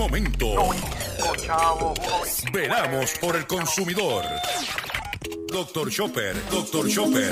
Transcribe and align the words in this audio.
Momento. 0.00 0.46
Veramos 2.54 3.18
por 3.18 3.36
el 3.36 3.46
consumidor. 3.46 4.24
Doctor 5.52 5.90
Chopper, 5.90 6.34
Doctor 6.50 6.88
Chopper. 6.88 7.30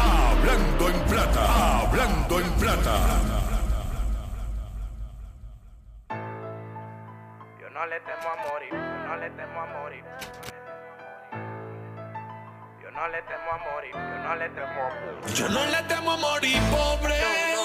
Hablando 0.00 0.88
en 0.88 1.00
plata, 1.10 1.80
hablando 1.80 2.40
en 2.40 2.50
plata. 2.52 3.20
Yo 7.60 7.68
no 7.68 7.86
le 7.86 8.00
temo 8.00 8.30
a 8.30 8.36
morir, 8.48 8.72
yo 8.72 9.08
no 9.08 9.16
le 9.18 9.30
temo 9.30 9.60
a 9.60 9.66
morir. 9.66 10.04
Yo 12.82 12.90
no 12.92 13.08
le 13.08 13.22
temo 13.28 13.50
a 13.52 13.58
morir, 13.58 13.92
yo 13.92 14.18
no 14.24 14.36
le 14.36 14.48
temo 14.48 14.80
a 14.80 14.88
morir. 14.88 15.34
Yo 15.34 15.48
no 15.50 15.66
le 15.66 15.82
temo 15.82 16.12
a 16.12 16.16
morir 16.16 16.58
pobre. 16.70 17.55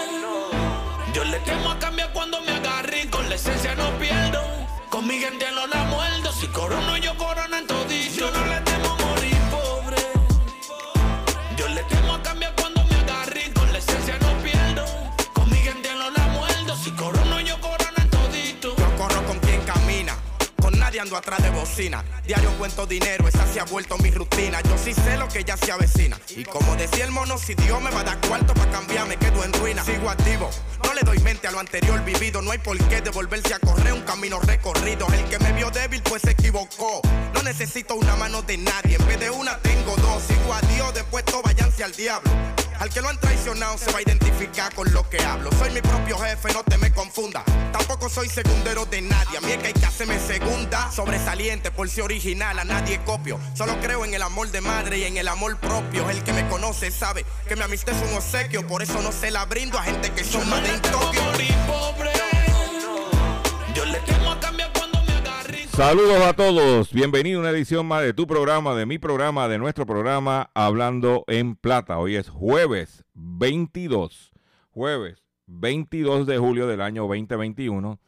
Yo 1.13 1.25
le 1.25 1.39
temo 1.39 1.71
a 1.71 1.77
cambiar 1.77 2.13
cuando 2.13 2.39
me 2.41 2.51
agarre 2.51 3.01
y 3.01 3.07
con 3.07 3.27
la 3.27 3.35
esencia 3.35 3.75
no 3.75 3.89
pierdo. 3.99 4.41
Con 4.89 5.05
mi 5.07 5.19
gente 5.19 5.45
no 5.53 5.67
la 5.67 5.83
muerdo. 5.83 6.31
Si 6.31 6.47
corono 6.47 6.95
yo 6.97 7.15
corono 7.17 7.57
en 7.57 7.67
todito. 7.67 8.15
Yo 8.15 8.31
no 8.31 8.45
le 8.45 8.70
atrás 21.09 21.41
de 21.41 21.49
bocina. 21.49 22.03
Diario 22.25 22.51
cuento 22.57 22.85
dinero, 22.85 23.27
esa 23.27 23.45
se 23.51 23.59
ha 23.59 23.63
vuelto 23.63 23.97
mi 23.97 24.11
rutina. 24.11 24.61
Yo 24.61 24.77
sí 24.77 24.93
sé 24.93 25.17
lo 25.17 25.27
que 25.27 25.43
ya 25.43 25.57
se 25.57 25.71
avecina. 25.71 26.19
Y 26.29 26.43
como 26.43 26.75
decía 26.75 27.05
el 27.05 27.11
mono, 27.11 27.37
si 27.37 27.55
Dios 27.55 27.81
me 27.81 27.89
va 27.89 28.01
a 28.01 28.03
dar 28.03 28.21
cuarto 28.27 28.53
para 28.53 28.71
cambiar, 28.71 29.07
me 29.07 29.17
quedo 29.17 29.43
en 29.43 29.51
ruina. 29.53 29.83
Sigo 29.83 30.09
activo, 30.09 30.49
no 30.85 30.93
le 30.93 31.01
doy 31.01 31.17
mente 31.19 31.47
a 31.47 31.51
lo 31.51 31.59
anterior 31.59 32.03
vivido. 32.05 32.41
No 32.41 32.51
hay 32.51 32.59
por 32.59 32.77
qué 32.87 33.01
devolverse 33.01 33.53
a 33.53 33.59
correr 33.59 33.93
un 33.93 34.01
camino 34.01 34.39
recorrido. 34.39 35.07
El 35.11 35.25
que 35.25 35.39
me 35.39 35.51
vio 35.53 35.71
débil, 35.71 36.01
pues 36.03 36.21
se 36.21 36.31
equivocó. 36.31 37.01
No 37.33 37.41
necesito 37.41 37.95
una 37.95 38.15
mano 38.15 38.43
de 38.43 38.57
nadie, 38.57 38.97
en 38.97 39.07
vez 39.07 39.19
de 39.19 39.31
una 39.31 39.57
tengo 39.59 39.95
dos. 39.97 40.21
Sigo 40.23 40.53
a 40.53 40.61
Dios, 40.61 40.93
después 40.93 41.25
todo 41.25 41.41
váyanse 41.41 41.83
al 41.83 41.93
diablo. 41.93 42.31
Al 42.81 42.89
que 42.89 42.99
lo 42.99 43.09
han 43.09 43.19
traicionado 43.19 43.77
se 43.77 43.91
va 43.91 43.99
a 43.99 44.01
identificar 44.01 44.73
con 44.73 44.91
lo 44.91 45.07
que 45.07 45.19
hablo. 45.23 45.51
Soy 45.59 45.69
mi 45.69 45.81
propio 45.81 46.17
jefe, 46.17 46.51
no 46.51 46.63
te 46.63 46.79
me 46.79 46.91
confunda. 46.91 47.43
Tampoco 47.71 48.09
soy 48.09 48.27
segundero 48.27 48.87
de 48.87 49.03
nadie. 49.03 49.37
A 49.37 49.41
mí 49.41 49.51
es 49.51 49.59
que 49.59 49.67
hay 49.67 49.73
que 49.73 49.85
hacerme 49.85 50.17
segunda. 50.17 50.91
Sobresaliente 50.91 51.69
por 51.69 51.87
ser 51.87 52.05
original, 52.05 52.57
a 52.57 52.65
nadie 52.65 52.99
copio. 53.05 53.39
Solo 53.53 53.79
creo 53.81 54.03
en 54.03 54.15
el 54.15 54.23
amor 54.23 54.49
de 54.49 54.61
madre 54.61 54.97
y 54.97 55.03
en 55.03 55.17
el 55.17 55.27
amor 55.27 55.57
propio. 55.57 56.09
El 56.09 56.23
que 56.23 56.33
me 56.33 56.49
conoce 56.49 56.89
sabe 56.89 57.23
que 57.47 57.55
mi 57.55 57.61
amistad 57.61 57.95
es 57.95 58.09
un 58.09 58.17
obsequio. 58.17 58.65
Por 58.65 58.81
eso 58.81 58.99
no 59.03 59.11
se 59.11 59.29
la 59.29 59.45
brindo 59.45 59.77
a 59.77 59.83
gente 59.83 60.11
que 60.11 60.23
son 60.23 60.49
más 60.49 60.63
de. 60.63 60.81
Yo 63.75 63.85
le 63.85 63.99
temo 63.99 64.31
a 64.31 64.39
cambiar 64.39 64.70
Saludos 65.73 66.21
a 66.21 66.33
todos, 66.33 66.91
bienvenido 66.91 67.39
a 67.39 67.41
una 67.43 67.51
edición 67.51 67.85
más 67.85 68.03
de 68.03 68.13
tu 68.13 68.27
programa, 68.27 68.75
de 68.75 68.85
mi 68.85 68.99
programa, 68.99 69.47
de 69.47 69.57
nuestro 69.57 69.85
programa 69.85 70.51
Hablando 70.53 71.23
en 71.27 71.55
Plata. 71.55 71.97
Hoy 71.97 72.17
es 72.17 72.29
jueves 72.29 73.05
22, 73.13 74.33
jueves 74.71 75.23
22 75.47 76.27
de 76.27 76.37
julio 76.37 76.67
del 76.67 76.81
año 76.81 77.07
2021. 77.07 77.99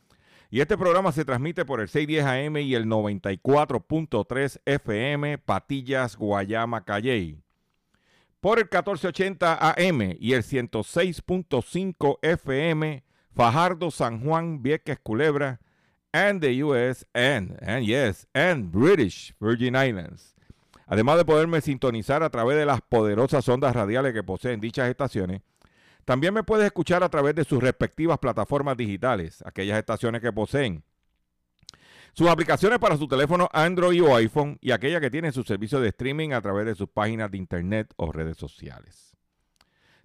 Y 0.51 0.59
este 0.59 0.77
programa 0.77 1.13
se 1.13 1.23
transmite 1.23 1.63
por 1.63 1.79
el 1.79 1.87
610 1.87 2.25
AM 2.25 2.57
y 2.57 2.75
el 2.75 2.85
94.3 2.85 4.59
FM 4.65 5.37
Patillas, 5.37 6.17
Guayama, 6.17 6.83
Calley. 6.83 7.39
Por 8.41 8.59
el 8.59 8.65
1480 8.65 9.71
AM 9.71 10.17
y 10.19 10.33
el 10.33 10.43
106.5 10.43 12.19
FM 12.21 13.03
Fajardo, 13.33 13.89
San 13.89 14.19
Juan, 14.19 14.61
Vieques, 14.61 14.99
Culebra, 15.01 15.61
and 16.13 16.41
the 16.41 16.63
US 16.63 17.05
and, 17.13 17.57
and 17.61 17.85
yes, 17.85 18.25
and 18.33 18.71
British 18.71 19.33
Virgin 19.39 19.75
Islands. 19.75 20.33
Además 20.87 21.17
de 21.17 21.25
poderme 21.25 21.59
sintonizar 21.61 22.23
a 22.23 22.29
través 22.29 22.57
de 22.57 22.65
las 22.65 22.81
poderosas 22.81 23.47
ondas 23.49 23.75
radiales 23.75 24.13
que 24.13 24.23
poseen 24.23 24.61
dichas 24.61 24.89
estaciones, 24.89 25.41
también 26.05 26.33
me 26.33 26.43
puedes 26.43 26.65
escuchar 26.65 27.03
a 27.03 27.09
través 27.09 27.33
de 27.35 27.43
sus 27.43 27.61
respectivas 27.61 28.19
plataformas 28.19 28.77
digitales, 28.77 29.43
aquellas 29.45 29.79
estaciones 29.79 30.21
que 30.21 30.31
poseen 30.31 30.83
sus 32.13 32.27
aplicaciones 32.27 32.77
para 32.77 32.95
su 32.95 33.07
teléfono 33.07 33.49
Android 33.51 34.03
o 34.03 34.15
iPhone 34.15 34.59
y 34.61 34.71
aquellas 34.71 35.01
que 35.01 35.09
tienen 35.09 35.33
su 35.33 35.43
servicio 35.43 35.79
de 35.79 35.89
streaming 35.89 36.31
a 36.31 36.41
través 36.41 36.65
de 36.67 36.75
sus 36.75 36.87
páginas 36.87 37.31
de 37.31 37.39
internet 37.39 37.91
o 37.95 38.11
redes 38.11 38.37
sociales. 38.37 39.17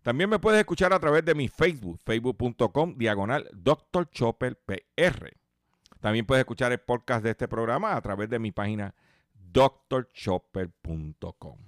También 0.03 0.31
me 0.31 0.39
puedes 0.39 0.61
escuchar 0.61 0.95
a 0.95 1.01
través 1.01 1.23
de 1.25 1.35
mi 1.35 1.49
Facebook, 1.49 2.01
facebook.com, 2.03 2.97
diagonal 2.97 3.47
Dr. 3.53 4.09
Chopper 4.11 4.57
PR. 4.65 5.37
También 6.01 6.27
puedes 6.27 6.43
escuchar 6.43 6.73
el 6.73 6.81
podcast 6.81 7.25
de 7.25 7.31
este 7.31 7.49
programa 7.49 7.97
a 7.97 8.01
través 8.01 8.31
de 8.31 8.39
mi 8.39 8.53
página 8.53 8.95
drchopper.com. 9.53 11.59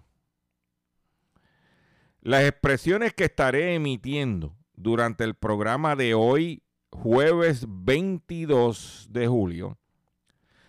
Las 2.20 2.44
expresiones 2.44 3.12
que 3.14 3.24
estaré 3.24 3.74
emitiendo 3.74 4.54
durante 4.74 5.24
el 5.24 5.34
programa 5.34 5.96
de 5.96 6.14
hoy, 6.14 6.62
jueves 6.90 7.64
22 7.66 9.08
de 9.10 9.26
julio, 9.26 9.78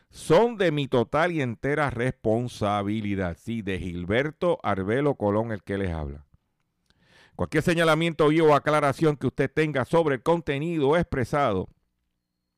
son 0.09 0.57
de 0.57 0.71
mi 0.71 0.87
total 0.87 1.31
y 1.31 1.41
entera 1.41 1.89
responsabilidad. 1.89 3.37
Sí, 3.39 3.61
de 3.61 3.79
Gilberto 3.79 4.59
Arbelo 4.63 5.15
Colón, 5.15 5.51
el 5.51 5.63
que 5.63 5.77
les 5.77 5.91
habla. 5.91 6.25
Cualquier 7.35 7.63
señalamiento 7.63 8.27
o 8.27 8.53
aclaración 8.53 9.17
que 9.17 9.27
usted 9.27 9.51
tenga 9.51 9.85
sobre 9.85 10.15
el 10.15 10.23
contenido 10.23 10.97
expresado 10.97 11.69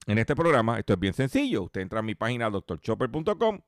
en 0.08 0.18
este 0.18 0.36
programa, 0.36 0.80
esto 0.80 0.94
es 0.94 1.00
bien 1.00 1.14
sencillo. 1.14 1.64
Usted 1.64 1.81
entra 1.81 2.00
a 2.00 2.03
mi 2.03 2.16
página 2.16 2.50
drchopper.com 2.50 3.59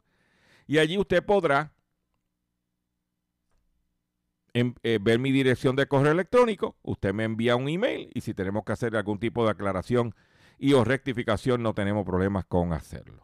y 0.68 0.78
allí 0.78 0.98
usted 0.98 1.24
podrá 1.24 1.74
em- 4.54 4.76
eh, 4.84 5.00
ver 5.02 5.20
mi 5.20 5.32
dirección 5.32 5.76
de 5.76 5.88
correo 5.88 6.12
electrónico. 6.12 6.76
Usted 6.82 7.14
me 7.14 7.24
envía 7.24 7.56
un 7.56 7.70
email 7.70 8.10
y 8.14 8.22
si 8.22 8.34
tenemos 8.34 8.64
que 8.64 8.74
hacer 8.74 8.96
algún 8.96 9.20
tipo 9.20 9.46
de 9.46 9.52
aclaración 9.52 10.16
y 10.58 10.74
o 10.74 10.84
rectificación, 10.84 11.62
no 11.62 11.74
tenemos 11.74 12.06
problemas 12.06 12.46
con 12.46 12.74
hacerlo. 12.74 13.24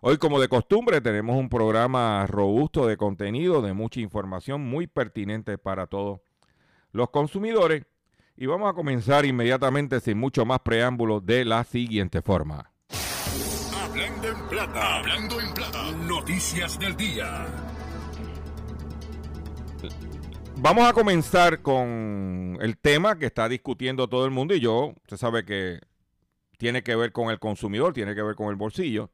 Hoy, 0.00 0.16
como 0.16 0.40
de 0.40 0.48
costumbre, 0.48 1.00
tenemos 1.00 1.36
un 1.36 1.48
programa 1.48 2.26
robusto 2.26 2.86
de 2.86 2.96
contenido, 2.96 3.60
de 3.60 3.74
mucha 3.74 4.00
información 4.00 4.60
muy 4.62 4.86
pertinente 4.86 5.58
para 5.58 5.86
todos 5.86 6.20
los 6.92 7.10
consumidores. 7.10 7.84
Y 8.40 8.46
vamos 8.46 8.70
a 8.70 8.72
comenzar 8.72 9.26
inmediatamente, 9.26 9.98
sin 9.98 10.16
mucho 10.16 10.46
más 10.46 10.60
preámbulo, 10.60 11.20
de 11.20 11.44
la 11.44 11.64
siguiente 11.64 12.22
forma. 12.22 12.70
Hablando 13.82 14.28
en 14.28 14.48
plata, 14.48 14.98
hablando 14.98 15.40
en 15.40 15.54
plata. 15.54 15.90
Noticias 16.06 16.78
del 16.78 16.96
día. 16.96 17.46
Vamos 20.54 20.88
a 20.88 20.92
comenzar 20.92 21.62
con 21.62 22.58
el 22.60 22.78
tema 22.78 23.18
que 23.18 23.26
está 23.26 23.48
discutiendo 23.48 24.08
todo 24.08 24.24
el 24.24 24.30
mundo 24.30 24.54
y 24.54 24.60
yo, 24.60 24.94
usted 25.02 25.16
sabe 25.16 25.44
que 25.44 25.80
tiene 26.58 26.84
que 26.84 26.94
ver 26.94 27.10
con 27.10 27.30
el 27.30 27.40
consumidor, 27.40 27.92
tiene 27.92 28.14
que 28.14 28.22
ver 28.22 28.36
con 28.36 28.50
el 28.50 28.56
bolsillo. 28.56 29.10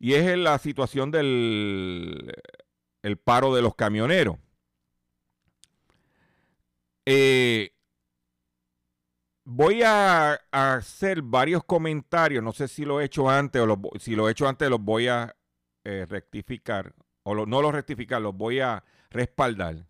Y 0.00 0.14
es 0.14 0.36
la 0.36 0.58
situación 0.58 1.12
del 1.12 2.34
el 3.04 3.16
paro 3.18 3.54
de 3.54 3.62
los 3.62 3.76
camioneros. 3.76 4.36
Eh, 7.06 7.71
voy 9.44 9.82
a, 9.82 10.34
hacer 10.50 11.22
varios 11.22 11.64
comentarios, 11.64 12.42
no 12.42 12.52
sé 12.52 12.68
si 12.68 12.84
lo 12.84 13.00
he 13.00 13.04
hecho 13.04 13.28
antes 13.28 13.62
o 13.62 13.98
si 13.98 14.14
lo 14.14 14.28
he 14.28 14.32
hecho 14.32 14.48
antes 14.48 14.68
los 14.68 14.80
voy 14.80 15.08
a 15.08 15.34
eh, 15.84 16.06
rectificar 16.08 16.94
o 17.24 17.46
no 17.46 17.62
los 17.62 17.72
rectificar, 17.72 18.20
los 18.20 18.36
voy 18.36 18.60
a 18.60 18.84
respaldar. 19.10 19.86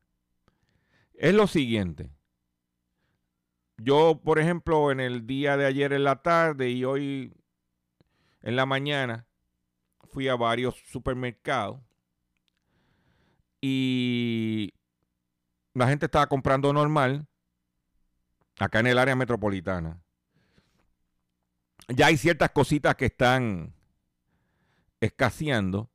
Es 1.14 1.34
lo 1.34 1.46
siguiente. 1.46 2.10
Yo, 3.78 4.20
por 4.22 4.38
ejemplo, 4.38 4.90
en 4.90 5.00
el 5.00 5.26
día 5.26 5.56
de 5.56 5.66
ayer 5.66 5.92
en 5.92 6.04
la 6.04 6.22
tarde 6.22 6.70
y 6.70 6.84
hoy 6.84 7.32
en 8.42 8.56
la 8.56 8.66
mañana 8.66 9.26
fui 10.10 10.28
a 10.28 10.36
varios 10.36 10.76
supermercados 10.90 11.80
y 13.60 14.74
la 15.74 15.88
gente 15.88 16.06
estaba 16.06 16.26
comprando 16.26 16.72
normal 16.72 17.26
acá 18.58 18.80
en 18.80 18.86
el 18.88 18.98
área 18.98 19.16
metropolitana. 19.16 20.02
Ya 21.88 22.06
hay 22.06 22.16
ciertas 22.16 22.50
cositas 22.50 22.94
que 22.94 23.06
están 23.06 23.74
escaseando, 25.00 25.90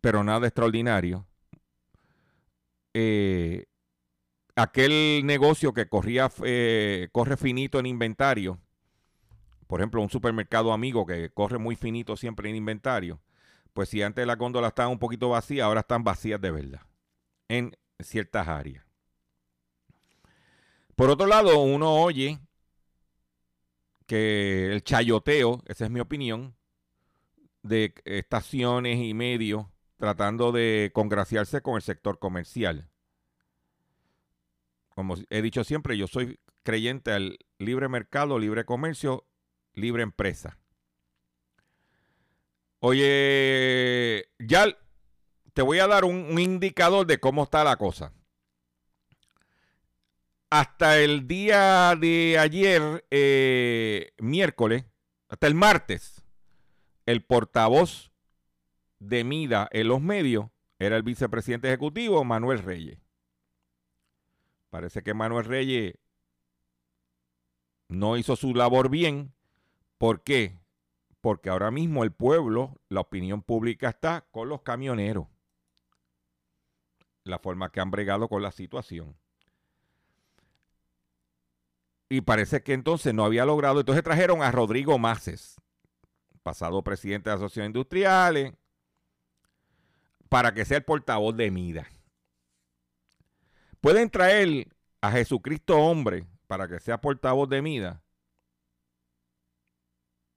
pero 0.00 0.24
nada 0.24 0.46
extraordinario. 0.46 1.26
Eh, 2.94 3.66
aquel 4.56 5.22
negocio 5.24 5.72
que 5.72 5.88
corría, 5.88 6.30
eh, 6.44 7.08
corre 7.12 7.36
finito 7.36 7.78
en 7.78 7.86
inventario, 7.86 8.60
por 9.68 9.80
ejemplo, 9.80 10.00
un 10.00 10.10
supermercado 10.10 10.72
amigo 10.72 11.06
que 11.06 11.30
corre 11.30 11.58
muy 11.58 11.76
finito 11.76 12.16
siempre 12.16 12.48
en 12.48 12.56
inventario, 12.56 13.20
pues 13.74 13.90
si 13.90 14.02
antes 14.02 14.26
las 14.26 14.38
góndolas 14.38 14.70
estaban 14.70 14.92
un 14.92 14.98
poquito 14.98 15.28
vacías, 15.28 15.66
ahora 15.66 15.80
están 15.80 16.02
vacías 16.02 16.40
de 16.40 16.50
verdad 16.50 16.80
en 17.48 17.76
ciertas 18.00 18.48
áreas. 18.48 18.87
Por 20.98 21.10
otro 21.10 21.28
lado, 21.28 21.60
uno 21.60 21.94
oye 21.94 22.40
que 24.04 24.72
el 24.72 24.82
chayoteo, 24.82 25.62
esa 25.66 25.84
es 25.84 25.92
mi 25.92 26.00
opinión, 26.00 26.56
de 27.62 27.94
estaciones 28.04 28.98
y 28.98 29.14
medios 29.14 29.66
tratando 29.96 30.50
de 30.50 30.90
congraciarse 30.92 31.60
con 31.60 31.76
el 31.76 31.82
sector 31.82 32.18
comercial. 32.18 32.90
Como 34.88 35.14
he 35.30 35.40
dicho 35.40 35.62
siempre, 35.62 35.96
yo 35.96 36.08
soy 36.08 36.40
creyente 36.64 37.12
al 37.12 37.38
libre 37.58 37.88
mercado, 37.88 38.36
libre 38.40 38.64
comercio, 38.64 39.24
libre 39.74 40.02
empresa. 40.02 40.58
Oye, 42.80 44.30
ya 44.40 44.76
te 45.52 45.62
voy 45.62 45.78
a 45.78 45.86
dar 45.86 46.04
un, 46.04 46.36
indicador 46.40 47.06
de 47.06 47.20
cómo 47.20 47.44
está 47.44 47.62
la 47.62 47.76
cosa. 47.76 48.17
Hasta 50.50 50.98
el 50.98 51.28
día 51.28 51.94
de 51.94 52.38
ayer, 52.38 53.04
eh, 53.10 54.12
miércoles, 54.18 54.86
hasta 55.28 55.46
el 55.46 55.54
martes, 55.54 56.24
el 57.04 57.22
portavoz 57.22 58.12
de 58.98 59.24
Mida 59.24 59.68
en 59.72 59.88
los 59.88 60.00
medios 60.00 60.46
era 60.78 60.96
el 60.96 61.02
vicepresidente 61.02 61.68
ejecutivo 61.68 62.24
Manuel 62.24 62.60
Reyes. 62.60 62.98
Parece 64.70 65.02
que 65.02 65.12
Manuel 65.12 65.44
Reyes 65.44 65.94
no 67.88 68.16
hizo 68.16 68.34
su 68.34 68.54
labor 68.54 68.88
bien. 68.88 69.34
¿Por 69.98 70.22
qué? 70.22 70.58
Porque 71.20 71.50
ahora 71.50 71.70
mismo 71.70 72.04
el 72.04 72.12
pueblo, 72.12 72.80
la 72.88 73.00
opinión 73.00 73.42
pública 73.42 73.90
está 73.90 74.26
con 74.30 74.48
los 74.48 74.62
camioneros. 74.62 75.26
La 77.24 77.38
forma 77.38 77.70
que 77.70 77.80
han 77.80 77.90
bregado 77.90 78.28
con 78.28 78.42
la 78.42 78.52
situación. 78.52 79.14
Y 82.08 82.22
parece 82.22 82.62
que 82.62 82.72
entonces 82.72 83.12
no 83.12 83.24
había 83.24 83.44
logrado. 83.44 83.80
Entonces 83.80 84.02
trajeron 84.02 84.42
a 84.42 84.50
Rodrigo 84.50 84.98
Maces, 84.98 85.56
pasado 86.42 86.82
presidente 86.82 87.28
de 87.28 87.36
la 87.36 87.44
Asociación 87.44 87.66
Industriales, 87.66 88.54
para 90.28 90.54
que 90.54 90.64
sea 90.64 90.78
el 90.78 90.84
portavoz 90.84 91.36
de 91.36 91.50
Mida. 91.50 91.86
Pueden 93.80 94.10
traer 94.10 94.68
a 95.00 95.10
Jesucristo 95.12 95.78
hombre 95.78 96.26
para 96.46 96.66
que 96.66 96.80
sea 96.80 97.00
portavoz 97.00 97.48
de 97.48 97.62
Mida. 97.62 98.02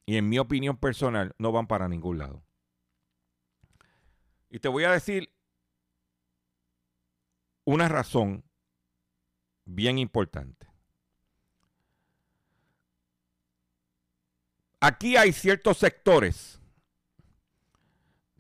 Y 0.06 0.18
en 0.18 0.28
mi 0.28 0.40
opinión 0.40 0.78
personal, 0.78 1.34
no 1.38 1.52
van 1.52 1.68
para 1.68 1.88
ningún 1.88 2.18
lado. 2.18 2.44
Y 4.50 4.60
te 4.60 4.68
voy 4.68 4.84
a 4.84 4.92
decir 4.92 5.34
una 7.64 7.88
razón 7.88 8.44
bien 9.66 9.98
importante. 9.98 10.71
Aquí 14.84 15.16
hay 15.16 15.32
ciertos 15.32 15.78
sectores 15.78 16.60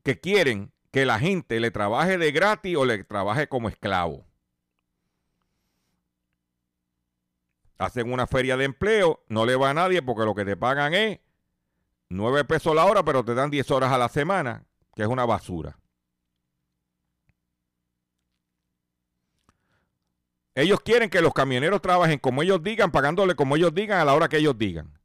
que 0.03 0.19
quieren 0.19 0.73
que 0.91 1.05
la 1.05 1.19
gente 1.19 1.59
le 1.59 1.69
trabaje 1.69 2.17
de 2.17 2.31
gratis 2.31 2.75
o 2.75 2.83
le 2.83 3.03
trabaje 3.03 3.47
como 3.47 3.69
esclavo. 3.69 4.25
Hacen 7.77 8.11
una 8.11 8.25
feria 8.25 8.57
de 8.57 8.65
empleo, 8.65 9.23
no 9.27 9.45
le 9.45 9.55
va 9.55 9.69
a 9.69 9.73
nadie 9.75 10.01
porque 10.01 10.25
lo 10.25 10.33
que 10.33 10.43
te 10.43 10.57
pagan 10.57 10.95
es 10.95 11.19
9 12.09 12.43
pesos 12.45 12.75
la 12.75 12.85
hora, 12.85 13.03
pero 13.03 13.23
te 13.23 13.35
dan 13.35 13.51
10 13.51 13.69
horas 13.69 13.91
a 13.91 13.99
la 13.99 14.09
semana, 14.09 14.65
que 14.95 15.03
es 15.03 15.07
una 15.07 15.25
basura. 15.25 15.77
Ellos 20.55 20.81
quieren 20.81 21.11
que 21.11 21.21
los 21.21 21.33
camioneros 21.33 21.81
trabajen 21.81 22.17
como 22.17 22.41
ellos 22.41 22.63
digan, 22.63 22.91
pagándole 22.91 23.35
como 23.35 23.55
ellos 23.55 23.73
digan 23.75 23.99
a 23.99 24.05
la 24.05 24.15
hora 24.15 24.27
que 24.27 24.37
ellos 24.37 24.57
digan. 24.57 25.00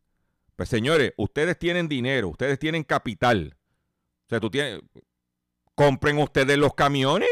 Pues 0.56 0.68
señores, 0.68 1.12
ustedes 1.16 1.58
tienen 1.58 1.88
dinero, 1.88 2.28
ustedes 2.28 2.58
tienen 2.58 2.82
capital. 2.82 3.56
O 4.26 4.28
sea, 4.28 4.40
tú 4.40 4.50
tienes, 4.50 4.80
Compren 5.76 6.16
ustedes 6.16 6.56
los 6.56 6.74
camiones. 6.74 7.28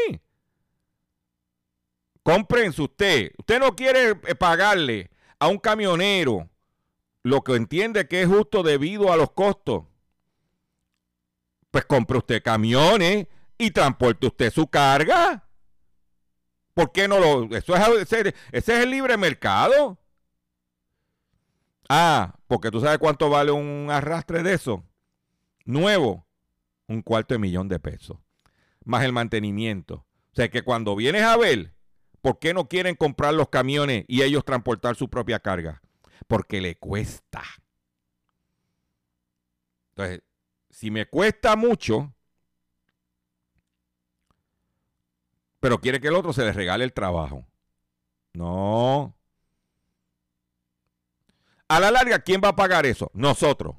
Comprense 2.21 2.83
usted. 2.83 3.31
Usted 3.39 3.59
no 3.59 3.75
quiere 3.75 4.11
eh, 4.11 4.35
pagarle 4.35 5.09
a 5.39 5.47
un 5.47 5.57
camionero 5.57 6.47
lo 7.23 7.43
que 7.43 7.55
entiende 7.55 8.07
que 8.07 8.21
es 8.21 8.27
justo 8.27 8.61
debido 8.61 9.11
a 9.11 9.17
los 9.17 9.31
costos. 9.31 9.85
Pues 11.71 11.85
compre 11.85 12.19
usted 12.19 12.43
camiones 12.43 13.27
y 13.57 13.71
transporte 13.71 14.27
usted 14.27 14.53
su 14.53 14.67
carga. 14.67 15.49
¿Por 16.75 16.91
qué 16.91 17.07
no 17.07 17.19
lo.? 17.19 17.55
Eso 17.55 17.75
es, 17.75 18.13
ese, 18.13 18.35
ese 18.51 18.77
es 18.77 18.83
el 18.83 18.91
libre 18.91 19.17
mercado. 19.17 19.97
Ah, 21.89 22.35
porque 22.47 22.71
tú 22.71 22.79
sabes 22.79 22.97
cuánto 22.97 23.29
vale 23.29 23.51
un 23.51 23.89
arrastre 23.91 24.43
de 24.43 24.53
eso. 24.53 24.83
Nuevo, 25.65 26.25
un 26.87 27.01
cuarto 27.01 27.33
de 27.33 27.39
millón 27.39 27.67
de 27.67 27.79
pesos 27.79 28.17
más 28.85 29.03
el 29.03 29.11
mantenimiento. 29.11 29.95
O 30.31 30.35
sea 30.35 30.49
que 30.49 30.61
cuando 30.61 30.95
vienes 30.95 31.23
a 31.23 31.35
ver, 31.35 31.73
¿por 32.21 32.39
qué 32.39 32.53
no 32.53 32.69
quieren 32.69 32.95
comprar 32.95 33.33
los 33.33 33.49
camiones 33.49 34.05
y 34.07 34.21
ellos 34.21 34.45
transportar 34.45 34.95
su 34.95 35.09
propia 35.09 35.39
carga? 35.39 35.81
Porque 36.27 36.61
le 36.61 36.77
cuesta. 36.77 37.41
Entonces, 39.89 40.21
si 40.69 40.91
me 40.91 41.05
cuesta 41.05 41.55
mucho, 41.55 42.13
pero 45.59 45.79
quiere 45.79 45.99
que 45.99 46.07
el 46.07 46.15
otro 46.15 46.31
se 46.31 46.43
le 46.43 46.53
regale 46.53 46.83
el 46.83 46.93
trabajo. 46.93 47.45
No. 48.33 49.15
A 51.67 51.79
la 51.79 51.91
larga, 51.91 52.19
¿quién 52.19 52.41
va 52.43 52.49
a 52.49 52.55
pagar 52.55 52.85
eso? 52.85 53.09
Nosotros. 53.13 53.75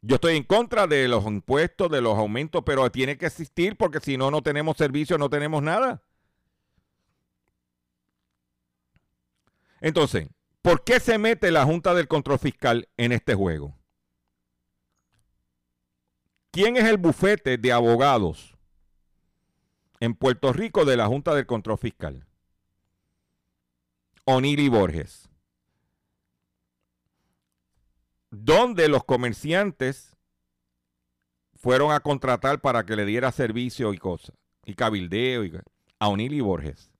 Yo 0.00 0.16
estoy 0.16 0.36
en 0.36 0.42
contra 0.42 0.88
de 0.88 1.06
los 1.06 1.24
impuestos, 1.26 1.88
de 1.88 2.00
los 2.00 2.18
aumentos, 2.18 2.62
pero 2.66 2.90
tiene 2.90 3.16
que 3.16 3.26
existir 3.26 3.76
porque 3.76 4.00
si 4.00 4.16
no, 4.16 4.32
no 4.32 4.42
tenemos 4.42 4.76
servicio, 4.76 5.16
no 5.16 5.30
tenemos 5.30 5.62
nada. 5.62 6.02
Entonces, 9.80 10.28
¿por 10.60 10.82
qué 10.82 10.98
se 10.98 11.18
mete 11.18 11.52
la 11.52 11.64
Junta 11.64 11.94
del 11.94 12.08
Control 12.08 12.40
Fiscal 12.40 12.88
en 12.96 13.12
este 13.12 13.34
juego? 13.34 13.76
¿Quién 16.50 16.76
es 16.76 16.84
el 16.84 16.98
bufete 16.98 17.56
de 17.56 17.72
abogados 17.72 18.56
en 20.00 20.14
Puerto 20.14 20.52
Rico 20.52 20.84
de 20.84 20.96
la 20.96 21.06
Junta 21.06 21.34
del 21.34 21.46
Control 21.46 21.78
Fiscal? 21.78 22.26
Oniri 24.24 24.68
Borges 24.68 25.32
donde 28.32 28.88
los 28.88 29.04
comerciantes 29.04 30.16
fueron 31.54 31.92
a 31.92 32.00
contratar 32.00 32.60
para 32.60 32.84
que 32.84 32.96
le 32.96 33.04
diera 33.04 33.30
servicio 33.30 33.92
y 33.92 33.98
cosas, 33.98 34.34
y 34.64 34.74
cabildeo, 34.74 35.44
y, 35.44 35.60
a 36.00 36.08
O'Neill 36.08 36.32
y 36.32 36.40
Borges. 36.40 36.90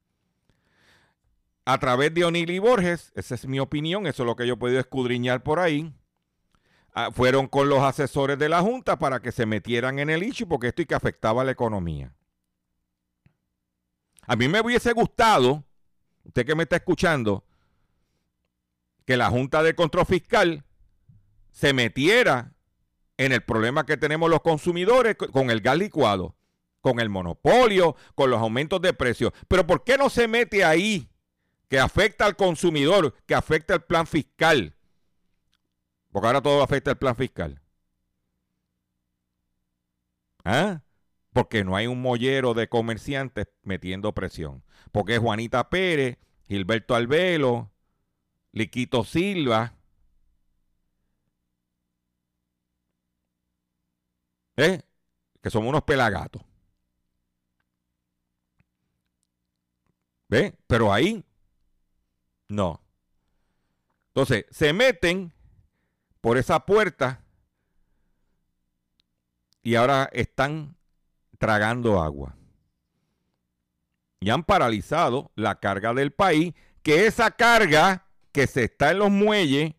A 1.64 1.78
través 1.78 2.12
de 2.12 2.24
O'Neill 2.24 2.50
y 2.50 2.58
Borges, 2.58 3.12
esa 3.16 3.34
es 3.34 3.46
mi 3.46 3.58
opinión, 3.60 4.06
eso 4.06 4.22
es 4.22 4.26
lo 4.26 4.36
que 4.36 4.46
yo 4.46 4.54
he 4.54 4.58
podido 4.58 4.78
escudriñar 4.78 5.42
por 5.42 5.58
ahí, 5.58 5.92
ah, 6.92 7.10
fueron 7.10 7.48
con 7.48 7.68
los 7.68 7.80
asesores 7.80 8.38
de 8.38 8.50
la 8.50 8.60
Junta 8.60 8.98
para 8.98 9.20
que 9.20 9.32
se 9.32 9.46
metieran 9.46 9.98
en 10.00 10.10
el 10.10 10.22
issue, 10.22 10.46
porque 10.46 10.68
esto 10.68 10.82
y 10.82 10.86
que 10.86 10.94
afectaba 10.94 11.44
la 11.44 11.52
economía. 11.52 12.14
A 14.26 14.36
mí 14.36 14.48
me 14.48 14.60
hubiese 14.60 14.92
gustado, 14.92 15.64
usted 16.24 16.46
que 16.46 16.54
me 16.54 16.64
está 16.64 16.76
escuchando, 16.76 17.44
que 19.04 19.16
la 19.16 19.30
Junta 19.30 19.62
de 19.62 19.74
Control 19.74 20.06
Fiscal 20.06 20.64
se 21.50 21.72
metiera 21.72 22.54
en 23.16 23.32
el 23.32 23.42
problema 23.42 23.86
que 23.86 23.96
tenemos 23.96 24.30
los 24.30 24.40
consumidores 24.42 25.16
con 25.16 25.50
el 25.50 25.60
gas 25.60 25.76
licuado, 25.76 26.36
con 26.80 26.98
el 26.98 27.08
monopolio, 27.08 27.96
con 28.14 28.30
los 28.30 28.40
aumentos 28.40 28.80
de 28.80 28.92
precios. 28.92 29.32
Pero 29.48 29.66
¿por 29.66 29.84
qué 29.84 29.96
no 29.96 30.10
se 30.10 30.28
mete 30.28 30.64
ahí 30.64 31.08
que 31.68 31.78
afecta 31.78 32.24
al 32.24 32.36
consumidor, 32.36 33.14
que 33.26 33.34
afecta 33.34 33.74
al 33.74 33.84
plan 33.84 34.06
fiscal? 34.06 34.76
Porque 36.10 36.26
ahora 36.26 36.42
todo 36.42 36.62
afecta 36.62 36.90
al 36.90 36.98
plan 36.98 37.16
fiscal. 37.16 37.60
¿Ah? 40.44 40.82
Porque 41.32 41.64
no 41.64 41.76
hay 41.76 41.86
un 41.86 42.02
mollero 42.02 42.54
de 42.54 42.68
comerciantes 42.68 43.48
metiendo 43.62 44.12
presión. 44.12 44.62
Porque 44.92 45.18
Juanita 45.18 45.70
Pérez, 45.70 46.18
Gilberto 46.48 46.94
Albelo, 46.94 47.70
Liquito 48.52 49.04
Silva, 49.04 49.74
¿Eh? 54.56 54.82
Que 55.42 55.50
somos 55.50 55.68
unos 55.68 55.82
pelagatos. 55.82 56.42
¿Ve? 60.28 60.54
Pero 60.66 60.92
ahí, 60.92 61.24
no. 62.48 62.80
Entonces, 64.08 64.46
se 64.50 64.72
meten 64.72 65.32
por 66.20 66.38
esa 66.38 66.64
puerta 66.64 67.24
y 69.62 69.74
ahora 69.74 70.08
están 70.12 70.76
tragando 71.42 72.00
agua. 72.00 72.36
Y 74.20 74.30
han 74.30 74.44
paralizado 74.44 75.32
la 75.34 75.58
carga 75.58 75.92
del 75.92 76.12
país, 76.12 76.54
que 76.84 77.06
esa 77.06 77.32
carga 77.32 78.06
que 78.30 78.46
se 78.46 78.62
está 78.62 78.92
en 78.92 79.00
los 79.00 79.10
muelles, 79.10 79.74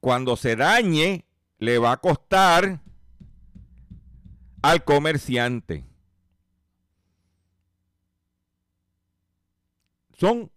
cuando 0.00 0.36
se 0.36 0.56
dañe, 0.56 1.26
le 1.58 1.76
va 1.76 1.92
a 1.92 1.96
costar 1.98 2.80
al 4.62 4.82
comerciante. 4.82 5.84
Son 10.14 10.50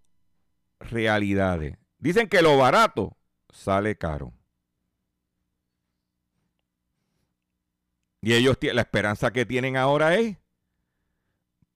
realidades. 0.79 1.77
Dicen 2.00 2.29
que 2.29 2.41
lo 2.41 2.58
barato 2.58 3.17
sale 3.50 3.98
caro. 3.98 4.37
Y 8.28 8.34
ellos, 8.34 8.58
la 8.62 8.82
esperanza 8.82 9.32
que 9.32 9.46
tienen 9.46 9.78
ahora 9.78 10.16
es 10.16 10.36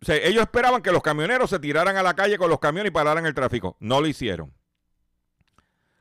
ellos 0.06 0.42
esperaban 0.42 0.82
que 0.82 0.92
los 0.92 1.02
camioneros 1.02 1.50
se 1.50 1.60
tiraran 1.60 1.96
a 1.96 2.04
la 2.04 2.14
calle 2.14 2.38
con 2.38 2.50
los 2.50 2.60
camiones 2.60 2.90
y 2.90 2.94
pararan 2.94 3.26
el 3.26 3.34
tráfico. 3.34 3.78
No 3.80 4.02
lo 4.02 4.08
hicieron. 4.08 4.54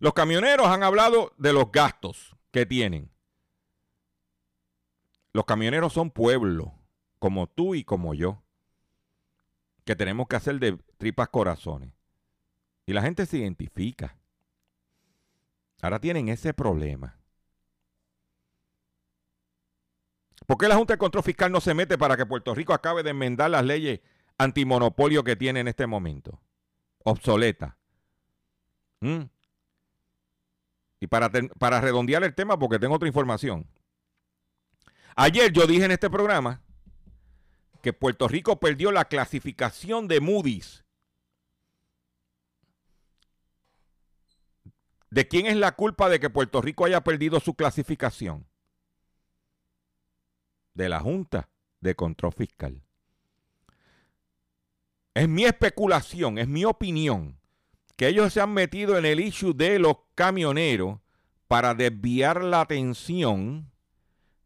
Los 0.01 0.13
camioneros 0.13 0.67
han 0.67 0.83
hablado 0.83 1.33
de 1.39 1.53
los 1.53 1.71
gastos 1.71 2.35
que 2.51 2.67
tienen. 2.67 3.13
Los 5.33 5.45
camioneros 5.45 5.93
son 5.93 6.11
pueblo, 6.11 6.75
como 7.21 7.47
tú 7.47 7.77
y 7.77 7.85
como 7.85 8.13
yo, 8.15 8.43
que 9.85 9.95
tenemos 9.95 10.27
que 10.27 10.35
hacer 10.35 10.59
de 10.59 10.77
tripas 10.99 11.29
corazones. 11.29 11.93
Y 12.87 12.93
la 12.93 13.03
gente 13.03 13.25
se 13.25 13.39
identifica. 13.39 14.17
Ahora 15.81 16.01
tienen 16.01 16.29
ese 16.29 16.53
problema. 16.53 17.20
¿Por 20.47 20.59
qué 20.59 20.69
la 20.69 20.77
Junta 20.77 20.95
de 20.95 20.99
Control 20.99 21.23
Fiscal 21.23 21.53
no 21.53 21.61
se 21.61 21.75
mete 21.75 21.99
para 21.99 22.17
que 22.17 22.27
Puerto 22.27 22.55
Rico 22.55 22.73
acabe 22.73 23.03
de 23.03 23.11
enmendar 23.11 23.51
las 23.51 23.65
leyes 23.65 24.01
antimonopolio 24.39 25.23
que 25.23 25.37
tiene 25.37 25.61
en 25.61 25.69
este 25.69 25.87
momento? 25.87 26.41
Obsoleta. 27.05 27.77
¿Mm? 29.01 29.23
Y 31.01 31.07
para, 31.07 31.31
para 31.59 31.81
redondear 31.81 32.25
el 32.25 32.35
tema, 32.35 32.59
porque 32.59 32.79
tengo 32.79 32.95
otra 32.95 33.09
información. 33.09 33.67
Ayer 35.17 35.53
yo 35.53 35.67
dije 35.67 35.85
en 35.85 35.93
este 35.93 36.11
programa 36.11 36.63
que 37.83 37.93
Puerto 37.93 38.29
Rico 38.29 38.61
perdió 38.61 38.93
la 38.93 39.07
clasificación 39.07 40.09
de 40.09 40.21
Moody's. 40.21 40.85
¿De 45.11 45.27
quién 45.27 45.47
es 45.47 45.57
la 45.57 45.73
culpa 45.73 46.09
de 46.09 46.21
que 46.21 46.31
Puerto 46.31 46.61
Rico 46.61 46.85
haya 46.85 47.03
perdido 47.03 47.41
su 47.41 47.55
clasificación? 47.55 48.47
De 50.75 50.89
la 50.89 51.01
Junta 51.01 51.49
de 51.81 51.95
Control 51.95 52.33
Fiscal. 52.33 52.83
Es 55.15 55.29
mi 55.29 55.45
especulación, 55.45 56.39
es 56.39 56.49
mi 56.49 56.65
opinión, 56.65 57.39
que 57.97 58.09
ellos 58.09 58.33
se 58.33 58.41
han 58.41 58.55
metido 58.55 58.97
en 58.97 59.05
el 59.05 59.21
issue 59.21 59.53
de 59.53 59.79
los 59.79 59.97
camioneros 60.15 61.01
para 61.49 61.75
desviar 61.75 62.43
la 62.43 62.61
atención 62.61 63.71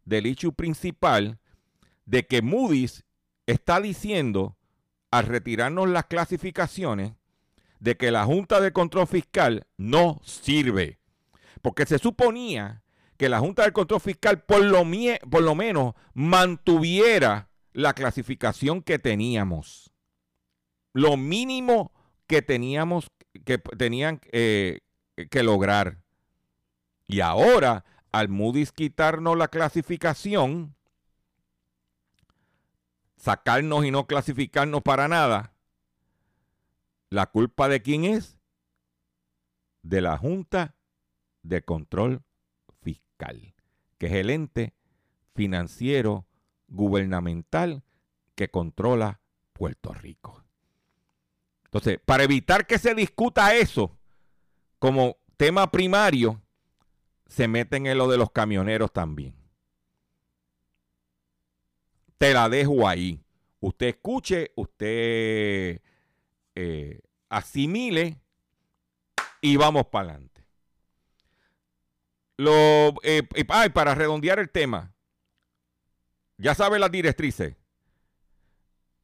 del 0.05 0.27
issue 0.27 0.53
principal 0.53 1.39
de 2.07 2.27
que 2.27 2.43
Moody's 2.43 3.05
está 3.47 3.81
diciendo 3.81 4.57
al 5.11 5.27
retirarnos 5.27 5.89
las 5.89 6.07
clasificaciones 6.07 7.13
de 7.79 7.97
que 7.97 8.11
la 8.11 8.25
Junta 8.25 8.61
de 8.61 8.73
Control 8.73 9.07
Fiscal 9.07 9.67
no 9.77 10.21
sirve. 10.25 10.99
Porque 11.63 11.87
se 11.87 11.99
suponía 11.99 12.83
que 13.25 13.31
la 13.31 13.41
Junta 13.41 13.65
de 13.65 13.73
Control 13.73 14.03
Fiscal 14.03 14.43
por 14.43 14.63
lo, 14.63 14.83
por 15.31 15.43
lo 15.43 15.55
menos 15.55 15.95
mantuviera 16.13 17.49
la 17.73 17.95
clasificación 17.95 18.83
que 18.83 18.99
teníamos. 18.99 19.95
Lo 20.93 21.17
mínimo 21.17 21.91
que 22.27 22.43
teníamos 22.43 23.07
que 23.47 23.57
tenían 23.57 24.21
eh, 24.31 24.81
que 25.31 25.43
lograr. 25.43 26.03
Y 27.07 27.21
ahora, 27.21 27.87
al 28.13 28.29
Moody's 28.29 28.73
quitarnos 28.73 29.39
la 29.39 29.49
clasificación, 29.49 30.77
sacarnos 33.17 33.87
y 33.87 33.91
no 33.91 34.07
clasificarnos 34.07 34.83
para 34.83 35.09
nada, 35.09 35.55
¿la 37.09 37.25
culpa 37.25 37.71
de 37.71 37.81
quién 37.81 38.05
es? 38.05 38.37
De 39.81 40.03
la 40.03 40.19
Junta 40.19 40.75
de 41.43 41.63
Control 41.63 42.23
que 43.17 44.07
es 44.07 44.13
el 44.13 44.31
ente 44.31 44.75
financiero 45.35 46.27
gubernamental 46.69 47.83
que 48.35 48.49
controla 48.49 49.21
Puerto 49.53 49.93
Rico. 49.93 50.45
Entonces, 51.65 52.01
para 52.05 52.25
evitar 52.25 52.67
que 52.67 52.79
se 52.79 52.95
discuta 52.95 53.55
eso 53.55 53.97
como 54.79 55.17
tema 55.37 55.71
primario, 55.71 56.41
se 57.27 57.49
meten 57.49 57.87
en 57.87 57.99
lo 57.99 58.09
de 58.09 58.19
los 58.19 58.31
camioneros 58.31 58.93
también. 58.93 59.35
Te 62.19 62.33
la 62.33 62.49
dejo 62.49 62.87
ahí. 62.87 63.21
Usted 63.61 63.89
escuche, 63.89 64.53
usted 64.57 65.81
eh, 66.55 67.01
asimile 67.29 68.21
y 69.41 69.57
vamos 69.57 69.87
para 69.87 70.11
adelante. 70.11 70.34
Lo, 72.37 72.95
eh, 73.03 73.23
para 73.73 73.95
redondear 73.95 74.39
el 74.39 74.51
tema, 74.51 74.93
ya 76.37 76.55
sabe 76.55 76.79
las 76.79 76.91
directrices. 76.91 77.57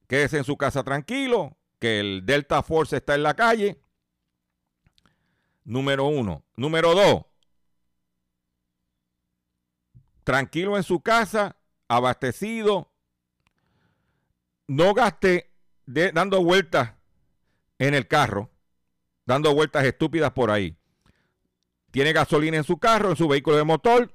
Quédese 0.09 0.39
en 0.39 0.45
su 0.45 0.57
casa 0.57 0.83
tranquilo, 0.83 1.57
que 1.79 2.01
el 2.01 2.27
Delta 2.27 2.63
Force 2.63 2.97
está 2.97 3.15
en 3.15 3.23
la 3.23 3.35
calle. 3.35 3.81
Número 5.63 6.07
uno. 6.07 6.45
Número 6.57 6.95
dos. 6.95 7.27
Tranquilo 10.25 10.77
en 10.77 10.83
su 10.83 11.01
casa, 11.01 11.57
abastecido. 11.87 12.93
No 14.67 14.95
gaste 14.95 15.53
dando 15.87 16.43
vueltas 16.43 16.95
en 17.79 17.95
el 17.95 18.09
carro, 18.09 18.51
dando 19.25 19.55
vueltas 19.55 19.85
estúpidas 19.85 20.33
por 20.33 20.51
ahí 20.51 20.80
tiene 21.91 22.13
gasolina 22.13 22.57
en 22.57 22.65
su 22.65 22.79
carro, 22.79 23.11
en 23.11 23.17
su 23.17 23.29
vehículo 23.29 23.57
de 23.57 23.65
motor, 23.65 24.15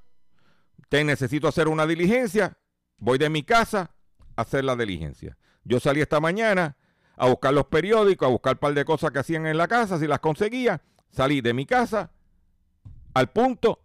te 0.90 1.04
necesito 1.04 1.48
hacer 1.48 1.68
una 1.68 1.86
diligencia, 1.86 2.58
voy 2.98 3.18
de 3.18 3.30
mi 3.30 3.44
casa 3.44 3.92
a 4.36 4.42
hacer 4.42 4.64
la 4.64 4.76
diligencia. 4.76 5.38
Yo 5.64 5.80
salí 5.80 6.02
esta 6.02 6.20
mañana 6.20 6.78
a 7.18 7.28
buscar 7.28 7.54
los 7.54 7.66
periódicos, 7.66 8.28
a 8.28 8.32
buscar 8.32 8.54
un 8.54 8.60
par 8.60 8.74
de 8.74 8.86
cosas 8.86 9.12
que 9.12 9.20
hacían 9.20 9.46
en 9.46 9.58
la 9.58 9.68
casa, 9.68 10.00
si 10.00 10.08
las 10.08 10.20
conseguía, 10.20 10.82
salí 11.12 11.42
de 11.42 11.54
mi 11.54 11.66
casa 11.66 12.12
al 13.14 13.32
punto 13.32 13.82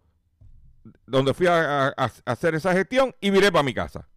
donde 1.05 1.33
fui 1.33 1.47
a, 1.47 1.87
hacer 2.25 2.55
esa 2.55 2.73
gestión 2.73 3.15
y 3.21 3.29
viré 3.29 3.51
para 3.51 3.63
mi 3.63 3.73
casa. 3.73 4.07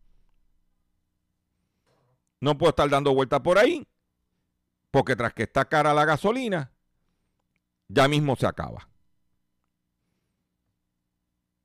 No 2.40 2.58
puedo 2.58 2.70
estar 2.70 2.88
dando 2.88 3.14
vueltas 3.14 3.40
por 3.40 3.58
ahí, 3.58 3.86
porque 4.90 5.16
tras 5.16 5.32
que 5.32 5.44
está 5.44 5.64
cara 5.64 5.94
la 5.94 6.04
gasolina, 6.04 6.72
ya 7.88 8.08
mismo 8.08 8.36
se 8.36 8.46
acaba 8.46 8.88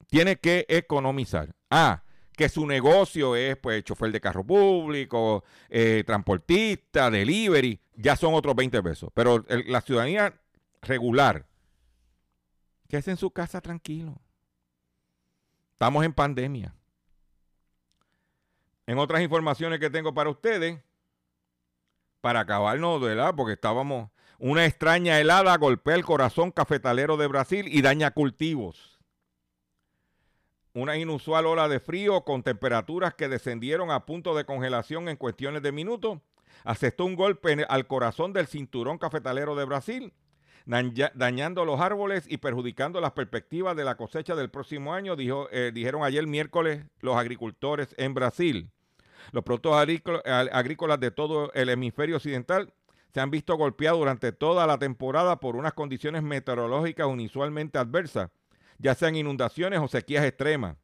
tiene 0.10 0.38
que 0.38 0.66
economizar. 0.68 1.56
Ah, 1.70 2.04
que 2.36 2.50
su 2.50 2.66
negocio 2.66 3.36
es 3.36 3.58
pues 3.58 3.84
chofer 3.84 4.12
de 4.12 4.22
carro 4.22 4.46
público, 4.46 5.44
eh, 5.70 6.04
transportista, 6.06 7.12
delivery, 7.12 7.80
ya 7.96 8.16
son 8.16 8.34
otros 8.34 8.56
20 8.56 8.82
pesos. 8.82 9.10
Pero 9.14 9.46
la 9.68 9.82
ciudadanía 9.82 10.40
regular, 10.82 11.46
que 12.88 12.98
es 12.98 13.08
en 13.08 13.18
su 13.18 13.32
casa 13.32 13.60
tranquilo. 13.60 14.22
Estamos 15.74 16.06
en 16.06 16.14
pandemia. 16.14 16.74
En 18.88 18.98
otras 18.98 19.22
informaciones 19.22 19.80
que 19.80 19.90
tengo 19.90 20.14
para 20.14 20.30
ustedes, 20.30 20.80
para 22.22 22.40
acabarnos, 22.40 23.02
¿verdad? 23.02 23.34
Porque 23.36 23.54
estábamos, 23.54 24.12
una 24.40 24.66
extraña 24.66 25.20
helada 25.20 25.58
golpea 25.58 25.96
el 25.96 26.06
corazón 26.06 26.52
cafetalero 26.52 27.18
de 27.18 27.28
Brasil 27.28 27.68
y 27.68 27.82
daña 27.82 28.12
cultivos 28.12 28.99
una 30.80 30.98
inusual 30.98 31.46
ola 31.46 31.68
de 31.68 31.80
frío 31.80 32.22
con 32.22 32.44
temperaturas 32.44 33.14
que 33.14 33.28
descendieron 33.28 33.92
a 33.92 34.06
punto 34.06 34.36
de 34.36 34.46
congelación 34.46 35.10
en 35.10 35.18
cuestiones 35.18 35.62
de 35.62 35.72
minutos, 35.72 36.20
asestó 36.64 37.06
un 37.06 37.16
golpe 37.16 37.66
al 37.68 37.88
corazón 37.88 38.34
del 38.34 38.48
cinturón 38.48 38.98
cafetalero 38.98 39.56
de 39.56 39.66
Brasil, 39.66 40.14
dañando 40.66 41.66
los 41.66 41.80
árboles 41.80 42.26
y 42.28 42.38
perjudicando 42.38 43.02
las 43.02 43.14
perspectivas 43.14 43.76
de 43.76 43.84
la 43.84 43.96
cosecha 43.96 44.36
del 44.36 44.50
próximo 44.50 44.94
año, 44.94 45.16
eh, 45.18 45.72
dijeron 45.74 46.04
ayer 46.04 46.28
miércoles 46.28 46.86
los 47.02 47.16
agricultores 47.16 47.96
en 47.98 48.14
Brasil. 48.14 48.72
Los 49.32 49.44
productos 49.44 49.76
agrícolas 49.76 51.00
de 51.00 51.12
todo 51.12 51.52
el 51.54 51.70
hemisferio 51.70 52.18
occidental 52.18 52.74
se 53.14 53.20
han 53.20 53.32
visto 53.32 53.56
golpeados 53.58 54.00
durante 54.00 54.32
toda 54.32 54.68
la 54.68 54.78
temporada 54.78 55.40
por 55.40 55.56
unas 55.56 55.74
condiciones 55.74 56.24
meteorológicas 56.24 57.08
inusualmente 57.08 57.80
adversas 57.80 58.30
ya 58.80 58.96
sean 58.96 59.16
inundaciones 59.16 59.80
o 59.80 59.88
sequías 59.88 60.26
extremas. 60.26 60.78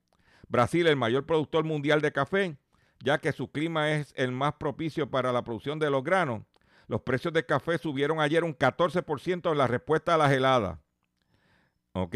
Brasil, 0.47 0.85
el 0.85 0.95
mayor 0.95 1.25
productor 1.25 1.63
mundial 1.63 2.01
de 2.01 2.11
café, 2.11 2.57
ya 3.03 3.17
que 3.17 3.31
su 3.31 3.51
clima 3.51 3.91
es 3.91 4.13
el 4.15 4.31
más 4.31 4.53
propicio 4.53 5.09
para 5.09 5.31
la 5.31 5.43
producción 5.43 5.79
de 5.79 5.89
los 5.89 6.03
granos, 6.03 6.43
Los 6.87 7.01
precios 7.01 7.33
de 7.33 7.43
café 7.43 7.79
subieron 7.79 8.21
ayer 8.21 8.43
un 8.43 8.55
14% 8.55 9.51
en 9.51 9.57
la 9.57 9.65
respuesta 9.65 10.13
a 10.13 10.17
las 10.19 10.31
heladas. 10.31 10.77
¿Ok? 11.93 12.15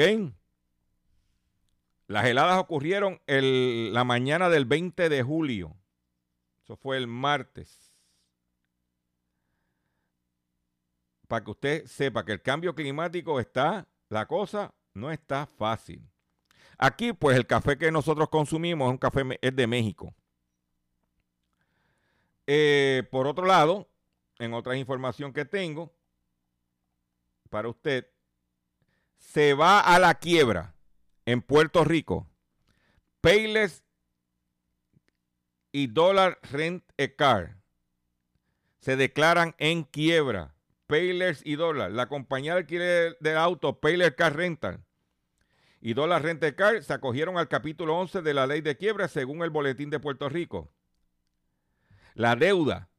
Las 2.06 2.26
heladas 2.26 2.60
ocurrieron 2.60 3.20
el, 3.26 3.92
la 3.94 4.04
mañana 4.04 4.48
del 4.48 4.66
20 4.66 5.10
de 5.10 5.24
julio. 5.24 5.76
Eso 6.62 6.76
fue 6.76 6.98
el 6.98 7.08
martes. 7.08 7.96
Para 11.28 11.44
que 11.44 11.52
usted 11.52 11.86
sepa 11.88 12.24
que 12.24 12.34
el 12.34 12.44
cambio 12.44 12.76
climático 12.76 13.40
está, 13.40 13.88
la 14.10 14.28
cosa 14.28 14.72
no 14.94 15.12
está 15.12 15.46
fácil. 15.46 16.08
Aquí, 16.78 17.14
pues 17.14 17.38
el 17.38 17.46
café 17.46 17.78
que 17.78 17.92
nosotros 17.92 18.30
consumimos 18.30 18.88
es 18.88 18.92
un 18.92 18.98
café 18.98 19.40
de 19.42 19.68
México. 19.68 20.14
Eh, 22.48 23.04
por 23.12 23.28
otro 23.28 23.46
lado, 23.46 23.90
en 24.40 24.54
otra 24.54 24.76
información 24.76 25.34
que 25.34 25.46
tengo 25.46 25.94
para 27.50 27.68
usted, 27.68 28.08
se 29.18 29.54
va 29.54 29.82
a 29.82 30.00
la 30.00 30.16
quiebra 30.16 30.74
en 31.26 31.42
Puerto 31.42 31.84
Rico. 31.84 32.28
Payless 33.22 33.84
y 35.72 35.88
Dollar 35.88 36.40
Rent 36.44 36.84
a 36.98 37.08
Car 37.16 37.60
se 38.80 38.96
declaran 38.96 39.56
en 39.58 39.84
quiebra. 39.84 40.56
Payless 40.90 41.44
y 41.46 41.56
Dollar, 41.56 41.92
la 41.92 42.08
compañía 42.08 42.54
de 42.54 42.62
alquiler 42.62 43.18
de 43.20 43.36
auto 43.36 43.80
Payless 43.80 44.16
Car 44.16 44.36
Rental 44.36 44.84
y 45.82 45.94
Dollar 45.94 46.24
Rent 46.24 46.44
a 46.44 46.56
Car 46.56 46.84
se 46.84 46.92
acogieron 46.92 47.38
al 47.38 47.48
capítulo 47.48 47.96
11 47.96 48.24
de 48.24 48.34
la 48.34 48.48
ley 48.48 48.62
de 48.62 48.76
quiebra 48.76 49.08
según 49.08 49.44
el 49.44 49.52
boletín 49.52 49.92
de 49.92 50.00
Puerto 50.00 50.28
Rico. 50.30 50.74
La 52.16 52.36
deuda 52.36 52.90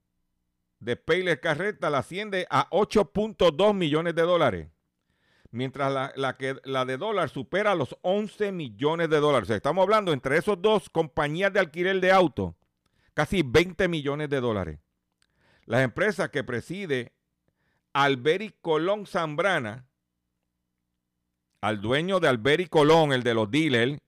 de 0.79 0.95
Payless 0.95 1.41
Car 1.41 1.59
Rental 1.59 1.97
asciende 1.97 2.47
a 2.49 2.71
8.2 2.71 3.75
millones 3.75 4.15
de 4.15 4.23
dólares 4.23 4.69
mientras 5.51 6.15
la, 6.15 6.37
que, 6.37 6.59
la 6.63 6.85
de 6.85 6.97
dólar 6.97 7.29
supera 7.29 7.75
los 7.75 7.97
11 8.03 8.53
millones 8.53 9.11
de 9.11 9.19
dólares. 9.19 9.51
estamos 9.51 9.83
hablando 9.83 10.13
entre 10.13 10.37
esos 10.37 10.63
dos 10.63 10.89
compañías 10.89 11.53
de 11.53 11.59
alquiler 11.59 12.01
de 12.01 12.13
autos, 12.13 12.55
casi 13.15 13.43
20 13.43 13.89
millones 13.89 14.31
de 14.31 14.41
dólares. 14.41 14.79
Las 15.67 15.83
empresas 15.83 16.31
que 16.31 16.45
preside 16.45 17.15
Alberi 17.93 18.55
Colón 18.61 19.07
Zambrana, 19.07 19.87
al 21.61 21.81
dueño 21.81 22.21
de 22.21 22.29
Alberi 22.29 22.67
Colón, 22.67 23.13
el 23.13 23.23
de 23.23 23.35
los 23.35 23.51
dealers, 23.51 23.99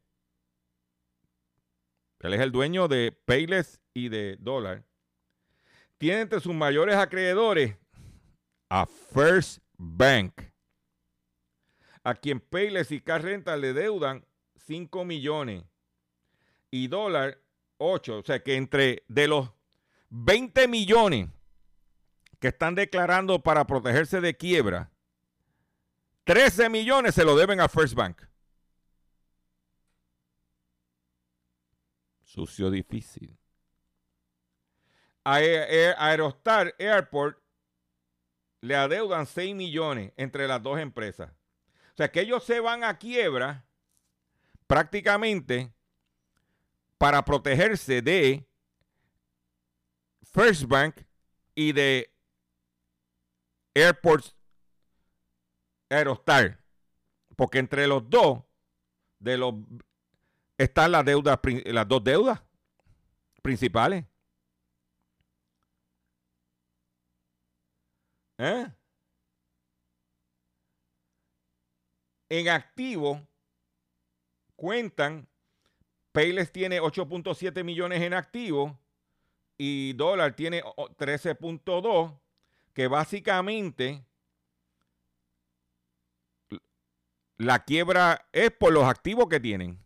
él 2.20 2.34
es 2.34 2.40
el 2.40 2.52
dueño 2.52 2.86
de 2.88 3.12
Payless 3.12 3.80
y 3.92 4.08
de 4.08 4.36
Dólar, 4.38 4.84
tiene 5.98 6.20
entre 6.20 6.40
sus 6.40 6.54
mayores 6.54 6.96
acreedores 6.96 7.76
a 8.68 8.86
First 8.86 9.58
Bank 9.76 10.52
a 12.04 12.14
quien 12.14 12.40
Payless 12.40 12.90
y 12.90 13.00
Carrenta 13.00 13.56
le 13.56 13.72
deudan 13.72 14.24
5 14.56 15.04
millones 15.04 15.64
y 16.70 16.88
dólar 16.88 17.40
8. 17.78 18.18
O 18.18 18.22
sea 18.24 18.42
que 18.42 18.56
entre 18.56 19.04
de 19.08 19.28
los 19.28 19.50
20 20.10 20.68
millones 20.68 21.28
que 22.42 22.48
están 22.48 22.74
declarando 22.74 23.40
para 23.40 23.68
protegerse 23.68 24.20
de 24.20 24.36
quiebra, 24.36 24.90
13 26.24 26.68
millones 26.70 27.14
se 27.14 27.24
lo 27.24 27.36
deben 27.36 27.60
a 27.60 27.68
First 27.68 27.94
Bank. 27.94 28.20
Sucio 32.24 32.68
difícil. 32.68 33.38
A 35.22 35.36
Aerostar 35.36 36.74
Airport 36.80 37.38
le 38.60 38.74
adeudan 38.74 39.26
6 39.26 39.54
millones 39.54 40.12
entre 40.16 40.48
las 40.48 40.60
dos 40.60 40.80
empresas. 40.80 41.30
O 41.92 41.96
sea, 41.96 42.10
que 42.10 42.22
ellos 42.22 42.42
se 42.42 42.58
van 42.58 42.82
a 42.82 42.98
quiebra 42.98 43.64
prácticamente 44.66 45.72
para 46.98 47.24
protegerse 47.24 48.02
de 48.02 48.44
First 50.24 50.64
Bank 50.64 51.02
y 51.54 51.70
de 51.72 52.11
Airports 53.74 54.36
Aerostar. 55.90 56.58
Porque 57.36 57.58
entre 57.58 57.86
los 57.86 58.08
dos, 58.08 58.42
de 59.18 59.36
los 59.36 59.54
están 60.58 60.92
las 60.92 61.04
deudas, 61.04 61.38
las 61.66 61.88
dos 61.88 62.04
deudas 62.04 62.42
principales. 63.42 64.04
¿Eh? 68.38 68.66
En 72.28 72.48
activo 72.48 73.26
cuentan, 74.56 75.28
Payless 76.12 76.50
tiene 76.50 76.80
8.7 76.80 77.64
millones 77.64 78.00
en 78.02 78.14
activo 78.14 78.78
y 79.58 79.92
dólar 79.94 80.34
tiene 80.34 80.62
13.2, 80.62 82.18
que 82.74 82.88
básicamente 82.88 84.04
la 87.36 87.64
quiebra 87.64 88.28
es 88.32 88.50
por 88.50 88.72
los 88.72 88.84
activos 88.84 89.28
que 89.28 89.40
tienen. 89.40 89.82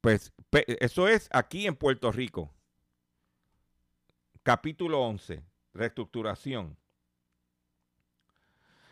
Pues 0.00 0.32
eso 0.66 1.06
es 1.08 1.28
aquí 1.32 1.66
en 1.66 1.76
Puerto 1.76 2.10
Rico 2.10 2.52
capítulo 4.42 5.00
11, 5.02 5.44
reestructuración. 5.72 6.76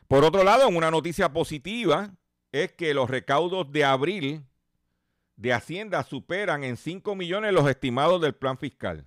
Por 0.09 0.25
otro 0.25 0.45
lado, 0.45 0.69
una 0.69 0.91
noticia 0.91 1.33
positiva 1.33 2.15
es 2.53 2.73
que 2.73 2.95
los 2.95 3.11
recaudos 3.11 3.71
de 3.71 3.85
abril 3.85 4.45
de 5.41 5.55
Hacienda 5.55 6.03
superan 6.03 6.65
en 6.65 6.77
5 6.77 7.15
millones 7.15 7.55
los 7.55 7.67
estimados 7.67 8.21
del 8.21 8.35
plan 8.35 8.59
fiscal. 8.59 9.07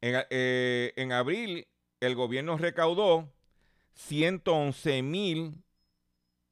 En, 0.00 0.26
eh, 0.30 1.08
abril, 1.12 1.68
el 2.00 2.16
gobierno 2.16 2.58
recaudó 2.58 3.32
111 3.94 5.02
mil 5.02 5.62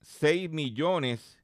6 0.03 0.51
millones 0.51 1.41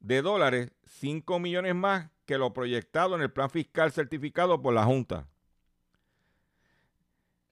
de 0.00 0.20
dólares, 0.20 0.72
5 0.84 1.38
millones 1.38 1.76
más 1.76 2.10
que 2.26 2.36
lo 2.36 2.52
proyectado 2.52 3.14
en 3.14 3.22
el 3.22 3.30
plan 3.30 3.50
fiscal 3.50 3.92
certificado 3.92 4.60
por 4.60 4.74
la 4.74 4.84
Junta. 4.84 5.28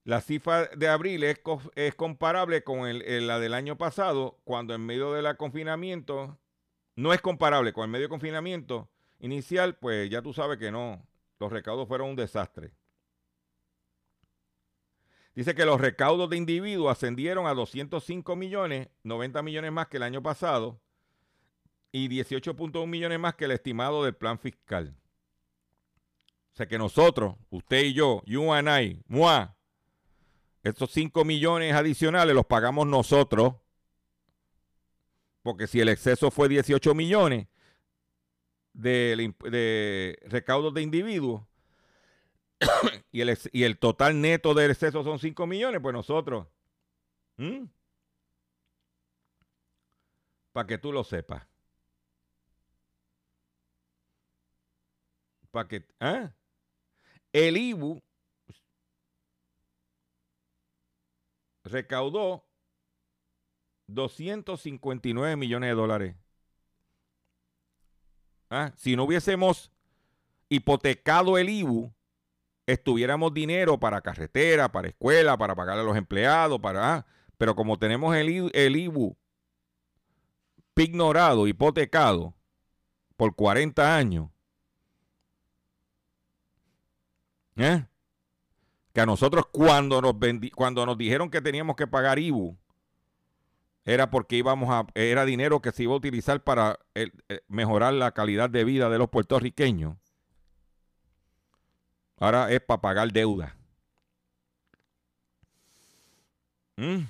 La 0.03 0.21
cifra 0.21 0.67
de 0.67 0.89
abril 0.89 1.23
es, 1.23 1.41
es 1.77 1.95
comparable 1.95 2.65
con 2.65 2.89
la 2.99 3.39
del 3.39 3.55
año 3.55 3.79
pasado, 3.79 4.41
cuando 4.43 4.75
en 4.75 4.85
medio 4.85 5.13
del 5.13 5.37
confinamiento, 5.37 6.41
no 7.03 7.13
es 7.13 7.21
comparable 7.21 7.73
con 7.73 7.85
el 7.85 7.91
medio 7.91 8.05
de 8.05 8.11
confinamiento 8.11 8.89
inicial, 9.19 9.77
pues 9.77 10.09
ya 10.09 10.23
tú 10.23 10.33
sabes 10.33 10.59
que 10.59 10.71
no, 10.71 11.05
los 11.41 11.51
recaudos 11.51 11.89
fueron 11.89 12.11
un 12.11 12.17
desastre. 12.17 12.73
Dice 15.35 15.55
que 15.55 15.65
los 15.65 15.81
recaudos 15.81 16.31
de 16.31 16.37
individuos 16.37 16.93
ascendieron 16.93 17.47
a 17.47 17.55
205 17.55 18.37
millones, 18.37 18.89
90 19.03 19.43
millones 19.43 19.73
más 19.73 19.89
que 19.89 19.97
el 19.97 20.05
año 20.05 20.23
pasado, 20.23 20.81
y 21.91 22.09
18.1 22.09 22.87
millones 22.87 23.19
más 23.19 23.35
que 23.35 23.47
el 23.47 23.51
estimado 23.51 24.05
del 24.05 24.15
plan 24.15 24.39
fiscal. 24.39 24.95
O 26.53 26.57
sea 26.57 26.67
que 26.67 26.79
nosotros, 26.79 27.35
usted 27.51 27.83
y 27.83 27.95
yo, 27.95 28.23
you 28.27 28.53
and 28.53 28.69
I, 28.69 29.03
moi, 29.09 29.49
estos 30.63 30.93
5 30.93 31.25
millones 31.25 31.75
adicionales 31.75 32.35
los 32.35 32.47
pagamos 32.47 32.87
nosotros. 32.87 33.55
Porque 35.43 35.67
si 35.67 35.81
el 35.81 35.89
exceso 35.89 36.31
fue 36.31 36.49
18 36.49 36.95
millones 36.95 37.49
de, 38.73 40.19
recaudos 40.27 40.73
de 40.75 40.83
individuos 40.83 41.43
y, 43.13 43.21
el, 43.21 43.39
y, 43.53 43.65
el, 43.65 43.79
total 43.79 44.21
neto 44.21 44.55
del 44.55 44.71
exceso 44.71 45.03
son 45.03 45.19
5 45.19 45.47
millones, 45.47 45.81
pues 45.83 45.93
nosotros, 45.93 46.47
para 50.53 50.67
que 50.67 50.79
tú 50.79 50.93
lo 50.93 51.03
sepas. 51.05 51.47
para 55.53 55.69
que, 55.69 55.87
¿ah? 56.01 56.33
El 57.33 57.57
IBU 57.57 58.03
recaudó 61.63 62.45
259 63.87 65.37
millones 65.37 65.71
de 65.71 65.75
dólares. 65.75 66.17
¿Ah? 68.51 68.73
Si 68.77 68.97
no 68.97 69.05
hubiésemos 69.05 69.71
hipotecado 70.49 71.39
el 71.39 71.49
IBU, 71.49 71.93
estuviéramos 72.67 73.33
dinero 73.33 73.79
para 73.79 74.01
carretera, 74.01 74.71
para 74.71 74.89
escuela, 74.89 75.37
para 75.37 75.55
pagarle 75.55 75.83
a 75.83 75.87
los 75.87 75.97
empleados, 75.97 76.61
para... 76.61 76.95
¿ah? 76.95 77.07
Pero 77.39 77.57
como 77.57 77.79
tenemos 77.79 78.15
el, 78.15 78.51
el 78.55 78.77
IBU 78.77 79.17
ignorado, 80.77 81.47
hipotecado 81.47 82.35
por 83.17 83.35
40 83.35 83.97
años. 83.97 84.31
¿Eh? 87.57 87.85
Que 88.93 89.01
a 89.01 89.07
nosotros 89.07 89.47
cuando 89.51 90.01
nos, 90.01 90.15
cuando 90.55 90.85
nos 90.87 90.99
dijeron 90.99 91.31
que 91.31 91.41
teníamos 91.41 91.77
que 91.77 91.87
pagar 91.87 92.19
IBU, 92.19 92.57
era 93.85 94.11
porque 94.11 94.37
íbamos 94.37 94.71
a, 94.71 94.87
era 94.95 95.25
dinero 95.25 95.61
que 95.61 95.73
se 95.73 95.85
iba 95.85 95.93
a 95.93 95.97
utilizar 95.97 96.43
para 96.43 96.79
eh, 96.95 97.11
mejorar 97.49 97.95
la 97.95 98.13
calidad 98.13 98.49
de 98.51 98.65
vida 98.65 98.89
de 98.89 98.99
los 98.99 99.11
puertorriqueños. 99.11 99.97
Ahora 102.19 102.53
es 102.53 102.61
para 102.61 102.81
pagar 102.81 103.11
deuda. 103.13 103.57
¿Mm? 106.77 107.03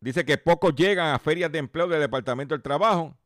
Dice 0.00 0.24
que 0.24 0.38
pocos 0.38 0.74
llegan 0.74 1.14
a 1.14 1.18
ferias 1.18 1.50
de 1.50 1.58
empleo 1.58 1.88
del 1.88 2.00
Departamento 2.00 2.54
del 2.54 2.62
Trabajo. 2.62 3.16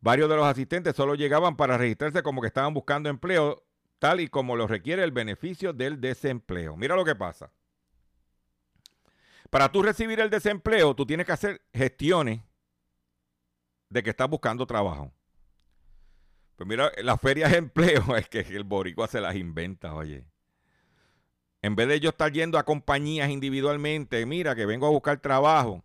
Varios 0.00 0.28
de 0.28 0.36
los 0.36 0.46
asistentes 0.46 0.96
solo 0.96 1.14
llegaban 1.14 1.56
para 1.56 1.76
registrarse 1.76 2.22
como 2.22 2.40
que 2.40 2.48
estaban 2.48 2.72
buscando 2.72 3.08
empleo, 3.08 3.65
tal 3.98 4.20
y 4.20 4.28
como 4.28 4.56
lo 4.56 4.66
requiere 4.66 5.02
el 5.04 5.12
beneficio 5.12 5.72
del 5.72 6.00
desempleo. 6.00 6.76
Mira 6.76 6.96
lo 6.96 7.04
que 7.04 7.14
pasa. 7.14 7.50
Para 9.50 9.70
tú 9.70 9.82
recibir 9.82 10.20
el 10.20 10.30
desempleo, 10.30 10.94
tú 10.94 11.06
tienes 11.06 11.26
que 11.26 11.32
hacer 11.32 11.62
gestiones 11.72 12.40
de 13.88 14.02
que 14.02 14.10
estás 14.10 14.28
buscando 14.28 14.66
trabajo. 14.66 15.12
Pues 16.56 16.68
mira, 16.68 16.90
las 17.02 17.20
ferias 17.20 17.52
de 17.52 17.58
empleo 17.58 18.16
es 18.16 18.28
que 18.28 18.40
el 18.40 18.64
boricua 18.64 19.06
se 19.06 19.20
las 19.20 19.36
inventa, 19.36 19.94
oye. 19.94 20.24
En 21.62 21.74
vez 21.74 21.88
de 21.88 22.00
yo 22.00 22.10
estar 22.10 22.32
yendo 22.32 22.58
a 22.58 22.64
compañías 22.64 23.30
individualmente, 23.30 24.24
mira 24.26 24.54
que 24.54 24.66
vengo 24.66 24.86
a 24.86 24.90
buscar 24.90 25.20
trabajo, 25.20 25.84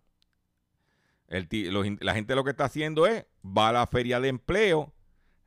la 1.28 2.14
gente 2.14 2.36
lo 2.36 2.44
que 2.44 2.52
está 2.52 2.66
haciendo 2.66 3.08
es, 3.08 3.26
va 3.46 3.70
a 3.70 3.72
la 3.72 3.88
feria 3.88 4.20
de 4.20 4.28
empleo, 4.28 4.94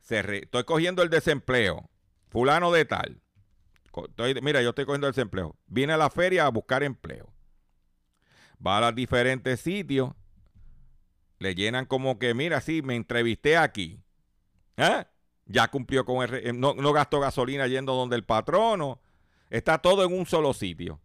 estoy 0.08 0.64
cogiendo 0.64 1.02
el 1.02 1.10
desempleo, 1.10 1.88
fulano 2.34 2.72
de 2.72 2.84
tal. 2.84 3.22
mira, 4.42 4.60
yo 4.60 4.70
estoy 4.70 4.84
cogiendo 4.86 5.06
desempleo. 5.06 5.56
Viene 5.68 5.92
a 5.92 5.96
la 5.96 6.10
feria 6.10 6.46
a 6.46 6.48
buscar 6.48 6.82
empleo. 6.82 7.32
Va 8.64 8.78
a 8.78 8.80
los 8.80 8.94
diferentes 8.96 9.60
sitios, 9.60 10.10
le 11.38 11.54
llenan 11.54 11.86
como 11.86 12.18
que, 12.18 12.34
mira, 12.34 12.60
sí, 12.60 12.82
me 12.82 12.96
entrevisté 12.96 13.56
aquí. 13.56 14.02
¿Eh? 14.76 15.04
Ya 15.46 15.68
cumplió 15.68 16.04
con 16.04 16.24
el... 16.24 16.34
Eh, 16.34 16.52
no, 16.52 16.74
no 16.74 16.92
gastó 16.92 17.20
gasolina 17.20 17.68
yendo 17.68 17.94
donde 17.94 18.16
el 18.16 18.24
patrono. 18.24 19.00
Está 19.48 19.78
todo 19.78 20.04
en 20.04 20.12
un 20.12 20.26
solo 20.26 20.54
sitio. 20.54 21.00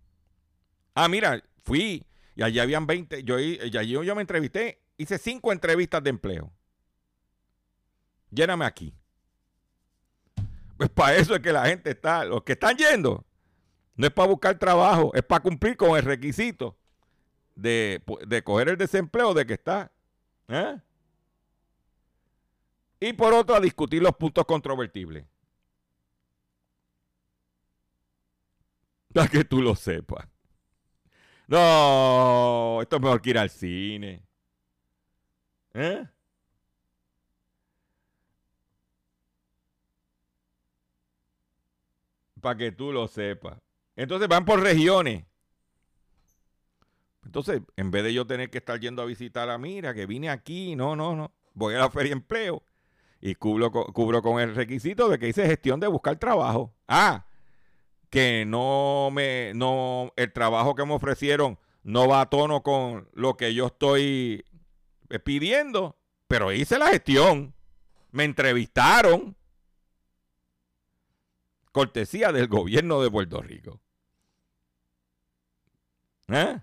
Ah, 0.96 1.08
mira, 1.08 1.44
fui 1.64 2.08
y 2.36 2.42
allí 2.42 2.58
habían 2.58 2.88
20. 2.88 3.24
Yo, 3.24 3.38
yo, 3.38 4.04
yo 4.04 4.16
me 4.16 4.22
entrevisté, 4.22 4.82
hice 4.98 5.20
cinco 5.20 5.52
entrevistas 5.52 6.04
de 6.04 6.10
empleo. 6.10 6.52
Lléname 8.32 8.66
aquí. 8.66 8.96
Pues 10.80 10.90
para 10.92 11.18
eso 11.18 11.36
es 11.36 11.42
que 11.42 11.52
la 11.52 11.66
gente 11.66 11.90
está, 11.90 12.24
los 12.24 12.42
que 12.44 12.54
están 12.54 12.78
yendo, 12.78 13.26
no 13.98 14.08
es 14.08 14.14
para 14.14 14.30
buscar 14.30 14.58
trabajo, 14.58 15.12
es 15.14 15.22
para 15.24 15.44
cumplir 15.44 15.76
con 15.76 15.98
el 15.98 16.04
requisito 16.04 16.78
de, 17.54 18.02
de 18.26 18.42
coger 18.46 18.70
el 18.70 18.78
desempleo 18.78 19.34
de 19.34 19.46
que 19.46 19.56
está. 19.56 19.92
¿eh? 20.48 20.80
Y 23.02 23.12
por 23.12 23.34
otro, 23.34 23.58
a 23.58 23.60
discutir 23.60 24.02
los 24.02 24.16
puntos 24.16 24.46
controvertibles. 24.46 25.26
Para 29.14 29.28
que 29.28 29.44
tú 29.44 29.62
lo 29.62 29.76
sepas. 29.76 30.26
No, 31.48 32.80
esto 32.82 32.96
es 32.96 33.02
mejor 33.02 33.22
que 33.22 33.32
ir 33.32 33.38
al 33.38 33.50
cine. 33.50 34.24
¿Eh? 35.74 36.08
Para 42.42 42.58
que 42.58 42.72
tú 42.72 42.92
lo 42.92 43.08
sepas. 43.08 43.58
Entonces 43.96 44.28
van 44.28 44.46
por 44.46 44.62
regiones. 44.62 45.26
Entonces, 47.26 47.62
en 47.76 47.92
vez 47.92 48.04
de 48.04 48.14
yo 48.14 48.26
tener 48.26 48.50
que 48.50 48.58
estar 48.60 48.80
yendo 48.80 49.02
a 49.02 49.06
visitar 49.06 49.50
a 49.50 49.58
Mira, 49.58 49.94
que 49.94 50.06
vine 50.06 50.30
aquí, 50.30 50.76
no, 50.76 50.96
no, 50.96 51.16
no. 51.16 51.34
Voy 51.54 51.76
a 51.76 51.80
la 51.80 51.90
feria 51.90 52.14
empleo 52.14 52.64
y 53.22 53.36
cubro, 53.36 53.72
cubro 53.72 54.22
con 54.22 54.40
el 54.40 54.56
requisito 54.56 55.10
de 55.10 55.20
que 55.20 55.28
hice 55.28 55.46
gestión 55.46 55.80
de 55.80 55.88
buscar 55.88 56.18
trabajo. 56.18 56.74
Ah, 56.88 57.26
que 58.10 58.46
no 58.48 59.10
me, 59.12 59.54
no, 59.56 60.12
el 60.16 60.32
trabajo 60.34 60.76
que 60.76 60.86
me 60.86 60.94
ofrecieron 60.94 61.60
no 61.84 62.08
va 62.08 62.22
a 62.22 62.30
tono 62.30 62.64
con 62.64 63.08
lo 63.14 63.38
que 63.38 63.54
yo 63.54 63.68
estoy 63.68 64.46
eh, 65.10 65.20
pidiendo, 65.20 65.98
pero 66.28 66.52
hice 66.52 66.78
la 66.78 66.88
gestión, 66.88 67.54
me 68.12 68.24
entrevistaron, 68.24 69.36
cortesía 71.80 72.34
del 72.34 72.50
gobierno 72.50 73.02
de 73.02 73.10
Puerto 73.10 73.42
Rico. 73.42 73.80
¿Eh? 76.28 76.60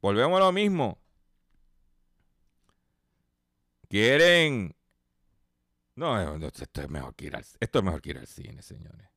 Volvemos 0.00 0.40
a 0.40 0.44
lo 0.44 0.52
mismo. 0.52 1.00
Quieren. 3.88 4.72
No, 5.96 6.36
esto 6.46 6.80
es 6.80 6.88
mejor 6.88 7.12
que 7.16 7.24
ir 7.24 7.34
al, 7.34 7.44
esto 7.58 7.78
es 7.80 7.84
mejor 7.84 8.00
ir 8.04 8.18
al 8.18 8.28
cine, 8.28 8.62
señores. 8.62 9.08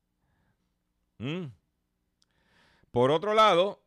Mm. 1.20 1.46
Por 2.90 3.12
otro 3.12 3.36
lado, 3.36 3.84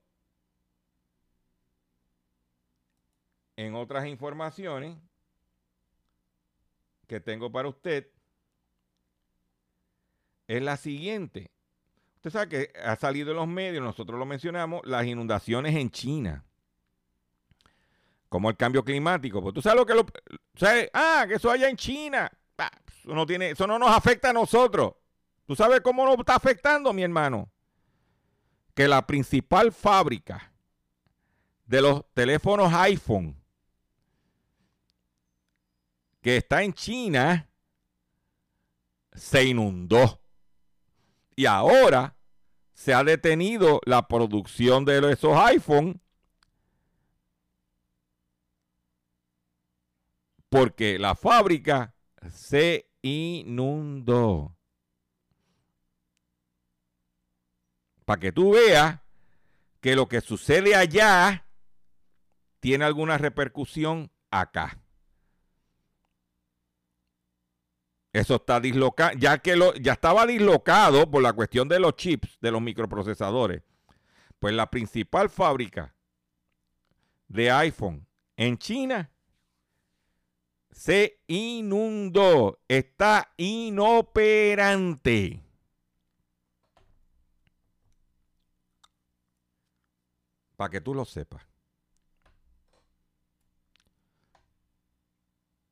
en 3.56 3.74
otras 3.74 4.06
informaciones 4.06 4.96
que 7.08 7.18
tengo 7.18 7.50
para 7.50 7.68
usted, 7.68 8.12
es 10.46 10.62
la 10.62 10.76
siguiente. 10.76 11.50
Usted 12.16 12.30
sabe 12.30 12.48
que 12.48 12.72
ha 12.80 12.96
salido 12.96 13.30
en 13.30 13.36
los 13.36 13.48
medios, 13.48 13.82
nosotros 13.82 14.18
lo 14.18 14.26
mencionamos, 14.26 14.82
las 14.84 15.06
inundaciones 15.06 15.74
en 15.76 15.90
China. 15.90 16.44
Como 18.28 18.50
el 18.50 18.56
cambio 18.56 18.84
climático. 18.84 19.40
Pues 19.40 19.54
tú 19.54 19.62
sabes 19.62 19.78
lo 19.78 19.86
que 19.86 19.94
lo. 19.94 20.06
¿sabes? 20.56 20.90
Ah, 20.92 21.24
que 21.28 21.34
eso 21.34 21.50
allá 21.50 21.68
en 21.68 21.76
China. 21.76 22.30
Ah, 22.58 22.70
eso, 22.88 23.14
no 23.14 23.24
tiene, 23.26 23.50
eso 23.50 23.66
no 23.66 23.78
nos 23.78 23.90
afecta 23.90 24.30
a 24.30 24.32
nosotros. 24.32 24.94
¿Tú 25.46 25.54
sabes 25.54 25.80
cómo 25.80 26.04
nos 26.04 26.18
está 26.18 26.34
afectando, 26.34 26.92
mi 26.92 27.02
hermano? 27.02 27.48
Que 28.74 28.88
la 28.88 29.06
principal 29.06 29.72
fábrica 29.72 30.52
de 31.66 31.82
los 31.82 32.04
teléfonos 32.12 32.72
iPhone 32.72 33.36
que 36.20 36.38
está 36.38 36.64
en 36.64 36.72
China 36.72 37.48
se 39.12 39.44
inundó. 39.44 40.20
Y 41.36 41.46
ahora 41.46 42.16
se 42.72 42.92
ha 42.94 43.04
detenido 43.04 43.80
la 43.84 44.08
producción 44.08 44.84
de 44.84 45.12
esos 45.12 45.36
iPhone 45.36 46.00
porque 50.48 50.98
la 50.98 51.14
fábrica 51.14 51.94
se 52.30 52.90
inundó. 53.02 54.56
para 58.06 58.20
que 58.20 58.32
tú 58.32 58.52
veas 58.52 59.00
que 59.80 59.96
lo 59.96 60.08
que 60.08 60.22
sucede 60.22 60.74
allá 60.74 61.44
tiene 62.60 62.84
alguna 62.84 63.18
repercusión 63.18 64.10
acá. 64.30 64.80
Eso 68.16 68.36
está 68.36 68.60
dislocado, 68.60 69.12
ya 69.18 69.36
que 69.36 69.56
lo, 69.56 69.74
ya 69.74 69.92
estaba 69.92 70.24
dislocado 70.24 71.10
por 71.10 71.20
la 71.22 71.34
cuestión 71.34 71.68
de 71.68 71.78
los 71.78 71.96
chips, 71.96 72.38
de 72.40 72.50
los 72.50 72.62
microprocesadores. 72.62 73.62
Pues 74.38 74.54
la 74.54 74.70
principal 74.70 75.28
fábrica 75.28 75.94
de 77.28 77.50
iPhone 77.50 78.06
en 78.38 78.56
China 78.56 79.10
se 80.70 81.20
inundó, 81.26 82.58
está 82.68 83.34
inoperante. 83.36 83.82
para 90.56 90.70
que 90.70 90.80
tú 90.80 90.94
lo 90.94 91.04
sepas. 91.04 91.42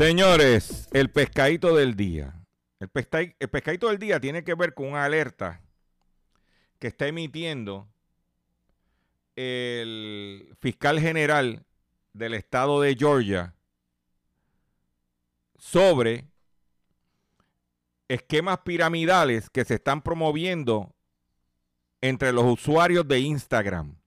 Señores, 0.00 0.88
el 0.92 1.10
pescadito 1.10 1.76
del 1.76 1.94
día. 1.94 2.32
El, 2.78 2.88
pesca- 2.88 3.36
el 3.38 3.50
pescadito 3.50 3.88
del 3.88 3.98
día 3.98 4.18
tiene 4.18 4.42
que 4.42 4.54
ver 4.54 4.72
con 4.72 4.86
una 4.86 5.04
alerta 5.04 5.60
que 6.78 6.86
está 6.86 7.06
emitiendo 7.06 7.86
el 9.36 10.56
fiscal 10.58 11.00
general 11.00 11.66
del 12.14 12.32
estado 12.32 12.80
de 12.80 12.96
Georgia 12.98 13.54
sobre 15.58 16.30
esquemas 18.08 18.60
piramidales 18.60 19.50
que 19.50 19.66
se 19.66 19.74
están 19.74 20.00
promoviendo 20.00 20.94
entre 22.00 22.32
los 22.32 22.44
usuarios 22.44 23.06
de 23.06 23.20
Instagram. 23.20 23.99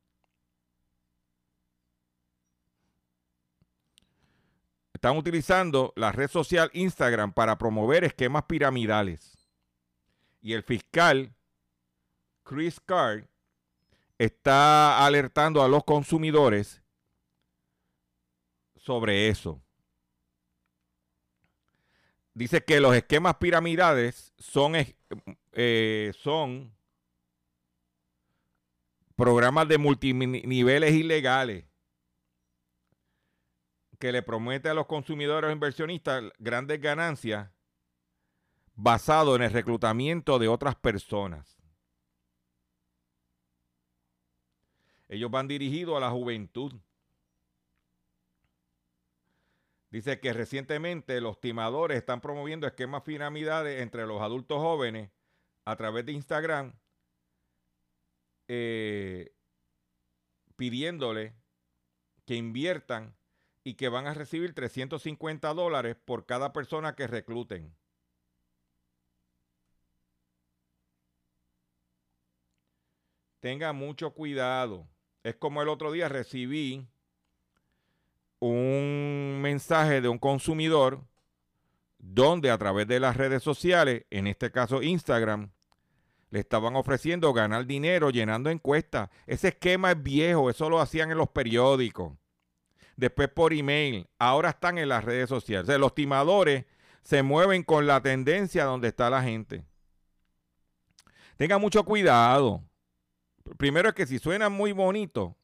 Están 5.04 5.18
utilizando 5.18 5.92
la 5.98 6.14
red 6.14 6.30
social 6.30 6.70
Instagram 6.72 7.34
para 7.34 7.58
promover 7.58 8.06
esquemas 8.06 8.44
piramidales. 8.44 9.38
Y 10.42 10.54
el 10.54 10.64
fiscal 10.64 11.36
Chris 12.44 12.80
Card 12.80 13.26
está 14.18 15.06
alertando 15.06 15.62
a 15.62 15.68
los 15.68 15.84
consumidores 15.84 16.82
sobre 18.78 19.28
eso. 19.28 19.62
Dice 22.34 22.64
que 22.64 22.80
los 22.80 22.96
esquemas 22.96 23.36
piramidales 23.36 24.32
son, 24.38 24.76
eh, 25.52 26.14
son 26.18 26.74
programas 29.18 29.68
de 29.68 29.78
multiniveles 29.78 30.94
ilegales 30.94 31.66
que 34.04 34.12
le 34.12 34.22
promete 34.22 34.68
a 34.68 34.74
los 34.74 34.86
consumidores 34.86 35.50
inversionistas 35.54 36.26
grandes 36.38 36.82
ganancias 36.82 37.50
basado 38.76 39.34
en 39.38 39.44
el 39.44 39.52
reclutamiento 39.54 40.40
de 40.40 40.50
otras 40.50 40.76
personas. 40.76 41.58
Ellos 45.08 45.32
van 45.32 45.48
dirigidos 45.48 45.96
a 45.96 46.02
la 46.02 46.12
juventud. 46.12 46.74
Dice 49.90 50.20
que 50.20 50.34
recientemente 50.34 51.22
los 51.22 51.40
timadores 51.40 51.98
están 51.98 52.20
promoviendo 52.20 52.68
esquemas 52.68 53.04
piramidales 53.04 53.82
entre 53.82 54.06
los 54.06 54.22
adultos 54.22 54.58
jóvenes 54.58 55.12
a 55.64 55.78
través 55.78 56.06
de 56.06 56.12
Instagram, 56.12 56.74
eh, 58.50 59.34
pidiéndole 60.58 61.38
que 62.26 62.36
inviertan 62.36 63.16
y 63.64 63.76
que 63.76 63.90
van 63.90 64.08
a 64.08 64.14
recibir 64.14 64.54
350 64.54 65.54
dólares 65.54 65.96
por 66.04 66.26
cada 66.26 66.52
persona 66.54 66.96
que 66.96 67.08
recluten. 67.08 67.74
Tenga 73.40 73.74
mucho 73.74 74.12
cuidado. 74.14 74.88
Es 75.24 75.36
como 75.36 75.62
el 75.62 75.70
otro 75.70 75.92
día 75.92 76.10
recibí 76.10 76.88
un 78.40 79.40
mensaje 79.42 80.02
de 80.02 80.10
un 80.10 80.18
consumidor 80.18 81.02
donde 81.98 82.52
a 82.52 82.58
través 82.58 82.88
de 82.88 83.00
las 83.00 83.16
redes 83.16 83.44
sociales, 83.44 84.06
en 84.10 84.28
este 84.28 84.52
caso 84.52 84.82
Instagram, 84.82 85.52
le 86.30 86.40
estaban 86.40 86.76
ofreciendo 86.76 87.32
ganar 87.32 87.66
dinero 87.66 88.10
llenando 88.10 88.50
encuestas. 88.50 89.10
Ese 89.28 89.50
esquema 89.50 89.92
es 89.92 90.04
viejo, 90.04 90.50
eso 90.50 90.70
lo 90.70 90.82
hacían 90.82 91.12
en 91.12 91.18
los 91.18 91.30
periódicos. 91.30 92.14
Después 92.96 93.30
por 93.30 93.54
email, 93.54 94.08
ahora 94.20 94.50
están 94.50 94.78
en 94.78 94.90
las 94.90 95.04
redes 95.04 95.30
sociales. 95.30 95.80
Los 95.80 95.96
timadores 95.96 96.66
se 97.02 97.24
mueven 97.24 97.64
con 97.64 97.88
la 97.88 98.02
tendencia 98.02 98.66
donde 98.66 98.90
está 98.90 99.10
la 99.10 99.24
gente. 99.24 99.66
Tenga 101.38 101.58
mucho 101.58 101.84
cuidado. 101.84 102.64
Primero 103.58 103.90
es 103.90 103.96
que 103.96 104.06
si 104.06 104.20
suena 104.20 104.50
muy 104.50 104.72
bonito, 104.72 105.36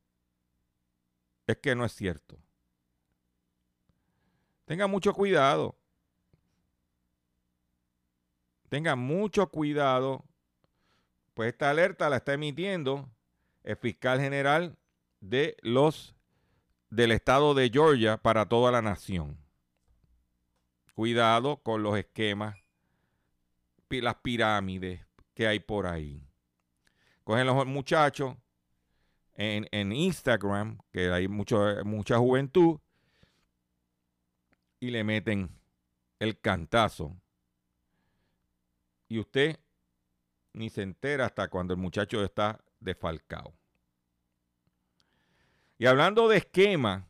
es 1.47 1.57
que 1.57 1.75
no 1.75 1.83
es 1.83 1.93
cierto. 1.93 2.37
Tenga 4.65 4.87
mucho 4.87 5.13
cuidado. 5.13 5.75
Tenga 8.69 8.95
mucho 8.95 9.49
cuidado. 9.49 10.23
Pues 11.33 11.49
esta 11.53 11.71
alerta 11.71 12.09
la 12.09 12.17
está 12.17 12.33
emitiendo 12.33 13.09
el 13.63 13.75
fiscal 13.77 14.19
general 14.19 14.77
de 15.19 15.57
los 15.61 16.15
del 16.89 17.11
estado 17.11 17.53
de 17.53 17.69
Georgia 17.69 18.17
para 18.17 18.47
toda 18.47 18.71
la 18.71 18.81
nación. 18.81 19.37
Cuidado 20.93 21.57
con 21.57 21.83
los 21.83 21.97
esquemas, 21.97 22.57
las 23.89 24.15
pirámides 24.15 25.05
que 25.33 25.47
hay 25.47 25.59
por 25.59 25.87
ahí. 25.87 26.27
Cogen 27.23 27.47
los 27.47 27.65
muchachos 27.65 28.35
en, 29.33 29.67
en 29.71 29.91
Instagram, 29.91 30.79
que 30.91 31.09
hay 31.11 31.27
mucho, 31.27 31.83
mucha 31.85 32.17
juventud, 32.17 32.79
y 34.79 34.91
le 34.91 35.03
meten 35.03 35.49
el 36.19 36.39
cantazo. 36.39 37.15
Y 39.07 39.19
usted 39.19 39.59
ni 40.53 40.69
se 40.69 40.81
entera 40.81 41.25
hasta 41.25 41.47
cuando 41.47 41.73
el 41.73 41.79
muchacho 41.79 42.23
está 42.23 42.59
desfalcado. 42.79 43.58
Y 45.79 45.85
hablando 45.85 46.27
de 46.27 46.37
esquemas 46.37 47.05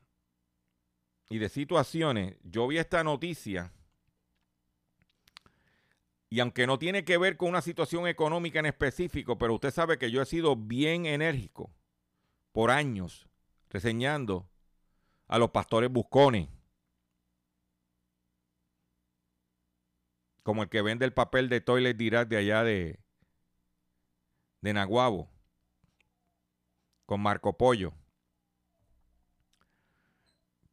y 1.28 1.40
de 1.40 1.50
situaciones, 1.50 2.38
yo 2.44 2.68
vi 2.68 2.78
esta 2.78 3.04
noticia 3.04 3.74
y 6.30 6.40
aunque 6.40 6.68
no 6.68 6.78
tiene 6.78 7.04
que 7.04 7.18
ver 7.18 7.36
con 7.36 7.50
una 7.50 7.64
situación 7.64 8.08
económica 8.08 8.60
en 8.60 8.68
específico, 8.68 9.40
pero 9.40 9.56
usted 9.56 9.72
sabe 9.72 9.98
que 9.98 10.12
yo 10.12 10.22
he 10.22 10.26
sido 10.28 10.56
bien 10.56 11.08
enérgico 11.08 11.74
por 12.52 12.70
años 12.70 13.28
reseñando 13.72 14.48
a 15.28 15.40
los 15.40 15.50
pastores 15.50 15.90
buscones, 15.92 16.48
como 20.44 20.62
el 20.62 20.70
que 20.70 20.84
vende 20.84 21.06
el 21.06 21.14
papel 21.14 21.50
de 21.50 21.62
Toilet 21.62 21.98
Direct 21.98 22.30
de 22.30 22.38
allá 22.38 22.64
de, 22.64 23.00
de 24.62 24.74
Naguabo, 24.74 25.28
con 27.08 27.22
Marco 27.22 27.58
Pollo. 27.58 27.94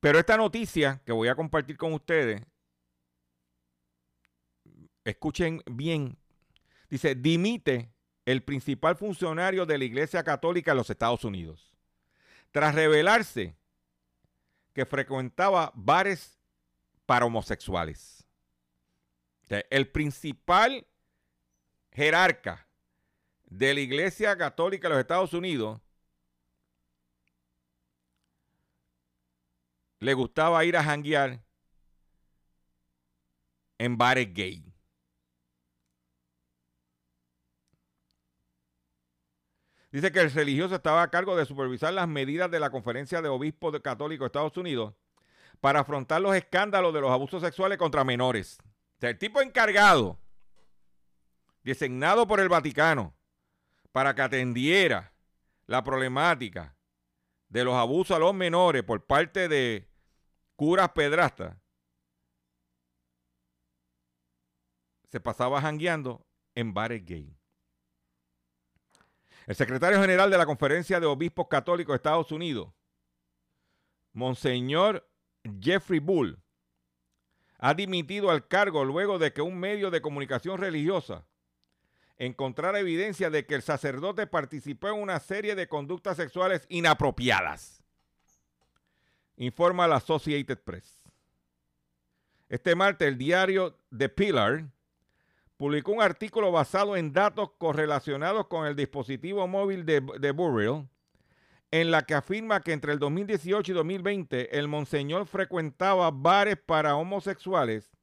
Pero 0.01 0.19
esta 0.19 0.37
noticia 0.37 1.01
que 1.05 1.13
voy 1.13 1.29
a 1.29 1.35
compartir 1.35 1.77
con 1.77 1.93
ustedes, 1.93 2.43
escuchen 5.05 5.63
bien, 5.67 6.19
dice, 6.91 7.15
dimite 7.15 7.93
el 8.25 8.43
principal 8.43 8.97
funcionario 8.97 9.65
de 9.65 9.79
la 9.79 9.85
Iglesia 9.85 10.23
Católica 10.25 10.73
en 10.73 10.77
los 10.77 10.91
Estados 10.91 11.25
Unidos, 11.25 11.77
tras 12.51 12.75
revelarse 12.75 13.57
que 14.73 14.85
frecuentaba 14.85 15.73
bares 15.75 16.39
para 17.07 17.25
homosexuales. 17.25 18.27
El 19.71 19.89
principal 19.89 20.87
jerarca 21.93 22.69
de 23.45 23.75
la 23.75 23.81
Iglesia 23.81 24.37
Católica 24.37 24.89
de 24.89 24.95
los 24.95 25.01
Estados 25.01 25.33
Unidos 25.33 25.81
le 30.01 30.15
gustaba 30.15 30.65
ir 30.65 30.77
a 30.77 30.85
janguear 30.85 31.43
en 33.79 33.97
bares 33.97 34.33
gay. 34.33 34.65
Dice 39.91 40.13
que 40.13 40.21
el 40.21 40.31
religioso 40.31 40.75
estaba 40.75 41.03
a 41.03 41.11
cargo 41.11 41.37
de 41.37 41.47
supervisar 41.47 41.93
las 41.95 42.07
medidas 42.07 42.51
de 42.51 42.61
la 42.61 42.71
Conferencia 42.71 43.23
de 43.23 43.29
Obispos 43.29 43.79
Católicos 43.81 44.25
de 44.25 44.27
Estados 44.27 44.57
Unidos 44.59 44.95
para 45.61 45.81
afrontar 45.81 46.21
los 46.21 46.35
escándalos 46.37 46.93
de 46.93 47.01
los 47.01 47.11
abusos 47.11 47.43
sexuales 47.43 47.79
contra 47.79 48.05
menores. 48.05 48.59
O 48.61 49.01
sea, 49.01 49.11
el 49.11 49.19
tipo 49.19 49.41
encargado, 49.41 50.19
designado 51.63 52.27
por 52.27 52.41
el 52.41 52.49
Vaticano, 52.49 53.15
para 53.93 54.15
que 54.15 54.23
atendiera 54.23 55.15
la 55.67 55.83
problemática 55.83 56.76
de 57.49 57.65
los 57.65 57.75
abusos 57.75 58.17
a 58.17 58.21
los 58.21 58.35
menores 58.35 58.83
por 58.83 59.05
parte 59.05 59.49
de 59.49 59.89
curas 60.57 60.91
pedrastas, 60.91 61.57
se 65.09 65.21
pasaba 65.21 65.61
jangueando 65.61 66.27
en 66.55 66.75
bares 66.75 67.05
gay. 67.05 67.37
El 69.47 69.55
secretario 69.55 70.01
general 70.01 70.31
de 70.31 70.39
la 70.39 70.47
Conferencia 70.47 70.99
de 70.99 71.07
Obispos 71.07 71.47
Católicos 71.49 71.93
de 71.93 71.97
Estados 71.97 72.33
Unidos, 72.33 72.73
Monseñor 74.13 75.09
Jeffrey 75.61 76.01
Bull, 76.01 76.43
ha 77.59 77.75
dimitido 77.75 78.31
al 78.31 78.49
cargo 78.49 78.85
luego 78.85 79.19
de 79.19 79.33
que 79.33 79.43
un 79.43 79.59
medio 79.59 79.91
de 79.91 80.01
comunicación 80.03 80.59
religiosa 80.59 81.27
encontrar 82.19 82.77
evidencia 82.77 83.31
de 83.31 83.47
que 83.47 83.55
el 83.55 83.63
sacerdote 83.63 84.27
participó 84.27 84.89
en 84.89 85.01
una 85.01 85.21
serie 85.21 85.55
de 85.55 85.69
conductas 85.69 86.17
sexuales 86.17 86.67
inapropiadas. 86.69 87.83
Informa 89.37 89.87
la 89.87 89.97
Associated 89.97 90.59
Press. 90.59 91.03
Este 92.49 92.75
martes 92.75 93.09
el 93.09 93.19
diario 93.19 93.79
The 93.97 94.09
Pillar 94.09 94.65
publicó 95.57 95.93
un 95.93 96.03
artículo 96.03 96.53
basado 96.53 96.97
en 96.97 97.13
datos 97.13 97.51
correlacionados 97.59 98.47
con 98.47 98.67
el 98.67 98.77
dispositivo 98.77 99.47
móvil 99.47 99.85
de, 99.85 100.01
de 100.19 100.31
Burrell, 100.31 100.89
en 101.71 101.91
la 101.91 102.03
que 102.03 102.15
afirma 102.15 102.61
que 102.61 102.73
entre 102.73 102.93
el 102.93 102.99
2018 102.99 103.73
y 103.73 103.75
2020 103.75 104.59
el 104.59 104.69
monseñor 104.69 105.27
frecuentaba 105.27 106.11
bares 106.11 106.57
para 106.57 106.97
homosexuales 106.97 107.96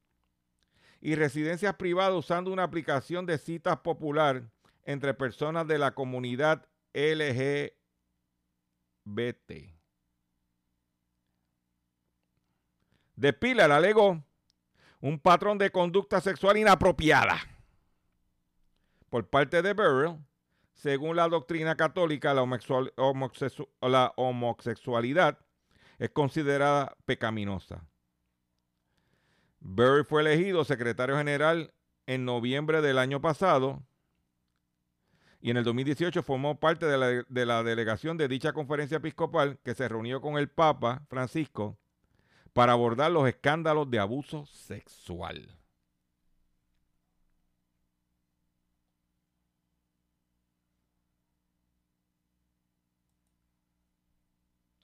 y 1.06 1.16
residencias 1.16 1.76
privadas 1.76 2.14
usando 2.14 2.50
una 2.50 2.64
aplicación 2.64 3.26
de 3.26 3.38
citas 3.38 3.78
popular 3.80 4.42
entre 4.86 5.14
personas 5.14 5.68
de 5.68 5.78
la 5.78 5.94
comunidad 5.94 6.66
LGBT. 6.94 7.74
De 13.18 13.34
Pilar 13.34 13.70
alegó 13.74 14.24
un 15.02 15.20
patrón 15.20 15.58
de 15.58 15.72
conducta 15.72 16.22
sexual 16.22 16.56
inapropiada 16.56 17.38
por 19.10 19.30
parte 19.30 19.62
de 19.62 19.74
Burrell. 19.74 20.18
Según 20.72 21.18
la 21.18 21.28
doctrina 21.28 21.76
católica, 21.76 22.34
la, 22.34 22.46
la 23.82 24.14
homosexualidad 24.16 25.38
es 26.00 26.10
considerada 26.12 26.96
pecaminosa. 27.06 27.86
Burrell 29.64 30.06
fue 30.06 30.22
elegido 30.22 30.66
secretario 30.66 31.18
general 31.18 31.74
en 32.06 32.26
noviembre 32.26 32.82
del 32.82 33.00
año 33.00 33.22
pasado 33.22 33.82
y 35.42 35.52
en 35.52 35.58
el 35.58 35.64
2018 35.64 36.22
formó 36.24 36.60
parte 36.60 36.86
de 36.86 36.98
la, 36.98 37.08
de 37.28 37.46
la, 37.46 37.64
delegación 37.64 38.18
de 38.18 38.28
dicha 38.28 38.54
conferencia 38.54 38.98
episcopal 38.98 39.60
que 39.64 39.74
se 39.74 39.88
reunió 39.88 40.22
con 40.22 40.38
el 40.38 40.50
Papa 40.50 41.06
Francisco 41.10 41.78
para 42.54 42.74
abordar 42.74 43.12
los 43.12 43.28
escándalos 43.28 43.90
de 43.90 44.00
abuso 44.00 44.46
sexual. 44.46 45.50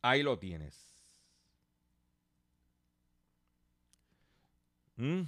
Ahí 0.02 0.24
lo 0.24 0.40
tienes. 0.40 0.89
¿Mm? 5.00 5.22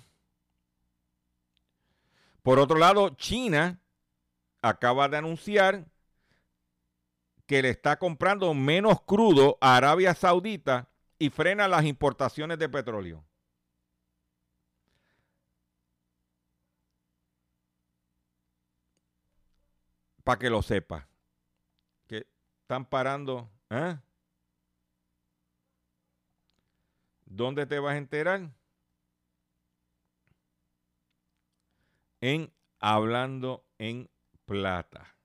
Por 2.43 2.59
otro 2.59 2.77
lado, 2.77 3.09
China 3.11 3.79
acaba 4.61 5.07
de 5.07 5.17
anunciar 5.17 5.85
que 7.45 7.61
le 7.61 7.69
está 7.69 7.97
comprando 7.97 8.53
menos 8.53 9.01
crudo 9.01 9.57
a 9.61 9.77
Arabia 9.77 10.13
Saudita 10.13 10.89
y 11.17 11.29
frena 11.29 11.69
las 11.69 11.85
importaciones 11.85 12.59
de 12.59 12.67
petróleo. 12.67 13.23
Para 20.25 20.37
que 20.37 20.49
lo 20.49 20.61
sepa. 20.61 21.07
Que 22.07 22.27
están 22.61 22.85
parando. 22.85 23.49
¿eh? 23.69 23.97
¿Dónde 27.25 27.65
te 27.65 27.79
vas 27.79 27.93
a 27.93 27.97
enterar? 27.97 28.49
En 32.21 32.53
Hablando 32.79 33.65
en 33.77 34.09
Plata. 34.45 35.15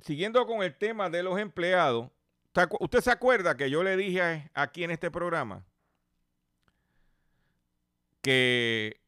Siguiendo 0.00 0.46
con 0.46 0.62
el 0.62 0.76
tema 0.76 1.10
de 1.10 1.24
los 1.24 1.38
empleados, 1.38 2.10
¿usted 2.80 3.00
se 3.00 3.10
acuerda 3.10 3.56
que 3.56 3.68
yo 3.68 3.82
le 3.82 3.96
dije 3.96 4.50
aquí 4.54 4.84
en 4.84 4.92
este 4.92 5.10
programa 5.10 5.66
que 8.22 9.00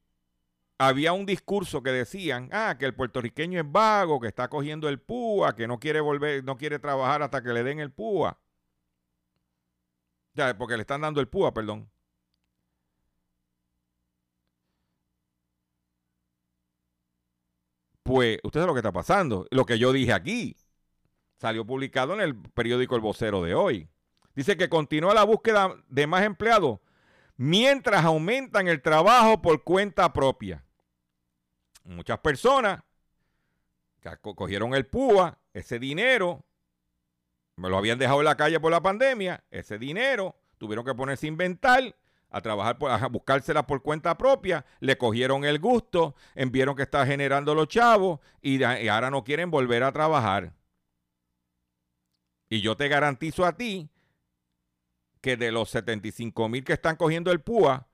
había 0.76 1.12
un 1.12 1.26
discurso 1.26 1.82
que 1.82 1.90
decían, 1.90 2.48
ah, 2.52 2.76
que 2.78 2.84
el 2.86 2.94
puertorriqueño 2.94 3.60
es 3.60 3.70
vago, 3.70 4.20
que 4.20 4.28
está 4.28 4.48
cogiendo 4.48 4.88
el 4.88 5.00
púa, 5.00 5.54
que 5.54 5.68
no 5.68 5.78
quiere 5.78 6.00
volver, 6.00 6.44
no 6.44 6.56
quiere 6.56 6.78
trabajar 6.78 7.22
hasta 7.22 7.42
que 7.42 7.52
le 7.52 7.62
den 7.62 7.80
el 7.80 7.92
púa 7.92 8.38
porque 10.56 10.76
le 10.76 10.82
están 10.82 11.00
dando 11.00 11.20
el 11.20 11.28
púa, 11.28 11.52
perdón. 11.52 11.90
Pues, 18.02 18.38
usted 18.42 18.60
sabe 18.60 18.68
lo 18.68 18.74
que 18.74 18.80
está 18.80 18.92
pasando. 18.92 19.46
Lo 19.50 19.66
que 19.66 19.78
yo 19.78 19.92
dije 19.92 20.12
aquí 20.12 20.56
salió 21.38 21.66
publicado 21.66 22.14
en 22.14 22.20
el 22.20 22.36
periódico 22.36 22.94
El 22.96 23.02
Vocero 23.02 23.42
de 23.42 23.54
hoy. 23.54 23.90
Dice 24.34 24.56
que 24.56 24.68
continúa 24.68 25.14
la 25.14 25.24
búsqueda 25.24 25.74
de 25.88 26.06
más 26.06 26.22
empleados 26.22 26.80
mientras 27.36 28.04
aumentan 28.04 28.68
el 28.68 28.82
trabajo 28.82 29.42
por 29.42 29.62
cuenta 29.62 30.12
propia. 30.12 30.64
Muchas 31.84 32.18
personas 32.20 32.82
que 34.00 34.10
cogieron 34.20 34.74
el 34.74 34.86
púa, 34.86 35.38
ese 35.52 35.78
dinero, 35.78 36.44
lo 37.68 37.76
habían 37.76 37.98
dejado 37.98 38.20
en 38.20 38.26
la 38.26 38.36
calle 38.36 38.60
por 38.60 38.70
la 38.70 38.80
pandemia, 38.80 39.42
ese 39.50 39.78
dinero 39.78 40.36
tuvieron 40.58 40.84
que 40.84 40.94
ponerse 40.94 41.26
a 41.26 41.28
inventar, 41.28 41.96
a 42.30 42.40
trabajar, 42.40 42.76
a 42.88 43.08
buscársela 43.08 43.66
por 43.66 43.82
cuenta 43.82 44.16
propia, 44.16 44.64
le 44.78 44.96
cogieron 44.96 45.44
el 45.44 45.58
gusto, 45.58 46.14
vieron 46.36 46.76
que 46.76 46.82
está 46.82 47.04
generando 47.04 47.56
los 47.56 47.66
chavos 47.66 48.20
y, 48.40 48.62
ahora 48.62 49.10
no 49.10 49.24
quieren 49.24 49.50
volver 49.50 49.82
a 49.82 49.92
trabajar. 49.92 50.52
Y 52.48 52.60
yo 52.60 52.76
te 52.76 52.86
garantizo 52.86 53.44
a 53.44 53.56
ti 53.56 53.90
que 55.20 55.36
de 55.36 55.50
los 55.50 55.70
75 55.70 56.48
mil 56.48 56.62
que 56.62 56.74
están 56.74 56.94
cogiendo 56.94 57.32
el 57.32 57.40
PUA, 57.40 57.88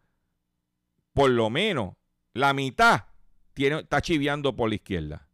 por 1.15 1.31
lo 1.31 1.49
menos 1.49 1.95
la 2.35 2.53
mitad 2.53 3.07
tiene, 3.55 3.81
está 3.81 4.03
chiviando 4.03 4.55
por 4.55 4.69
la 4.69 4.75
izquierda 4.75 5.27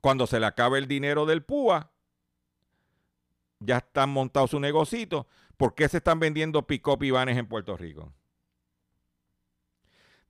cuando 0.00 0.26
se 0.26 0.40
le 0.40 0.46
acabe 0.46 0.78
el 0.78 0.88
dinero 0.88 1.26
del 1.26 1.42
PUA, 1.42 1.90
ya 3.60 3.78
están 3.78 4.10
montados 4.10 4.50
su 4.50 4.60
negocito. 4.60 5.26
¿Por 5.56 5.74
qué 5.74 5.88
se 5.88 5.96
están 5.98 6.20
vendiendo 6.20 6.66
pick-up 6.66 7.02
y 7.02 7.10
vanes 7.10 7.36
en 7.36 7.46
Puerto 7.46 7.76
Rico? 7.76 8.12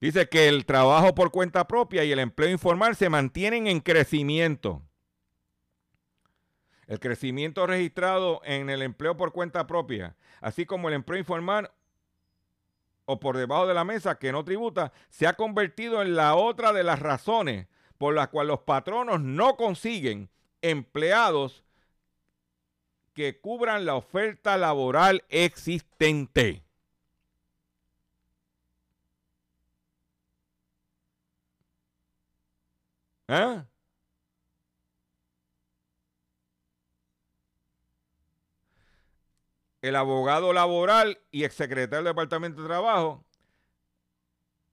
Dice 0.00 0.28
que 0.28 0.48
el 0.48 0.64
trabajo 0.64 1.14
por 1.14 1.30
cuenta 1.30 1.66
propia 1.66 2.04
y 2.04 2.12
el 2.12 2.20
empleo 2.20 2.48
informal 2.48 2.96
se 2.96 3.08
mantienen 3.08 3.66
en 3.66 3.80
crecimiento. 3.80 4.82
El 6.86 7.00
crecimiento 7.00 7.66
registrado 7.66 8.40
en 8.44 8.70
el 8.70 8.80
empleo 8.80 9.16
por 9.16 9.32
cuenta 9.32 9.66
propia, 9.66 10.16
así 10.40 10.64
como 10.64 10.88
el 10.88 10.94
empleo 10.94 11.18
informal 11.18 11.70
o 13.04 13.20
por 13.20 13.36
debajo 13.36 13.66
de 13.66 13.74
la 13.74 13.84
mesa 13.84 14.18
que 14.18 14.32
no 14.32 14.44
tributa, 14.44 14.92
se 15.10 15.26
ha 15.26 15.34
convertido 15.34 16.00
en 16.00 16.14
la 16.14 16.34
otra 16.34 16.72
de 16.72 16.84
las 16.84 17.00
razones 17.00 17.66
por 17.98 18.14
la 18.14 18.30
cual 18.30 18.46
los 18.46 18.60
patronos 18.60 19.20
no 19.20 19.56
consiguen 19.56 20.30
empleados 20.62 21.64
que 23.12 23.40
cubran 23.40 23.84
la 23.84 23.96
oferta 23.96 24.56
laboral 24.56 25.24
existente. 25.28 26.62
¿Eh? 33.28 33.62
El 39.82 39.96
abogado 39.96 40.52
laboral 40.52 41.18
y 41.30 41.44
exsecretario 41.44 41.98
del 41.98 42.12
Departamento 42.12 42.62
de 42.62 42.68
Trabajo 42.68 43.24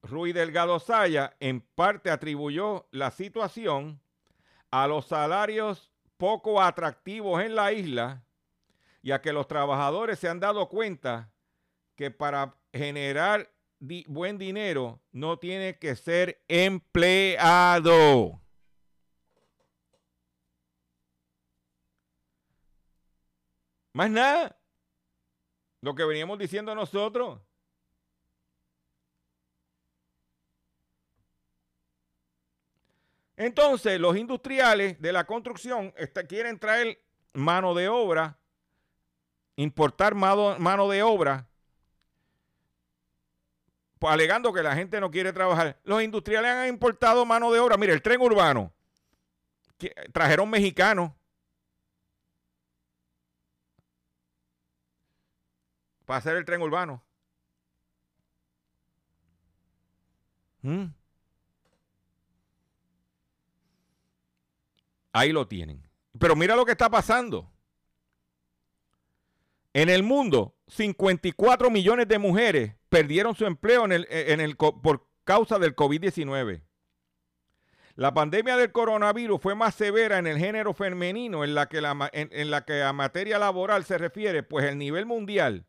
Rui 0.06 0.34
Delgado 0.34 0.80
Saya 0.80 1.36
en 1.39 1.62
parte 1.62 2.12
atribuyó 2.12 2.88
la 2.91 3.12
situación 3.12 3.99
a 4.72 4.88
los 4.88 5.08
salarios 5.08 5.91
poco 6.18 6.62
atractivos 6.62 7.43
en 7.43 7.56
la 7.56 7.72
isla 7.74 8.24
y 9.01 9.12
a 9.12 9.22
que 9.22 9.34
los 9.34 9.47
trabajadores 9.47 10.20
se 10.20 10.30
han 10.30 10.39
dado 10.39 10.70
cuenta 10.70 11.32
que 11.95 12.12
para 12.12 12.56
generar 12.74 13.51
buen 14.08 14.38
dinero 14.38 15.01
no 15.12 15.38
tiene 15.38 15.78
que 15.78 15.95
ser 15.95 16.41
empleado. 16.47 18.41
Más 23.93 24.10
nada. 24.10 24.60
Lo 25.82 25.95
que 25.95 26.03
veníamos 26.03 26.38
diciendo 26.38 26.76
nosotros. 26.76 27.39
Entonces, 33.38 33.99
los 33.99 34.15
industriales 34.15 35.01
de 35.01 35.11
la 35.11 35.25
construcción 35.25 35.93
quieren 36.27 36.57
traer 36.57 37.01
mano 37.33 37.73
de 37.73 37.89
obra, 37.89 38.39
importar 39.55 40.15
mano, 40.15 40.89
de 40.89 41.03
obra 41.03 41.47
alegando 44.07 44.53
que 44.53 44.63
la 44.63 44.75
gente 44.75 44.99
no 44.99 45.11
quiere 45.11 45.33
trabajar. 45.33 45.79
Los 45.83 46.03
industriales 46.03 46.51
han 46.51 46.67
importado 46.67 47.25
mano 47.25 47.51
de 47.51 47.59
obra. 47.59 47.77
Mire, 47.77 47.93
el 47.93 48.01
tren 48.01 48.21
urbano. 48.21 48.71
trajeron 50.13 50.49
mexicanos. 50.49 51.11
Para 56.05 56.19
hacer 56.19 56.38
el 56.38 56.45
tren 56.45 56.61
urbano. 56.61 57.03
¿Mm? 60.61 60.86
Ahí 65.16 65.32
lo 65.32 65.47
tienen. 65.47 65.82
Pero 66.20 66.36
mira 66.36 66.57
lo 66.57 66.66
que 66.66 66.74
está 66.74 66.89
pasando. 66.89 67.49
En 69.74 69.88
el 69.88 70.03
mundo, 70.03 70.57
54 70.68 71.70
millones 71.70 72.09
de 72.09 72.20
mujeres 72.20 72.76
perdieron 72.89 73.34
su 73.34 73.45
empleo 73.45 73.86
el, 73.86 74.57
por 74.57 75.07
causa 75.24 75.57
del 75.57 75.74
COVID-19. 75.74 76.63
La 77.95 78.13
pandemia 78.13 78.57
del 78.57 78.74
coronavirus 78.74 79.39
fue 79.39 79.55
más 79.55 79.76
severa 79.76 80.18
en 80.18 80.28
el 80.28 80.38
género 80.38 80.74
femenino 80.74 81.45
en 81.45 81.55
la 81.55 81.70
que, 81.70 81.78
en 81.78 82.51
la 82.51 82.66
que 82.66 82.84
a 82.84 82.91
materia 82.91 83.39
laboral 83.39 83.86
se 83.86 83.97
refiere, 83.97 84.43
pues 84.43 84.66
el 84.66 84.78
nivel 84.78 85.05
mundial 85.05 85.66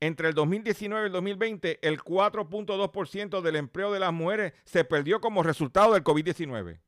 entre 0.00 0.28
el 0.28 0.34
2019 0.34 1.04
y 1.04 1.06
el 1.06 1.12
2020, 1.12 1.78
el 1.86 2.00
4.2% 2.00 3.40
del 3.40 3.54
empleo 3.54 3.92
de 3.92 4.00
las 4.00 4.12
mujeres 4.12 4.52
se 4.64 4.82
perdió 4.82 5.20
como 5.20 5.44
resultado 5.44 5.92
del 5.94 6.02
COVID-19 6.02 6.80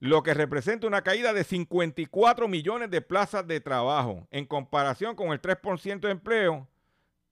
lo 0.00 0.22
que 0.22 0.32
representa 0.32 0.86
una 0.86 1.02
caída 1.02 1.34
de 1.34 1.44
54 1.44 2.48
millones 2.48 2.90
de 2.90 3.02
plazas 3.02 3.46
de 3.46 3.60
trabajo 3.60 4.26
en 4.30 4.46
comparación 4.46 5.14
con 5.14 5.28
el 5.28 5.40
3% 5.40 6.00
de 6.00 6.10
empleo 6.10 6.66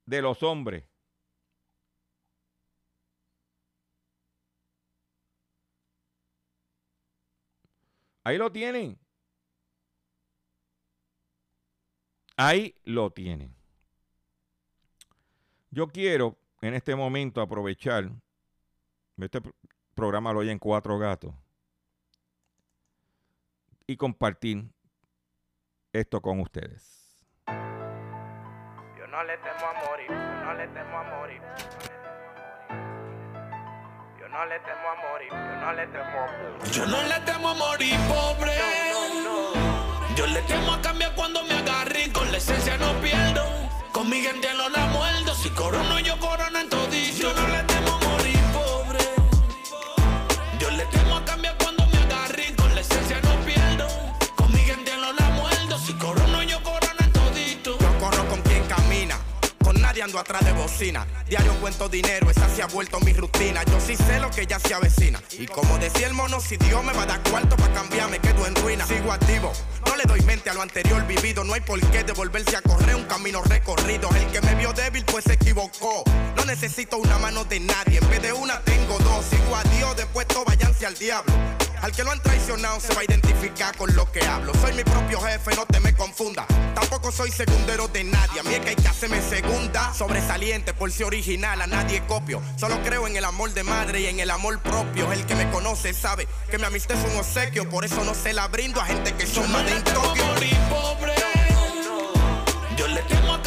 de 0.04 0.22
los 0.22 0.42
hombres. 0.42 0.84
Ahí 8.22 8.36
lo 8.36 8.52
tienen. 8.52 8.98
Ahí 12.36 12.76
lo 12.84 13.10
tienen. 13.10 13.56
Yo 15.70 15.88
quiero 15.88 16.38
en 16.60 16.74
este 16.74 16.94
momento 16.94 17.40
aprovechar, 17.40 18.10
este 19.16 19.40
programa 19.94 20.34
lo 20.34 20.42
en 20.42 20.58
cuatro 20.58 20.98
gatos 20.98 21.34
y 23.88 23.96
compartir 23.96 24.70
esto 25.94 26.20
con 26.20 26.40
ustedes. 26.40 27.16
Yo 27.46 29.06
no 29.08 29.24
le 29.24 29.38
temo 29.38 29.66
a 29.66 29.72
morir, 29.88 30.08
yo 30.10 30.44
no 30.44 30.54
le 30.54 30.68
temo 30.68 30.98
a 30.98 31.04
morir. 31.04 31.42
Yo 34.20 34.28
no 34.28 34.44
le 34.44 34.60
temo 34.60 34.88
a 34.90 34.94
morir, 35.10 35.30
yo 35.30 35.56
no 35.56 35.72
le 35.72 35.86
temo 35.86 36.04
a 36.04 36.26
morir. 36.26 36.70
Yo 36.70 36.86
no 36.86 37.02
le 37.02 37.20
temo 37.24 37.48
a 37.48 37.54
morir, 37.54 37.96
pobre. 38.08 38.52
Yo 40.14 40.26
le 40.26 40.42
temo 40.42 40.72
a 40.74 40.82
cambiar 40.82 41.14
cuando 41.14 41.42
me 41.44 41.54
agarren, 41.54 42.12
con 42.12 42.30
la 42.30 42.36
esencia 42.36 42.76
no 42.76 42.92
pierdo. 43.00 43.42
Con 43.92 44.10
mi 44.10 44.20
gente 44.20 44.48
no 44.54 44.68
la 44.68 44.84
muerdo, 44.88 45.34
si 45.34 45.48
corono 45.50 45.98
yo 46.00 46.18
corona 46.20 46.60
en 46.60 46.68
todito. 46.68 47.22
Yo 47.22 47.32
no 47.32 47.48
le 47.48 47.62
temo 47.62 47.77
Atrás 60.16 60.44
de 60.44 60.52
bocina. 60.52 61.06
Diario 61.28 61.52
cuento 61.60 61.88
dinero, 61.88 62.30
esa 62.30 62.48
se 62.48 62.62
ha 62.62 62.66
vuelto 62.66 62.98
mi 63.00 63.12
rutina. 63.12 63.62
Yo 63.64 63.78
sí 63.78 63.94
sé 63.94 64.18
lo 64.18 64.30
que 64.30 64.46
ya 64.46 64.58
se 64.58 64.72
avecina. 64.72 65.20
Y 65.38 65.46
como 65.46 65.76
decía 65.78 66.06
el 66.06 66.14
mono, 66.14 66.40
si 66.40 66.56
Dios 66.56 66.82
me 66.82 66.92
va 66.92 67.02
a 67.02 67.06
dar 67.06 67.22
cuarto 67.22 67.56
para 67.56 67.72
cambiarme, 67.74 68.18
quedo 68.18 68.46
en 68.46 68.54
ruina. 68.56 68.86
Sigo 68.86 69.12
activo, 69.12 69.52
no 69.86 69.96
le 69.96 70.04
doy 70.04 70.20
mente 70.22 70.48
a 70.48 70.54
lo 70.54 70.62
anterior 70.62 71.06
vivido. 71.06 71.44
No 71.44 71.52
hay 71.52 71.60
por 71.60 71.78
qué 71.90 72.04
devolverse 72.04 72.56
a 72.56 72.62
correr 72.62 72.96
un 72.96 73.04
camino 73.04 73.42
recorrido. 73.42 74.08
El 74.14 74.26
que 74.28 74.40
me 74.40 74.54
vio 74.54 74.72
débil, 74.72 75.04
pues 75.04 75.24
se 75.24 75.34
equivocó. 75.34 76.04
No 76.36 76.44
necesito 76.46 76.96
una 76.96 77.18
mano 77.18 77.44
de 77.44 77.60
nadie. 77.60 77.98
En 77.98 78.08
vez 78.08 78.22
de 78.22 78.32
una, 78.32 78.60
tengo 78.62 78.98
dos. 79.00 79.26
Sigo 79.26 79.54
a 79.54 79.62
Dios, 79.64 79.96
después 79.96 80.26
todo 80.26 80.44
váyanse 80.44 80.86
al 80.86 80.94
diablo. 80.94 81.32
Al 81.82 81.92
que 81.92 82.02
lo 82.02 82.10
han 82.10 82.20
traicionado 82.22 82.80
se 82.80 82.92
va 82.94 83.00
a 83.00 83.04
identificar 83.04 83.76
con 83.76 83.94
lo 83.94 84.10
que 84.10 84.24
hablo. 84.24 84.52
Soy 84.54 84.72
mi 84.72 84.84
propio 84.84 85.20
jefe, 85.20 85.54
no 85.54 85.64
te 85.66 85.80
me 85.80 85.94
confunda. 85.94 86.46
Tampoco 86.74 87.12
soy 87.12 87.30
segundero 87.30 87.88
de 87.88 88.04
nadie. 88.04 88.40
A 88.40 88.42
mí 88.42 88.54
es 88.54 88.60
que 88.60 88.70
hay 88.70 88.76
que 88.76 88.88
hacerme 88.88 89.22
segunda. 89.22 89.92
Sobresaliente 89.94 90.74
por 90.74 90.90
si 90.90 91.04
original, 91.04 91.60
a 91.62 91.66
nadie 91.66 92.02
copio. 92.06 92.42
Solo 92.56 92.82
creo 92.82 93.06
en 93.06 93.16
el 93.16 93.24
amor 93.24 93.52
de 93.54 93.62
madre 93.62 94.00
y 94.00 94.06
en 94.06 94.20
el 94.20 94.30
amor 94.30 94.60
propio. 94.60 95.12
El 95.12 95.24
que 95.26 95.34
me 95.34 95.48
conoce 95.50 95.92
sabe 95.94 96.26
que 96.50 96.58
mi 96.58 96.64
amistad 96.64 96.96
es 96.98 97.12
un 97.12 97.18
obsequio. 97.18 97.68
Por 97.68 97.84
eso 97.84 98.02
no 98.04 98.14
se 98.14 98.32
la 98.32 98.48
brindo 98.48 98.80
a 98.80 98.86
gente 98.86 99.14
que 99.14 99.26
son 99.26 99.50
más 99.52 99.64
de. 99.64 99.82
Yo 102.76 102.86
le 102.86 103.02
temo 103.02 103.34
a 103.34 103.42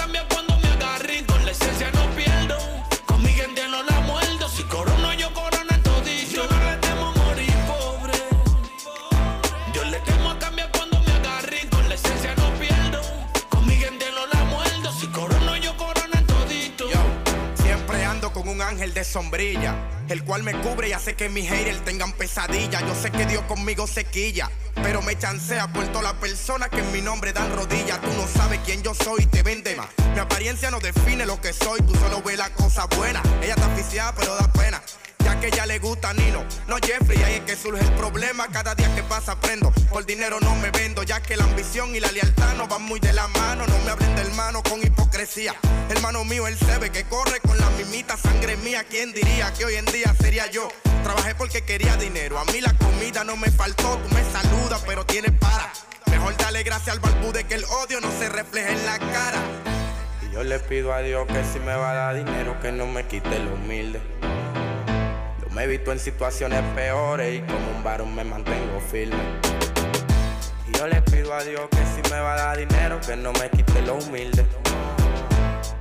ángel 18.81 18.93
de 18.95 19.03
sombrilla, 19.03 19.75
el 20.09 20.23
cual 20.23 20.41
me 20.41 20.59
cubre 20.59 20.89
y 20.89 20.93
hace 20.93 21.13
que 21.13 21.29
mis 21.29 21.47
haters 21.47 21.85
tengan 21.85 22.13
pesadilla. 22.13 22.79
Yo 22.81 22.95
sé 22.95 23.11
que 23.11 23.27
Dios 23.27 23.43
conmigo 23.43 23.85
se 23.85 24.05
quilla, 24.05 24.49
pero 24.81 25.03
me 25.03 25.15
chancea 25.15 25.71
por 25.71 25.85
toda 25.89 26.01
la 26.01 26.19
persona 26.19 26.67
que 26.67 26.79
en 26.79 26.91
mi 26.91 26.99
nombre 26.99 27.31
dan 27.31 27.55
rodillas. 27.55 28.01
Tú 28.01 28.07
no 28.17 28.27
sabes 28.27 28.59
quién 28.65 28.81
yo 28.81 28.95
soy, 28.95 29.27
te 29.27 29.43
vende 29.43 29.75
más. 29.75 29.87
Mi 30.15 30.19
apariencia 30.19 30.71
no 30.71 30.79
define 30.79 31.27
lo 31.27 31.39
que 31.39 31.53
soy, 31.53 31.79
tú 31.81 31.93
solo 31.93 32.23
ves 32.23 32.39
la 32.39 32.49
cosa 32.55 32.85
buena. 32.97 33.21
Ella 33.43 33.53
está 33.53 33.71
aficiada, 33.71 34.15
pero 34.15 34.33
da 34.33 34.51
pena 34.51 34.81
ya 35.31 35.39
que 35.39 35.47
ella 35.47 35.65
le 35.65 35.79
gusta 35.79 36.13
Nino, 36.13 36.43
no 36.67 36.75
Jeffrey, 36.77 37.21
ahí 37.23 37.35
es 37.35 37.41
que 37.41 37.55
surge 37.55 37.81
el 37.81 37.91
problema, 37.93 38.47
cada 38.49 38.75
día 38.75 38.93
que 38.95 39.03
pasa 39.03 39.33
aprendo, 39.33 39.71
por 39.89 40.05
dinero 40.05 40.39
no 40.41 40.55
me 40.55 40.71
vendo, 40.71 41.03
ya 41.03 41.21
que 41.21 41.37
la 41.37 41.45
ambición 41.45 41.95
y 41.95 41.99
la 41.99 42.11
lealtad 42.11 42.53
no 42.55 42.67
van 42.67 42.83
muy 42.83 42.99
de 42.99 43.13
la 43.13 43.27
mano, 43.29 43.65
no 43.65 43.77
me 43.79 43.91
hablen 43.91 44.13
de 44.15 44.23
hermano 44.23 44.61
con 44.61 44.81
hipocresía, 44.81 45.55
hermano 45.89 46.25
mío 46.25 46.47
él 46.47 46.57
se 46.57 46.77
ve 46.79 46.89
que 46.89 47.05
corre 47.05 47.39
con 47.39 47.57
la 47.57 47.69
mimita. 47.71 48.17
Sangre 48.17 48.57
mía, 48.57 48.83
¿quién 48.89 49.13
diría 49.13 49.53
que 49.53 49.65
hoy 49.65 49.75
en 49.75 49.85
día 49.85 50.13
sería 50.19 50.47
yo? 50.51 50.67
Trabajé 51.03 51.33
porque 51.35 51.61
quería 51.63 51.95
dinero, 51.95 52.37
a 52.37 52.45
mí 52.45 52.59
la 52.59 52.73
comida 52.73 53.23
no 53.23 53.37
me 53.37 53.49
faltó, 53.49 53.97
tú 53.99 54.13
me 54.13 54.23
saludas 54.31 54.83
pero 54.85 55.05
tienes 55.05 55.31
para, 55.39 55.71
mejor 56.07 56.35
dale 56.37 56.63
gracias 56.63 56.89
al 56.89 56.99
balbude 56.99 57.45
que 57.45 57.55
el 57.55 57.63
odio 57.63 58.01
no 58.01 58.11
se 58.19 58.27
refleje 58.27 58.73
en 58.73 58.85
la 58.85 58.99
cara. 58.99 59.39
Y 60.27 60.33
yo 60.33 60.43
le 60.43 60.59
pido 60.59 60.93
a 60.93 60.99
Dios 60.99 61.25
que 61.27 61.43
si 61.45 61.59
me 61.59 61.73
va 61.73 61.91
a 61.91 61.93
dar 61.93 62.15
dinero 62.15 62.59
que 62.59 62.71
no 62.73 62.85
me 62.85 63.07
quite 63.07 63.39
lo 63.39 63.53
humilde. 63.53 64.01
Me 65.51 65.65
he 65.65 65.67
visto 65.67 65.91
en 65.91 65.99
situaciones 65.99 66.61
peores 66.75 67.35
y 67.35 67.41
como 67.41 67.71
un 67.75 67.83
varón 67.83 68.15
me 68.15 68.23
mantengo 68.23 68.79
firme. 68.79 69.17
Y 70.65 70.77
yo 70.77 70.87
le 70.87 71.01
pido 71.01 71.33
a 71.33 71.43
Dios 71.43 71.67
que 71.69 71.77
si 71.77 72.09
me 72.09 72.21
va 72.21 72.33
a 72.35 72.37
dar 72.37 72.57
dinero, 72.57 73.01
que 73.05 73.17
no 73.17 73.33
me 73.33 73.49
quite 73.49 73.81
lo 73.81 73.95
humilde. 73.95 74.45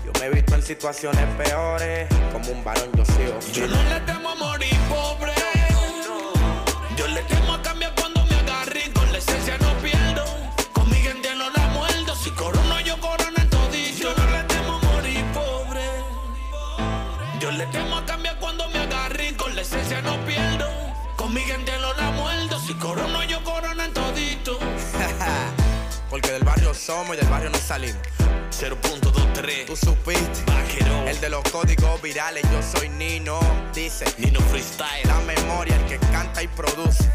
Yo 0.05 0.11
me 0.19 0.27
he 0.27 0.31
visto 0.31 0.57
en 0.57 0.63
situaciones 0.63 1.25
peores, 1.37 2.09
como 2.33 2.51
un 2.51 2.65
varón 2.65 2.91
yo 2.97 3.05
sigo 3.05 3.41
firme. 3.41 3.69
Yo 3.69 3.77
no 3.77 3.83
le 3.91 4.01
temo 4.01 4.31
a 4.31 4.35
morir 4.35 4.77
pobre. 4.89 5.33
Yo 6.97 7.07
le 7.07 7.23
temo 7.23 7.55
a 7.55 7.63
cambiar 7.63 7.95
no 20.11 20.25
pierdo. 20.25 20.67
Con 21.17 21.33
mi 21.33 21.41
gente 21.41 21.73
no 21.81 21.93
la 21.95 22.11
muerdo. 22.13 22.59
Si 22.61 22.75
corono, 22.75 23.23
yo 23.25 23.43
corona 23.45 23.85
en 23.85 23.93
todito. 23.93 24.59
Porque 26.11 26.33
del 26.33 26.43
barrio 26.43 26.75
somos 26.75 27.17
y 27.17 27.21
del 27.21 27.29
barrio 27.29 27.51
no 27.51 27.59
salimos. 27.59 28.03
0.23 28.51 29.67
Tú 29.67 29.77
supiste. 29.77 30.45
El 31.07 31.21
de 31.21 31.29
los 31.29 31.43
códigos 31.51 32.01
virales 32.03 32.45
Yo 32.51 32.61
soy 32.63 32.89
Nino. 32.89 33.39
Dice 33.75 34.05
Nino 34.19 34.41
Freestyle. 34.41 35.07
La 35.07 35.21
memoria 35.21 35.77
El 35.77 35.87
que 35.87 35.99
canta 36.13 36.43
y 36.43 36.49
produce. 36.49 37.11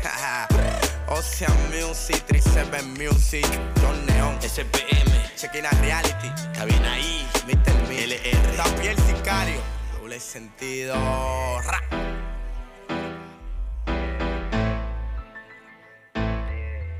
Ocean 1.07 1.53
Music 1.69 2.23
37 2.25 2.81
Music 2.83 3.45
John 3.81 4.05
Neon. 4.05 4.37
SPM 4.41 5.35
Chequina 5.35 5.69
Reality. 5.81 6.29
Cabina 6.53 6.93
ahí 6.93 7.27
Mr. 7.45 7.89
Mi 7.89 7.97
LR 7.97 8.55
También 8.55 8.95
Sicario. 9.05 9.61
Doble 9.99 10.19
sentido. 10.19 10.95
Ra. 11.61 12.24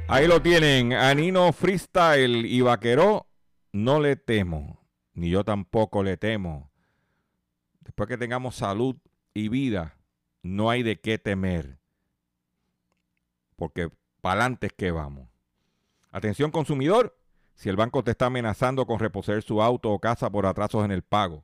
Ahí 0.08 0.28
lo 0.28 0.40
tienen, 0.40 0.94
Anino 0.94 1.52
Freestyle 1.52 2.46
y 2.46 2.62
Vaqueró, 2.62 3.28
no 3.72 4.00
le 4.00 4.16
temo, 4.16 4.86
ni 5.14 5.32
yo 5.32 5.44
tampoco 5.44 6.04
le 6.04 6.16
temo. 6.16 6.72
después 7.80 8.08
que 8.08 8.18
tengamos 8.18 8.56
salud 8.56 8.96
y 9.34 9.50
vida, 9.50 9.98
no 10.44 10.70
hay 10.70 10.84
de 10.84 11.00
qué 11.02 11.18
temer. 11.18 11.80
Porque 13.56 13.90
para 14.22 14.42
adelante 14.42 14.68
es 14.68 14.74
que 14.74 14.92
vamos. 14.92 15.28
Atención 16.12 16.52
consumidor, 16.52 17.18
si 17.56 17.70
el 17.70 17.76
banco 17.76 18.04
te 18.04 18.12
está 18.12 18.28
amenazando 18.28 18.86
con 18.86 19.00
reposer 19.00 19.42
su 19.42 19.62
auto 19.62 19.92
o 19.92 20.00
casa 20.00 20.30
por 20.30 20.46
atrasos 20.46 20.86
en 20.86 20.92
el 20.92 21.02
pago. 21.02 21.44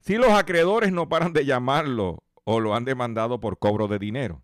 Si 0.00 0.16
los 0.16 0.30
acreedores 0.30 0.92
no 0.92 1.08
paran 1.08 1.32
de 1.32 1.44
llamarlo 1.44 2.24
o 2.42 2.58
lo 2.58 2.74
han 2.74 2.84
demandado 2.84 3.38
por 3.40 3.58
cobro 3.58 3.86
de 3.86 3.98
dinero. 3.98 4.43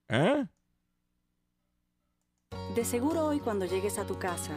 ¿Eh? 0.08 0.46
De 2.76 2.84
seguro 2.84 3.26
hoy 3.26 3.40
cuando 3.40 3.66
llegues 3.66 3.98
a 3.98 4.06
tu 4.06 4.20
casa, 4.20 4.56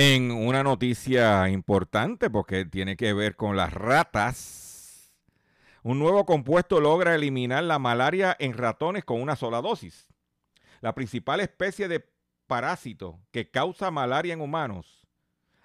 en 0.00 0.30
una 0.30 0.62
noticia 0.62 1.48
importante 1.48 2.30
porque 2.30 2.64
tiene 2.64 2.96
que 2.96 3.12
ver 3.12 3.34
con 3.34 3.56
las 3.56 3.72
ratas. 3.72 5.12
Un 5.82 5.98
nuevo 5.98 6.24
compuesto 6.24 6.80
logra 6.80 7.16
eliminar 7.16 7.64
la 7.64 7.80
malaria 7.80 8.36
en 8.38 8.56
ratones 8.56 9.04
con 9.04 9.20
una 9.20 9.34
sola 9.34 9.60
dosis. 9.60 10.06
La 10.80 10.94
principal 10.94 11.40
especie 11.40 11.88
de 11.88 12.08
parásito 12.46 13.18
que 13.32 13.50
causa 13.50 13.90
malaria 13.90 14.34
en 14.34 14.40
humanos 14.40 15.08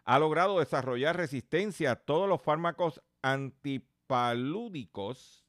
ha 0.04 0.18
logrado 0.18 0.58
desarrollar 0.58 1.16
resistencia 1.16 1.92
a 1.92 1.98
todos 1.98 2.28
los 2.28 2.42
fármacos 2.42 3.04
antipalúdicos. 3.22 5.46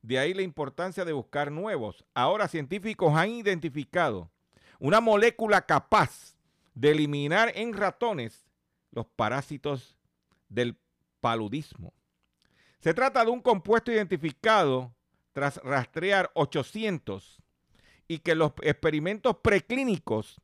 De 0.00 0.18
ahí 0.18 0.32
la 0.32 0.40
importancia 0.40 1.04
de 1.04 1.12
buscar 1.12 1.52
nuevos. 1.52 2.06
Ahora 2.14 2.48
científicos 2.48 3.14
han 3.14 3.28
identificado 3.28 4.30
una 4.78 5.02
molécula 5.02 5.66
capaz 5.66 6.35
de 6.76 6.90
eliminar 6.90 7.50
en 7.54 7.72
ratones 7.72 8.46
los 8.92 9.06
parásitos 9.06 9.98
del 10.48 10.76
paludismo. 11.20 11.92
Se 12.78 12.94
trata 12.94 13.24
de 13.24 13.30
un 13.30 13.40
compuesto 13.40 13.90
identificado 13.90 14.94
tras 15.32 15.56
rastrear 15.64 16.30
800 16.34 17.42
y 18.06 18.18
que 18.18 18.34
los 18.34 18.52
experimentos 18.62 19.38
preclínicos 19.42 20.40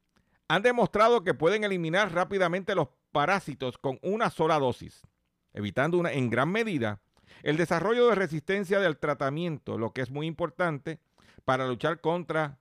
han 0.49 0.63
demostrado 0.63 1.23
que 1.23 1.35
pueden 1.35 1.65
eliminar 1.65 2.13
rápidamente 2.13 2.75
los 2.75 2.89
parásitos 3.13 3.79
con 3.79 3.99
una 4.03 4.31
sola 4.31 4.59
dosis, 4.59 5.07
evitando 5.53 6.07
en 6.09 6.31
gran 6.31 6.51
medida 6.51 7.01
el 7.43 7.57
desarrollo 7.57 8.09
de 8.09 8.15
resistencia 8.15 8.81
del 8.81 8.99
tratamiento, 8.99 9.79
lo 9.79 9.93
que 9.93 10.01
es 10.01 10.11
muy 10.11 10.27
importante 10.27 10.99
para 11.45 11.67
luchar 11.67 12.01
contra 12.01 12.59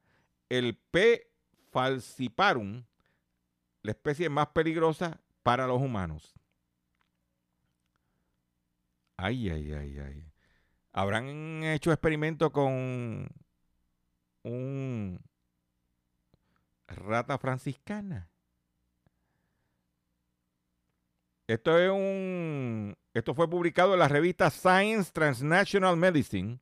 el 0.50 0.76
P. 0.76 1.32
falciparum, 1.72 2.84
la 3.84 3.92
especie 3.92 4.30
más 4.30 4.48
peligrosa 4.48 5.20
para 5.44 5.68
los 5.68 5.82
humanos. 5.82 6.34
Ay, 9.18 9.50
ay, 9.50 9.74
ay, 9.74 10.00
ay. 10.00 10.32
Habrán 10.94 11.64
hecho 11.64 11.92
experimentos 11.92 12.52
con 12.52 13.30
un 14.44 15.20
rata 16.88 17.38
franciscana. 17.38 18.30
Esto 21.48 21.78
es 21.78 21.92
un 21.92 22.96
esto 23.14 23.34
fue 23.34 23.50
publicado 23.50 23.94
en 23.94 24.00
la 24.00 24.08
revista 24.08 24.50
Science 24.50 25.12
Transnational 25.12 25.98
Medicine, 25.98 26.60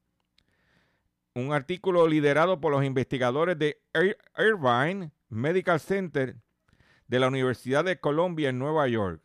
un 1.36 1.54
artículo 1.54 2.08
liderado 2.08 2.60
por 2.60 2.72
los 2.72 2.84
investigadores 2.84 3.58
de 3.60 3.82
Irvine 4.36 5.12
Medical 5.30 5.80
Center 5.80 6.36
de 7.10 7.20
la 7.20 7.28
Universidad 7.28 7.84
de 7.84 8.00
Colombia 8.00 8.50
en 8.50 8.60
Nueva 8.60 8.88
York, 8.88 9.22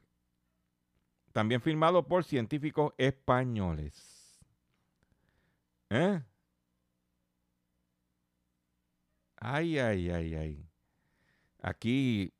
también 1.32 1.60
firmado 1.60 2.08
por 2.08 2.24
científicos 2.24 2.94
españoles. 2.96 4.42
¿Eh? 5.90 6.22
Ay, 9.36 9.78
ay, 9.78 10.10
ay, 10.10 10.34
ay. 10.34 10.68
Aquí 11.60 12.32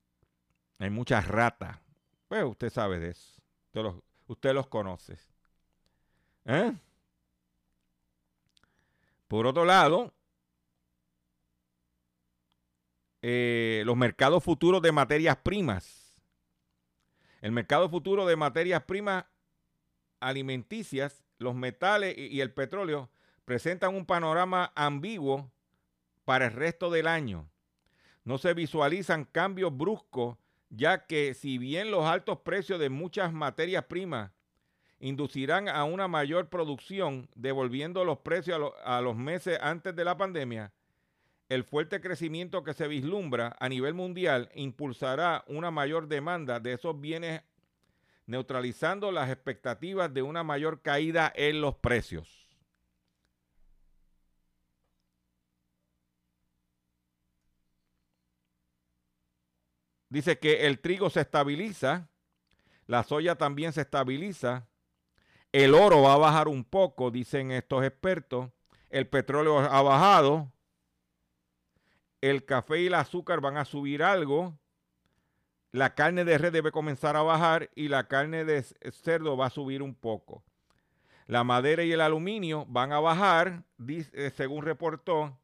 hay 0.78 0.88
muchas 0.88 1.28
ratas. 1.28 1.78
Pues 2.26 2.42
usted 2.44 2.70
sabe 2.70 2.98
de 2.98 3.10
eso. 3.10 3.42
Usted 3.66 3.82
los, 3.82 3.96
usted 4.26 4.54
los 4.54 4.66
conoce. 4.68 5.18
¿Eh? 6.46 6.72
Por 9.28 9.46
otro 9.46 9.66
lado, 9.66 10.14
Eh, 13.26 13.84
los 13.86 13.96
mercados 13.96 14.44
futuros 14.44 14.82
de 14.82 14.92
materias 14.92 15.38
primas. 15.38 16.14
El 17.40 17.52
mercado 17.52 17.88
futuro 17.88 18.26
de 18.26 18.36
materias 18.36 18.82
primas 18.82 19.24
alimenticias, 20.20 21.24
los 21.38 21.54
metales 21.54 22.18
y, 22.18 22.42
el 22.42 22.52
petróleo 22.52 23.08
presentan 23.46 23.94
un 23.94 24.04
panorama 24.04 24.72
ambiguo 24.74 25.50
para 26.26 26.48
el 26.48 26.52
resto 26.52 26.90
del 26.90 27.06
año. 27.06 27.48
No 28.24 28.36
se 28.36 28.52
visualizan 28.52 29.24
cambios 29.24 29.74
bruscos, 29.74 30.36
ya 30.68 31.06
que 31.06 31.32
si 31.32 31.56
bien 31.56 31.90
los 31.90 32.04
altos 32.04 32.40
precios 32.40 32.78
de 32.78 32.90
muchas 32.90 33.32
materias 33.32 33.86
primas 33.86 34.32
inducirán 35.00 35.70
a 35.70 35.84
una 35.84 36.08
mayor 36.08 36.50
producción, 36.50 37.30
devolviendo 37.34 38.04
los 38.04 38.18
precios 38.18 38.74
a 38.84 39.00
los 39.00 39.16
meses 39.16 39.58
antes 39.62 39.96
de 39.96 40.04
la 40.04 40.18
pandemia, 40.18 40.74
el 41.48 41.64
fuerte 41.64 42.00
crecimiento 42.00 42.64
que 42.64 42.74
se 42.74 42.88
vislumbra 42.88 43.56
a 43.58 43.68
nivel 43.68 43.94
mundial 43.94 44.50
impulsará 44.54 45.44
una 45.46 45.70
mayor 45.70 46.08
demanda 46.08 46.58
de 46.60 46.72
esos 46.72 47.00
bienes, 47.00 47.42
neutralizando 48.26 49.12
las 49.12 49.30
expectativas 49.30 50.12
de 50.12 50.22
una 50.22 50.42
mayor 50.42 50.80
caída 50.80 51.32
en 51.34 51.60
los 51.60 51.74
precios. 51.76 52.44
Dice 60.08 60.38
que 60.38 60.66
el 60.66 60.78
trigo 60.78 61.10
se 61.10 61.22
estabiliza, 61.22 62.08
la 62.86 63.02
soya 63.02 63.34
también 63.34 63.72
se 63.72 63.80
estabiliza, 63.80 64.68
el 65.50 65.74
oro 65.74 66.02
va 66.02 66.14
a 66.14 66.18
bajar 66.18 66.48
un 66.48 66.64
poco, 66.64 67.10
dicen 67.10 67.50
estos 67.50 67.84
expertos, 67.84 68.50
el 68.90 69.08
petróleo 69.08 69.58
ha 69.58 69.82
bajado, 69.82 70.53
el 72.30 72.44
café 72.46 72.80
y 72.80 72.86
el 72.86 72.94
azúcar 72.94 73.40
van 73.40 73.56
a 73.58 73.64
subir 73.66 74.02
algo, 74.02 74.58
la 75.72 75.94
carne 75.94 76.24
de 76.24 76.38
red 76.38 76.52
debe 76.52 76.70
comenzar 76.72 77.16
a 77.16 77.22
bajar 77.22 77.70
y 77.74 77.88
la 77.88 78.08
carne 78.08 78.44
de 78.46 78.62
c- 78.62 78.74
cerdo 78.92 79.36
va 79.36 79.46
a 79.46 79.50
subir 79.50 79.82
un 79.82 79.94
poco. 79.94 80.42
La 81.26 81.44
madera 81.44 81.84
y 81.84 81.92
el 81.92 82.00
aluminio 82.00 82.64
van 82.68 82.92
a 82.92 83.00
bajar, 83.00 83.64
dice- 83.76 84.10
eh, 84.14 84.30
según 84.30 84.64
reportó. 84.64 85.38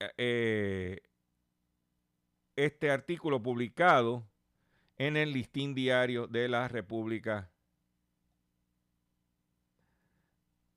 eh, 0.00 0.10
eh, 0.18 1.00
este 2.56 2.90
artículo 2.90 3.42
publicado 3.42 4.26
en 4.98 5.16
el 5.16 5.32
listín 5.32 5.74
diario 5.74 6.26
de 6.26 6.48
la 6.48 6.68
República 6.68 7.51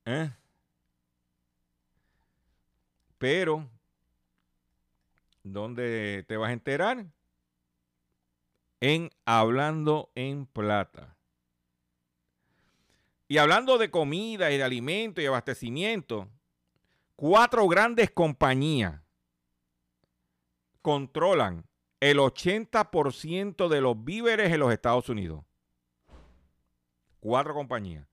¿Eh? 0.06 0.32
Pero, 3.18 3.68
¿dónde 5.44 6.24
te 6.28 6.38
vas 6.38 6.50
a 6.50 6.54
enterar? 6.54 7.06
En 8.82 9.10
Hablando 9.26 10.12
en 10.16 10.46
Plata. 10.46 11.18
Y 13.28 13.40
hablando 13.40 13.80
de 13.80 13.90
comida 13.90 14.52
y 14.52 14.58
de 14.58 14.64
alimento 14.64 15.22
y 15.22 15.26
abastecimiento, 15.26 16.30
cuatro 17.16 17.68
grandes 17.68 18.12
compañías 18.12 19.02
controlan 20.84 21.66
el 22.00 22.20
80% 22.20 23.68
de 23.68 23.82
los 23.82 24.04
víveres 24.04 24.52
en 24.54 24.60
los 24.60 24.72
Estados 24.72 25.10
Unidos. 25.10 25.44
Cuatro 27.20 27.56
compañías. 27.56 28.06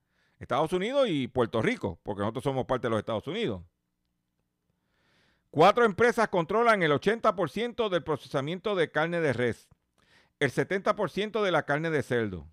Estados 0.43 0.71
Unidos 0.73 1.07
y 1.09 1.27
Puerto 1.27 1.61
Rico, 1.61 1.99
porque 2.03 2.21
nosotros 2.21 2.43
somos 2.43 2.65
parte 2.65 2.87
de 2.87 2.91
los 2.91 2.99
Estados 2.99 3.27
Unidos. 3.27 3.63
Cuatro 5.49 5.85
empresas 5.85 6.29
controlan 6.29 6.81
el 6.83 6.91
80% 6.91 7.89
del 7.89 8.03
procesamiento 8.03 8.75
de 8.75 8.91
carne 8.91 9.19
de 9.19 9.33
res, 9.33 9.69
el 10.39 10.51
70% 10.51 11.43
de 11.43 11.51
la 11.51 11.63
carne 11.63 11.89
de 11.89 12.03
cerdo. 12.03 12.47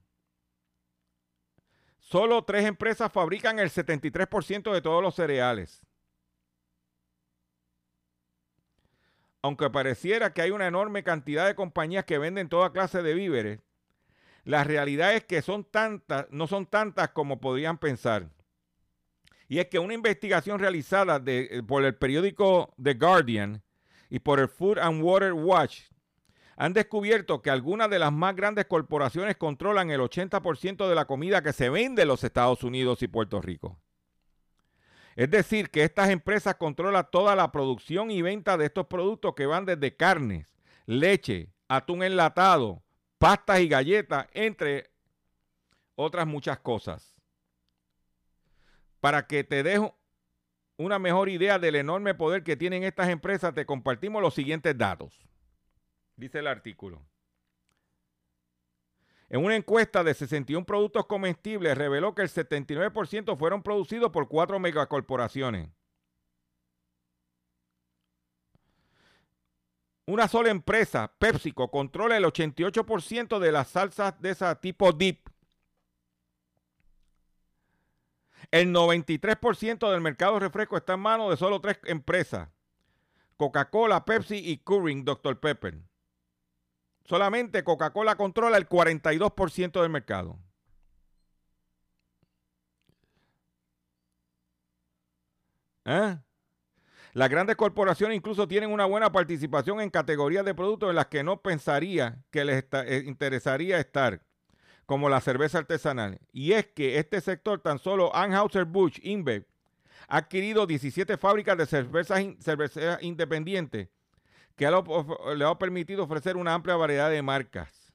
Solo 1.99 2.45
tres 2.45 2.67
empresas 2.67 3.13
fabrican 3.13 3.59
el 3.59 3.71
73% 3.71 4.73
de 4.73 4.83
todos 4.83 5.03
los 5.03 5.15
cereales. 5.15 5.81
Aunque 9.43 9.71
pareciera 9.71 10.35
que 10.35 10.43
hay 10.43 10.51
una 10.51 10.67
enorme 10.67 11.03
cantidad 11.03 11.47
de 11.47 11.55
compañías 11.55 12.05
que 12.05 12.19
venden 12.19 12.49
toda 12.49 12.73
clase 12.73 13.03
de 13.03 13.15
víveres, 13.15 13.61
la 14.51 14.65
realidad 14.65 15.15
es 15.15 15.25
que 15.25 15.43
son 15.43 15.65
tantas, 15.65 16.27
no 16.31 16.49
son 16.49 16.67
tantas 16.67 17.11
como 17.11 17.41
podrían 17.41 17.79
pensar. 17.79 18.29
Y 19.47 19.61
es 19.61 19.67
que 19.67 19.79
una 19.79 19.95
investigación 19.95 20.59
realizada 20.59 21.23
eh, 21.25 21.63
por 21.67 21.85
el 21.85 21.95
periódico 21.95 22.75
The 22.83 22.95
Guardian 22.95 23.63
y 24.09 24.19
por 24.19 24.41
el 24.41 24.49
Food 24.49 24.79
and 24.79 25.03
Water 25.03 25.33
Watch 25.33 25.83
han 26.57 26.73
descubierto 26.73 27.41
que 27.43 27.51
algunas 27.51 27.89
de 27.91 28.01
las 28.01 28.13
más 28.13 28.35
grandes 28.35 28.67
corporaciones 28.67 29.37
controlan 29.37 29.91
el 29.91 30.01
80% 30.01 30.89
de 30.89 30.95
la 30.95 31.07
comida 31.07 31.43
que 31.43 31.53
se 31.53 31.71
vende 31.71 32.03
en 32.03 32.09
los 32.09 32.25
Estados 32.25 32.65
Unidos 32.65 33.03
y 33.03 33.09
Puerto 33.09 33.41
Rico. 33.41 33.81
Es 35.15 35.31
decir, 35.31 35.71
que 35.71 35.85
estas 35.85 36.11
empresas 36.11 36.57
controlan 36.57 37.07
toda 37.11 37.37
la 37.37 37.53
producción 37.53 38.11
y 38.11 38.21
venta 38.21 38.57
de 38.57 38.67
estos 38.67 38.89
productos 38.89 39.35
que 39.35 39.47
van 39.47 39.65
desde 39.65 39.97
carnes, 39.97 40.57
leche, 40.87 41.53
atún 41.69 42.03
enlatado, 42.03 42.83
pastas 43.21 43.61
y 43.61 43.69
galletas, 43.69 44.27
entre 44.33 44.91
otras 45.95 46.27
muchas 46.27 46.59
cosas 46.59 47.15
para 49.01 49.27
que 49.27 49.45
te 49.45 49.63
dejo 49.63 49.99
una 50.77 50.99
mejor 50.99 51.29
idea 51.29 51.59
del 51.59 51.75
enorme 51.75 52.15
poder 52.15 52.43
que 52.43 52.57
tienen 52.57 52.85
estas 52.85 53.09
empresas, 53.09 53.55
te 53.55 53.67
compartimos 53.67 54.23
los 54.23 54.35
siguientes 54.35 54.77
datos. 54.77 55.19
Dice 56.17 56.39
el 56.39 56.47
artículo. 56.47 57.03
En 59.29 59.45
una 59.45 59.57
encuesta 59.57 60.03
de 60.03 60.15
61 60.15 60.67
productos 60.67 61.07
comestibles 61.07 61.77
reveló 61.77 62.15
que 62.15 62.23
el 62.23 62.29
79% 62.29 63.39
fueron 63.39 63.63
producidos 63.63 64.11
por 64.11 64.29
cuatro 64.29 64.59
megacorporaciones. 64.59 65.71
Una 70.11 70.27
sola 70.27 70.51
empresa, 70.51 71.13
PepsiCo, 71.21 71.71
controla 71.71 72.17
el 72.17 72.25
88% 72.25 73.39
de 73.39 73.53
las 73.53 73.69
salsas 73.69 74.21
de 74.21 74.31
ese 74.31 74.57
tipo 74.57 74.91
dip 74.93 75.29
El 78.51 78.75
93% 78.75 79.89
del 79.89 80.01
mercado 80.01 80.35
de 80.35 80.41
refresco 80.41 80.77
está 80.77 80.95
en 80.95 81.01
manos 81.01 81.31
de 81.31 81.37
solo 81.37 81.61
tres 81.61 81.79
empresas. 81.85 82.49
Coca-Cola, 83.37 84.05
Pepsi 84.05 84.39
y 84.39 84.57
Keurig 84.57 85.05
Dr. 85.05 85.39
Pepper. 85.39 85.79
Solamente 87.05 87.63
Coca-Cola 87.63 88.17
controla 88.17 88.57
el 88.57 88.69
42% 88.69 89.81
del 89.81 89.91
mercado. 89.91 90.41
¿Eh? 95.85 96.19
Las 97.13 97.29
grandes 97.29 97.57
corporaciones 97.57 98.17
incluso 98.17 98.47
tienen 98.47 98.71
una 98.71 98.85
buena 98.85 99.11
participación 99.11 99.81
en 99.81 99.91
categorías 99.91 100.45
de 100.45 100.55
productos 100.55 100.91
en 100.91 100.97
las 100.97 101.07
que 101.07 101.25
no 101.25 101.43
pensaría 101.43 102.23
que 102.31 102.45
les 102.45 102.65
eh, 102.73 103.03
interesaría 103.07 103.79
estar 103.81 104.23
como 104.87 105.09
la 105.09 105.21
cerveza 105.21 105.59
artesanal. 105.59 106.21
Y 106.33 106.53
es 106.53 106.67
que 106.67 106.99
este 106.99 107.21
sector, 107.21 107.61
tan 107.61 107.79
solo 107.79 108.15
Anheuser-Busch 108.15 109.01
InBev, 109.03 109.47
ha 110.09 110.19
adquirido 110.19 110.67
17 110.67 111.17
fábricas 111.17 111.57
de 111.57 111.67
cervezas, 111.67 112.25
cerveza 112.41 112.99
independientes 113.01 113.89
que 114.57 114.71
le 115.37 115.45
ha 115.45 115.59
permitido 115.59 116.05
ofrecer 116.05 116.37
una 116.37 116.53
amplia 116.53 116.77
variedad 116.77 117.11
de 117.11 117.23
marcas, 117.23 117.95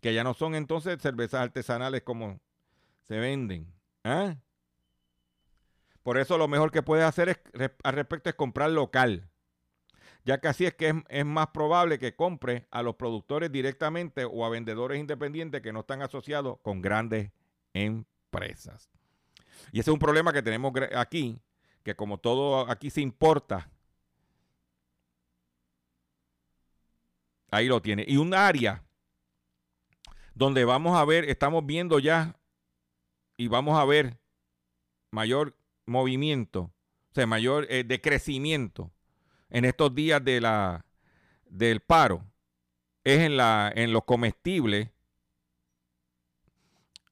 que 0.00 0.14
ya 0.14 0.24
no 0.24 0.32
son 0.32 0.54
entonces 0.54 1.00
cervezas 1.02 1.42
artesanales 1.42 2.02
como 2.02 2.40
se 3.02 3.18
venden. 3.18 3.70
¿ah? 4.04 4.36
Por 6.02 6.18
eso 6.18 6.38
lo 6.38 6.48
mejor 6.48 6.70
que 6.70 6.82
puedes 6.82 7.04
hacer 7.04 7.28
es, 7.28 7.70
al 7.82 7.94
respecto 7.94 8.30
es 8.30 8.36
comprar 8.36 8.70
local 8.70 9.30
ya 10.24 10.40
que 10.40 10.48
así 10.48 10.66
es 10.66 10.74
que 10.74 11.02
es, 11.08 11.24
más 11.24 11.48
probable 11.48 11.98
que 11.98 12.14
compre 12.14 12.66
a 12.70 12.82
los 12.82 12.96
productores 12.96 13.50
directamente 13.50 14.24
o 14.24 14.44
a 14.44 14.50
vendedores 14.50 15.00
independientes 15.00 15.62
que 15.62 15.72
no 15.72 15.80
están 15.80 16.02
asociados 16.02 16.58
con 16.62 16.82
grandes 16.82 17.32
empresas. 17.72 18.90
Y 19.72 19.80
ese 19.80 19.90
es 19.90 19.94
un 19.94 19.98
problema 19.98 20.32
que 20.32 20.42
tenemos 20.42 20.72
aquí, 20.94 21.40
que 21.82 21.94
como 21.94 22.18
todo 22.18 22.70
aquí 22.70 22.90
se 22.90 23.00
importa, 23.00 23.70
ahí 27.50 27.66
lo 27.66 27.80
tiene. 27.80 28.04
Y 28.06 28.16
un 28.16 28.34
área 28.34 28.84
donde 30.34 30.64
vamos 30.64 30.98
a 30.98 31.04
ver, 31.04 31.28
estamos 31.28 31.64
viendo 31.64 31.98
ya 31.98 32.36
y 33.36 33.48
vamos 33.48 33.78
a 33.78 33.84
ver 33.84 34.18
mayor 35.10 35.56
movimiento, 35.90 36.60
o 37.10 37.14
sea, 37.14 37.26
mayor 37.26 37.66
eh, 37.68 37.84
decrecimiento 37.84 38.90
en 39.50 39.64
estos 39.64 39.94
días 39.94 40.24
de 40.24 40.40
la, 40.40 40.86
del 41.44 41.80
paro 41.80 42.24
es 43.04 43.20
en, 43.20 43.36
la, 43.36 43.72
en 43.74 43.92
los 43.92 44.04
comestibles 44.04 44.90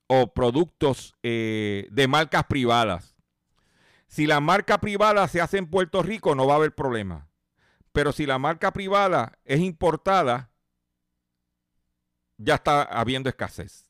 o 0.07 0.33
productos 0.33 1.15
eh, 1.23 1.87
de 1.91 2.09
marcas 2.09 2.45
privadas. 2.45 3.15
Si 4.07 4.27
la 4.27 4.41
marca 4.41 4.79
privada 4.79 5.29
se 5.29 5.41
hace 5.41 5.59
en 5.59 5.67
Puerto 5.67 6.03
Rico, 6.03 6.35
no 6.35 6.47
va 6.47 6.55
a 6.55 6.57
haber 6.57 6.75
problema. 6.75 7.29
Pero 7.93 8.13
si 8.13 8.25
la 8.25 8.39
marca 8.39 8.73
privada 8.73 9.39
es 9.45 9.61
importada, 9.61 10.51
ya 12.39 12.55
está 12.55 12.83
habiendo 12.83 13.29
escasez. 13.29 13.85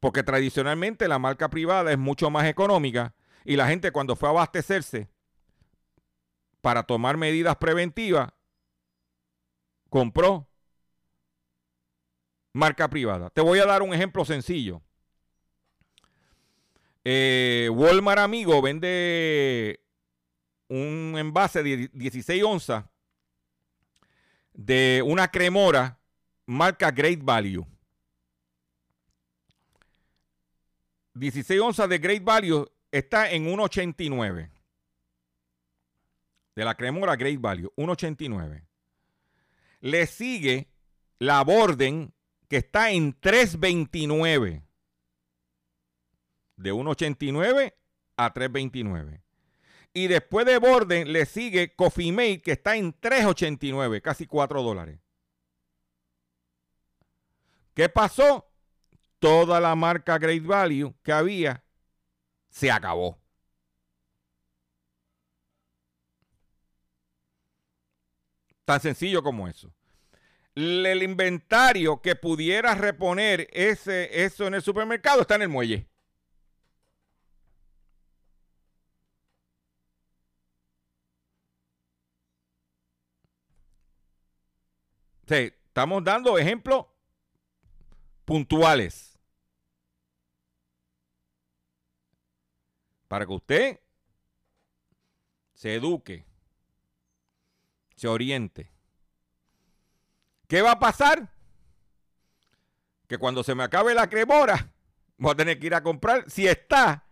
Porque 0.00 0.22
tradicionalmente 0.22 1.06
la 1.06 1.18
marca 1.18 1.48
privada 1.48 1.92
es 1.92 1.98
mucho 1.98 2.30
más 2.30 2.46
económica 2.46 3.14
y 3.44 3.56
la 3.56 3.68
gente 3.68 3.90
cuando 3.92 4.16
fue 4.16 4.28
a 4.28 4.32
abastecerse 4.32 5.08
para 6.60 6.82
tomar 6.82 7.16
medidas 7.16 7.56
preventivas, 7.56 8.32
compró 9.88 10.48
marca 12.52 12.88
privada. 12.88 13.30
Te 13.30 13.40
voy 13.40 13.58
a 13.58 13.66
dar 13.66 13.82
un 13.82 13.94
ejemplo 13.94 14.24
sencillo. 14.24 14.82
Eh, 17.04 17.70
Walmart 17.72 18.20
Amigo 18.20 18.60
vende 18.60 19.80
un 20.68 21.14
envase 21.16 21.62
de 21.62 21.90
16 21.92 22.42
onzas 22.44 22.84
de 24.52 25.02
una 25.04 25.28
cremora 25.28 25.98
marca 26.46 26.90
Great 26.90 27.20
Value. 27.22 27.66
16 31.14 31.60
onzas 31.60 31.88
de 31.88 31.98
Great 31.98 32.22
Value 32.22 32.70
está 32.90 33.30
en 33.30 33.46
1.89 33.46 34.50
de 36.54 36.64
la 36.64 36.74
cremora 36.74 37.16
Great 37.16 37.40
Value, 37.40 37.72
1.89. 37.76 38.66
Le 39.80 40.06
sigue 40.06 40.68
la 41.18 41.42
Borden, 41.42 42.12
que 42.48 42.58
está 42.58 42.90
en 42.90 43.18
3.29. 43.20 44.62
De 46.56 46.72
1.89 46.72 47.74
a 48.16 48.34
3.29. 48.34 49.22
Y 49.92 50.06
después 50.08 50.46
de 50.46 50.58
Borden 50.58 51.12
le 51.12 51.24
sigue 51.26 51.74
Coffee 51.74 52.12
Mate, 52.12 52.42
que 52.42 52.52
está 52.52 52.76
en 52.76 52.94
3.89, 53.00 54.02
casi 54.02 54.26
4 54.26 54.62
dólares. 54.62 55.00
¿Qué 57.74 57.88
pasó? 57.88 58.46
Toda 59.18 59.60
la 59.60 59.74
marca 59.74 60.18
Great 60.18 60.44
Value 60.44 60.94
que 61.02 61.12
había 61.12 61.64
se 62.50 62.70
acabó. 62.70 63.18
Tan 68.64 68.80
sencillo 68.80 69.22
como 69.22 69.48
eso. 69.48 69.72
El 70.54 71.02
inventario 71.02 72.00
que 72.02 72.16
pudiera 72.16 72.74
reponer 72.74 73.48
ese, 73.52 74.24
eso 74.24 74.46
en 74.46 74.54
el 74.54 74.62
supermercado 74.62 75.22
está 75.22 75.36
en 75.36 75.42
el 75.42 75.48
muelle. 75.48 75.88
Sí, 85.28 85.52
estamos 85.66 86.02
dando 86.04 86.36
ejemplos 86.38 86.86
puntuales. 88.24 89.09
Para 93.10 93.26
que 93.26 93.32
usted 93.32 93.80
se 95.52 95.74
eduque, 95.74 96.24
se 97.96 98.06
oriente. 98.06 98.70
¿Qué 100.46 100.62
va 100.62 100.70
a 100.70 100.78
pasar? 100.78 101.28
Que 103.08 103.18
cuando 103.18 103.42
se 103.42 103.56
me 103.56 103.64
acabe 103.64 103.94
la 103.94 104.08
cremora, 104.08 104.72
voy 105.16 105.32
a 105.32 105.34
tener 105.34 105.58
que 105.58 105.66
ir 105.66 105.74
a 105.74 105.82
comprar, 105.82 106.30
si 106.30 106.46
está 106.46 107.04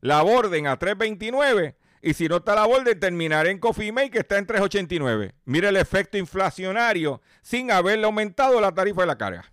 la 0.00 0.22
orden 0.22 0.68
a 0.68 0.78
3.29 0.78 1.74
y 2.02 2.14
si 2.14 2.28
no 2.28 2.36
está 2.36 2.54
la 2.54 2.66
orden 2.66 3.00
terminaré 3.00 3.50
en 3.50 3.58
Coffee 3.58 3.90
Mate 3.90 4.10
que 4.12 4.18
está 4.20 4.38
en 4.38 4.46
3.89. 4.46 5.34
Mire 5.46 5.70
el 5.70 5.76
efecto 5.76 6.18
inflacionario 6.18 7.20
sin 7.42 7.72
haberle 7.72 8.06
aumentado 8.06 8.60
la 8.60 8.72
tarifa 8.72 9.00
de 9.00 9.06
la 9.08 9.18
carga. 9.18 9.52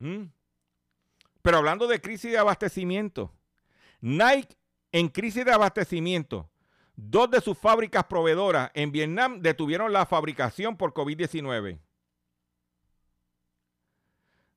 ¿Mm? 0.00 0.24
Pero 1.42 1.56
hablando 1.56 1.86
de 1.86 2.00
crisis 2.00 2.32
de 2.32 2.38
abastecimiento, 2.38 3.32
Nike 4.00 4.56
en 4.92 5.08
crisis 5.08 5.44
de 5.44 5.52
abastecimiento, 5.52 6.50
dos 6.96 7.30
de 7.30 7.40
sus 7.40 7.56
fábricas 7.56 8.04
proveedoras 8.04 8.70
en 8.74 8.90
Vietnam 8.90 9.40
detuvieron 9.40 9.92
la 9.92 10.04
fabricación 10.04 10.76
por 10.76 10.92
COVID-19. 10.92 11.78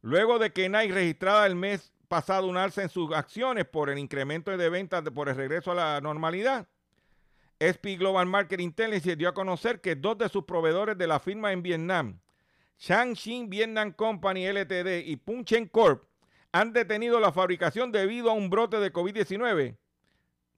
Luego 0.01 0.39
de 0.39 0.51
que 0.51 0.67
Nike 0.67 0.93
registrara 0.93 1.45
el 1.45 1.55
mes 1.55 1.93
pasado 2.07 2.47
un 2.47 2.57
alza 2.57 2.81
en 2.83 2.89
sus 2.89 3.13
acciones 3.13 3.65
por 3.65 3.89
el 3.89 3.97
incremento 3.97 4.55
de 4.55 4.69
ventas 4.69 5.03
por 5.11 5.29
el 5.29 5.35
regreso 5.35 5.71
a 5.71 5.75
la 5.75 6.01
normalidad, 6.01 6.67
SP 7.63 7.95
Global 7.95 8.25
Market 8.25 8.59
Intelligence 8.59 9.15
dio 9.15 9.29
a 9.29 9.33
conocer 9.33 9.79
que 9.79 9.95
dos 9.95 10.17
de 10.17 10.27
sus 10.27 10.43
proveedores 10.43 10.97
de 10.97 11.07
la 11.07 11.19
firma 11.19 11.53
en 11.53 11.63
Vietnam, 11.63 12.19
Changxin 12.77 13.49
Vietnam 13.49 13.91
Company 13.91 14.45
Ltd 14.51 15.05
y 15.05 15.15
Punchen 15.17 15.67
Corp, 15.67 16.03
han 16.51 16.71
detenido 16.71 17.19
la 17.19 17.31
fabricación 17.31 17.91
debido 17.91 18.29
a 18.29 18.33
un 18.33 18.49
brote 18.49 18.77
de 18.79 18.93
COVID-19 18.93 19.77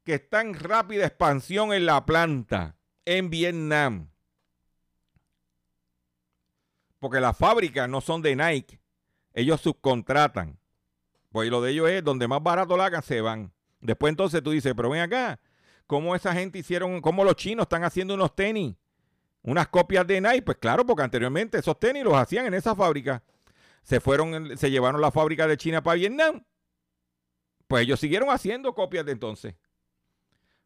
que 0.04 0.14
está 0.16 0.42
en 0.42 0.54
rápida 0.54 1.06
expansión 1.06 1.74
en 1.74 1.86
la 1.86 2.06
planta 2.06 2.76
en 3.06 3.30
Vietnam. 3.30 4.10
Porque 7.00 7.20
las 7.20 7.38
fábricas 7.38 7.88
no 7.88 8.02
son 8.02 8.22
de 8.22 8.36
Nike, 8.36 8.80
ellos 9.34 9.62
subcontratan. 9.62 10.60
Pues 11.32 11.50
lo 11.50 11.62
de 11.62 11.72
ellos 11.72 11.90
es 11.90 12.04
donde 12.04 12.28
más 12.28 12.42
barato 12.42 12.78
la 12.78 12.86
hagan, 12.86 13.04
se 13.04 13.22
van. 13.22 13.52
Después 13.80 14.12
entonces 14.12 14.42
tú 14.42 14.52
dices, 14.52 14.74
pero 14.76 14.90
ven 14.90 15.02
acá, 15.02 15.40
¿cómo 15.88 16.16
esa 16.16 16.34
gente 16.34 16.60
hicieron, 16.60 17.02
cómo 17.02 17.24
los 17.24 17.36
chinos 17.36 17.64
están 17.64 17.84
haciendo 17.84 18.14
unos 18.14 18.36
tenis? 18.36 18.76
Unas 19.46 19.68
copias 19.68 20.08
de 20.08 20.20
Nike, 20.20 20.42
pues 20.42 20.58
claro, 20.58 20.88
porque 20.88 21.04
anteriormente 21.04 21.60
esos 21.60 21.80
tenis 21.80 22.04
los 22.04 22.16
hacían 22.16 22.48
en 22.48 22.56
esa 22.56 22.76
fábrica. 22.76 23.22
Se 23.84 24.00
fueron, 24.00 24.58
se 24.58 24.72
llevaron 24.72 25.00
la 25.00 25.12
fábrica 25.12 25.46
de 25.46 25.56
China 25.56 25.84
para 25.84 25.98
Vietnam. 25.98 26.44
Pues 27.68 27.84
ellos 27.84 28.00
siguieron 28.00 28.32
haciendo 28.32 28.74
copias 28.74 29.06
de 29.06 29.12
entonces. 29.12 29.54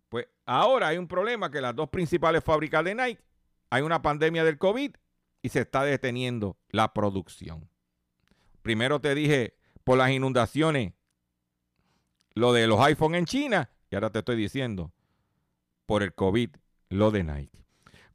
Pues 0.08 0.28
ahora 0.46 0.88
hay 0.88 0.98
un 0.98 1.10
problema 1.10 1.52
que 1.52 1.60
las 1.60 1.76
dos 1.76 1.90
principales 1.90 2.42
fábricas 2.42 2.86
de 2.86 2.96
Nike, 2.96 3.22
hay 3.70 3.82
una 3.82 4.02
pandemia 4.02 4.46
del 4.46 4.58
COVID 4.58 4.96
y 5.42 5.50
se 5.50 5.60
está 5.60 5.84
deteniendo 5.84 6.58
la 6.70 6.94
producción. 6.94 7.70
Primero 8.62 9.02
te 9.02 9.14
dije 9.14 9.58
por 9.84 9.98
las 9.98 10.10
inundaciones 10.12 10.94
lo 12.34 12.54
de 12.54 12.66
los 12.66 12.80
iPhone 12.80 13.16
en 13.16 13.26
China 13.26 13.70
y 13.92 13.96
ahora 13.96 14.10
te 14.10 14.20
estoy 14.20 14.38
diciendo 14.38 14.94
por 15.86 16.02
el 16.02 16.14
COVID 16.14 16.52
lo 16.88 17.12
de 17.12 17.24
Nike. 17.26 17.59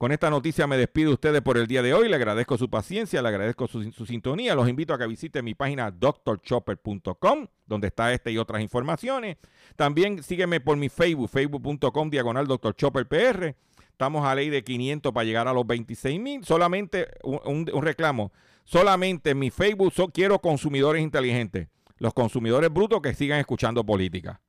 Con 0.05 0.13
esta 0.13 0.29
noticia 0.29 0.67
me 0.67 0.77
despido 0.77 1.09
de 1.09 1.15
ustedes 1.15 1.41
por 1.41 1.57
el 1.57 1.67
día 1.67 1.81
de 1.81 1.95
hoy. 1.95 2.11
Le 2.11 2.17
agradezco 2.17 2.59
su 2.59 2.69
paciencia, 2.69 3.23
le 3.23 3.29
agradezco 3.29 3.67
su, 3.67 4.05
sintonía. 4.05 4.55
Los 4.55 4.69
invito 4.69 4.93
a 4.93 4.99
que 4.99 5.07
visiten 5.07 5.43
mi 5.43 5.55
página 5.55 5.91
drchopper.com, 5.91 7.47
donde 7.65 7.87
está 7.87 8.13
esta 8.13 8.31
y 8.31 8.37
otras 8.37 8.61
informaciones. 8.61 9.39
También 9.77 10.23
sígueme 10.23 10.61
por 10.61 10.77
mi 10.77 10.91
Facebook, 10.91 11.31
facebook.com 11.31 12.11
diagonal 12.11 12.47
drchopperpr. 12.47 13.57
Estamos 13.93 14.27
a 14.27 14.35
ley 14.35 14.51
de 14.51 14.63
500 14.63 15.11
para 15.11 15.25
llegar 15.25 15.49
a 15.49 15.55
los 15.55 15.67
26 15.67 16.21
mil. 16.21 16.45
Solamente 16.45 17.09
un, 17.23 17.67
reclamo. 17.67 18.31
Solamente 18.67 19.31
en 19.31 19.39
mi 19.39 19.49
Facebook 19.49 19.91
quiero 20.13 20.39
consumidores 20.39 21.03
inteligentes. 21.03 21.69
Los 21.97 22.13
consumidores 22.13 22.71
brutos 22.71 23.01
que 23.01 23.15
sigan 23.15 23.41
escuchando 23.41 23.83
política. 23.87 24.43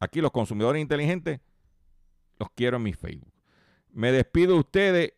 Aquí 0.00 0.20
los 0.20 0.32
consumidores 0.32 0.82
inteligentes 0.82 1.38
los 2.40 2.48
quiero 2.56 2.78
en 2.78 2.82
mi 2.82 2.92
Facebook. 2.92 3.33
Me 3.94 4.10
despido 4.10 4.54
de 4.54 4.58
ustedes. 4.58 5.12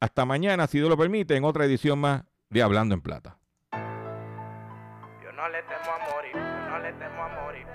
Hasta 0.00 0.24
mañana, 0.26 0.66
si 0.66 0.78
Dios 0.78 0.90
lo 0.90 0.96
permite, 0.96 1.34
en 1.34 1.44
otra 1.44 1.64
edición 1.64 1.98
más 1.98 2.22
de 2.50 2.62
Hablando 2.62 2.94
en 2.94 3.00
Plata. 3.00 3.38
Yo 3.72 5.32
no 5.32 5.48
le 5.48 5.62
temo 5.62 5.90
a 5.92 5.98
morir, 6.12 6.32
yo 6.34 6.68
no 6.68 6.78
le 6.78 6.92
temo 6.92 7.24
a 7.24 7.28
morir. 7.28 7.66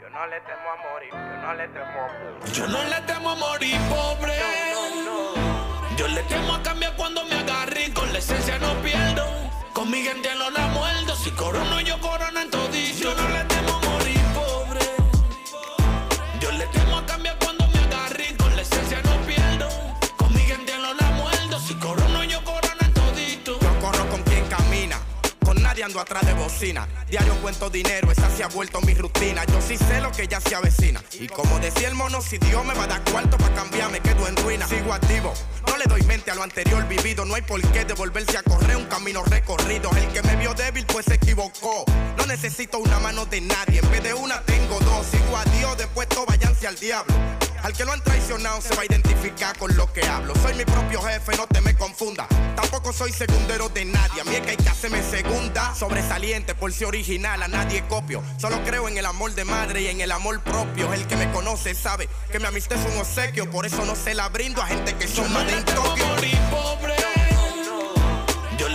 Yo 0.00 0.10
no 0.10 0.26
le 0.26 0.40
temo 0.40 0.70
a 0.70 0.76
morir, 0.92 1.10
yo 1.12 1.36
no 1.42 1.54
le 1.54 1.68
temo 1.68 2.00
a 2.00 2.08
morir. 2.08 2.52
Yo 2.52 2.66
no 2.68 2.84
le 2.84 3.00
temo 3.06 3.30
a 3.30 3.34
morir, 3.34 3.76
pobre. 3.90 4.32
Yo 5.96 6.08
le 6.08 6.22
temo 6.22 6.54
a 6.54 6.62
cambiar 6.62 6.96
cuando 6.96 7.24
me 7.26 7.34
agarren. 7.34 7.92
Con 7.92 8.12
la 8.12 8.18
esencia 8.18 8.58
no 8.58 8.74
pierdo. 8.82 9.24
Con 9.72 9.90
mi 9.90 10.02
gente 10.02 10.30
no 10.36 10.50
la 10.50 10.66
muerdo. 10.68 11.14
Si 11.14 11.30
corono, 11.32 11.80
yo 11.80 12.00
corono 12.00 12.40
en 12.40 12.50
todito. 12.50 12.98
Yo 12.98 13.14
no 13.14 13.28
le 13.28 13.53
Atrás 25.84 26.24
de 26.24 26.32
bocina. 26.32 26.88
Diario 27.10 27.34
cuento 27.42 27.68
dinero, 27.68 28.10
esa 28.10 28.34
se 28.34 28.42
ha 28.42 28.48
vuelto 28.48 28.80
mi 28.80 28.94
rutina. 28.94 29.44
Yo 29.44 29.60
sí 29.60 29.76
sé 29.76 30.00
lo 30.00 30.10
que 30.10 30.26
ya 30.26 30.40
se 30.40 30.54
avecina. 30.54 31.04
Y 31.12 31.28
como 31.28 31.58
decía 31.60 31.88
el 31.88 31.94
mono, 31.94 32.22
si 32.22 32.38
Dios 32.38 32.64
me 32.64 32.72
va 32.72 32.84
a 32.84 32.86
dar 32.86 33.04
cuarto 33.04 33.36
para 33.36 33.54
cambiar, 33.54 33.90
me 33.90 34.00
quedo 34.00 34.26
en 34.26 34.34
ruina. 34.36 34.66
Sigo 34.66 34.94
activo, 34.94 35.34
no 35.68 35.76
le 35.76 35.84
doy 35.84 36.02
mente 36.04 36.30
a 36.30 36.36
lo 36.36 36.42
anterior 36.42 36.88
vivido. 36.88 37.26
No 37.26 37.34
hay 37.34 37.42
por 37.42 37.60
qué 37.70 37.84
devolverse 37.84 38.38
a 38.38 38.42
correr 38.42 38.76
un 38.76 38.86
camino 38.86 39.22
recorrido. 39.24 39.90
El 39.94 40.08
que 40.08 40.22
me 40.22 40.36
vio 40.36 40.54
débil, 40.54 40.86
pues 40.86 41.04
se 41.04 41.14
equivocó. 41.14 41.84
No 42.16 42.26
necesito 42.26 42.78
una 42.78 42.98
mano 42.98 43.26
de 43.26 43.42
nadie. 43.42 43.80
En 43.80 43.90
vez 43.90 44.02
de 44.02 44.14
una, 44.14 44.40
tengo 44.40 44.80
dos. 44.80 45.06
Sigo 45.06 45.36
a 45.36 45.44
Dios, 45.44 45.76
después 45.76 46.08
todo 46.08 46.24
váyanse 46.24 46.66
al 46.66 46.76
diablo. 46.76 47.14
Al 47.64 47.72
que 47.72 47.86
lo 47.86 47.92
han 47.92 48.02
traicionado 48.02 48.60
se 48.60 48.74
va 48.76 48.82
a 48.82 48.84
identificar 48.84 49.56
con 49.56 49.74
lo 49.74 49.90
que 49.90 50.06
hablo. 50.06 50.34
Soy 50.42 50.52
mi 50.52 50.66
propio 50.66 51.00
jefe, 51.00 51.34
no 51.34 51.46
te 51.46 51.62
me 51.62 51.74
confunda. 51.74 52.28
Tampoco 52.54 52.92
soy 52.92 53.10
segundero 53.10 53.70
de 53.70 53.86
nadie. 53.86 54.20
A 54.20 54.24
mí 54.24 54.34
es 54.34 54.42
que 54.42 54.50
hay 54.50 54.56
que 54.58 54.68
hacerme 54.68 55.02
segunda. 55.02 55.74
Sobresaliente 55.74 56.54
por 56.54 56.74
si 56.74 56.84
original, 56.84 57.42
a 57.42 57.48
nadie 57.48 57.82
copio. 57.88 58.22
Solo 58.36 58.62
creo 58.64 58.86
en 58.86 58.98
el 58.98 59.06
amor 59.06 59.34
de 59.34 59.46
madre 59.46 59.80
y 59.80 59.86
en 59.86 60.02
el 60.02 60.12
amor 60.12 60.42
propio. 60.42 60.92
El 60.92 61.06
que 61.06 61.16
me 61.16 61.32
conoce 61.32 61.74
sabe 61.74 62.06
que 62.30 62.38
mi 62.38 62.44
amistad 62.44 62.76
es 62.78 62.92
un 62.92 63.00
obsequio. 63.00 63.50
Por 63.50 63.64
eso 63.64 63.82
no 63.86 63.96
se 63.96 64.12
la 64.12 64.28
brindo 64.28 64.60
a 64.60 64.66
gente 64.66 64.94
que 64.96 65.08
son 65.08 65.32
más 65.32 65.46
de 65.46 65.54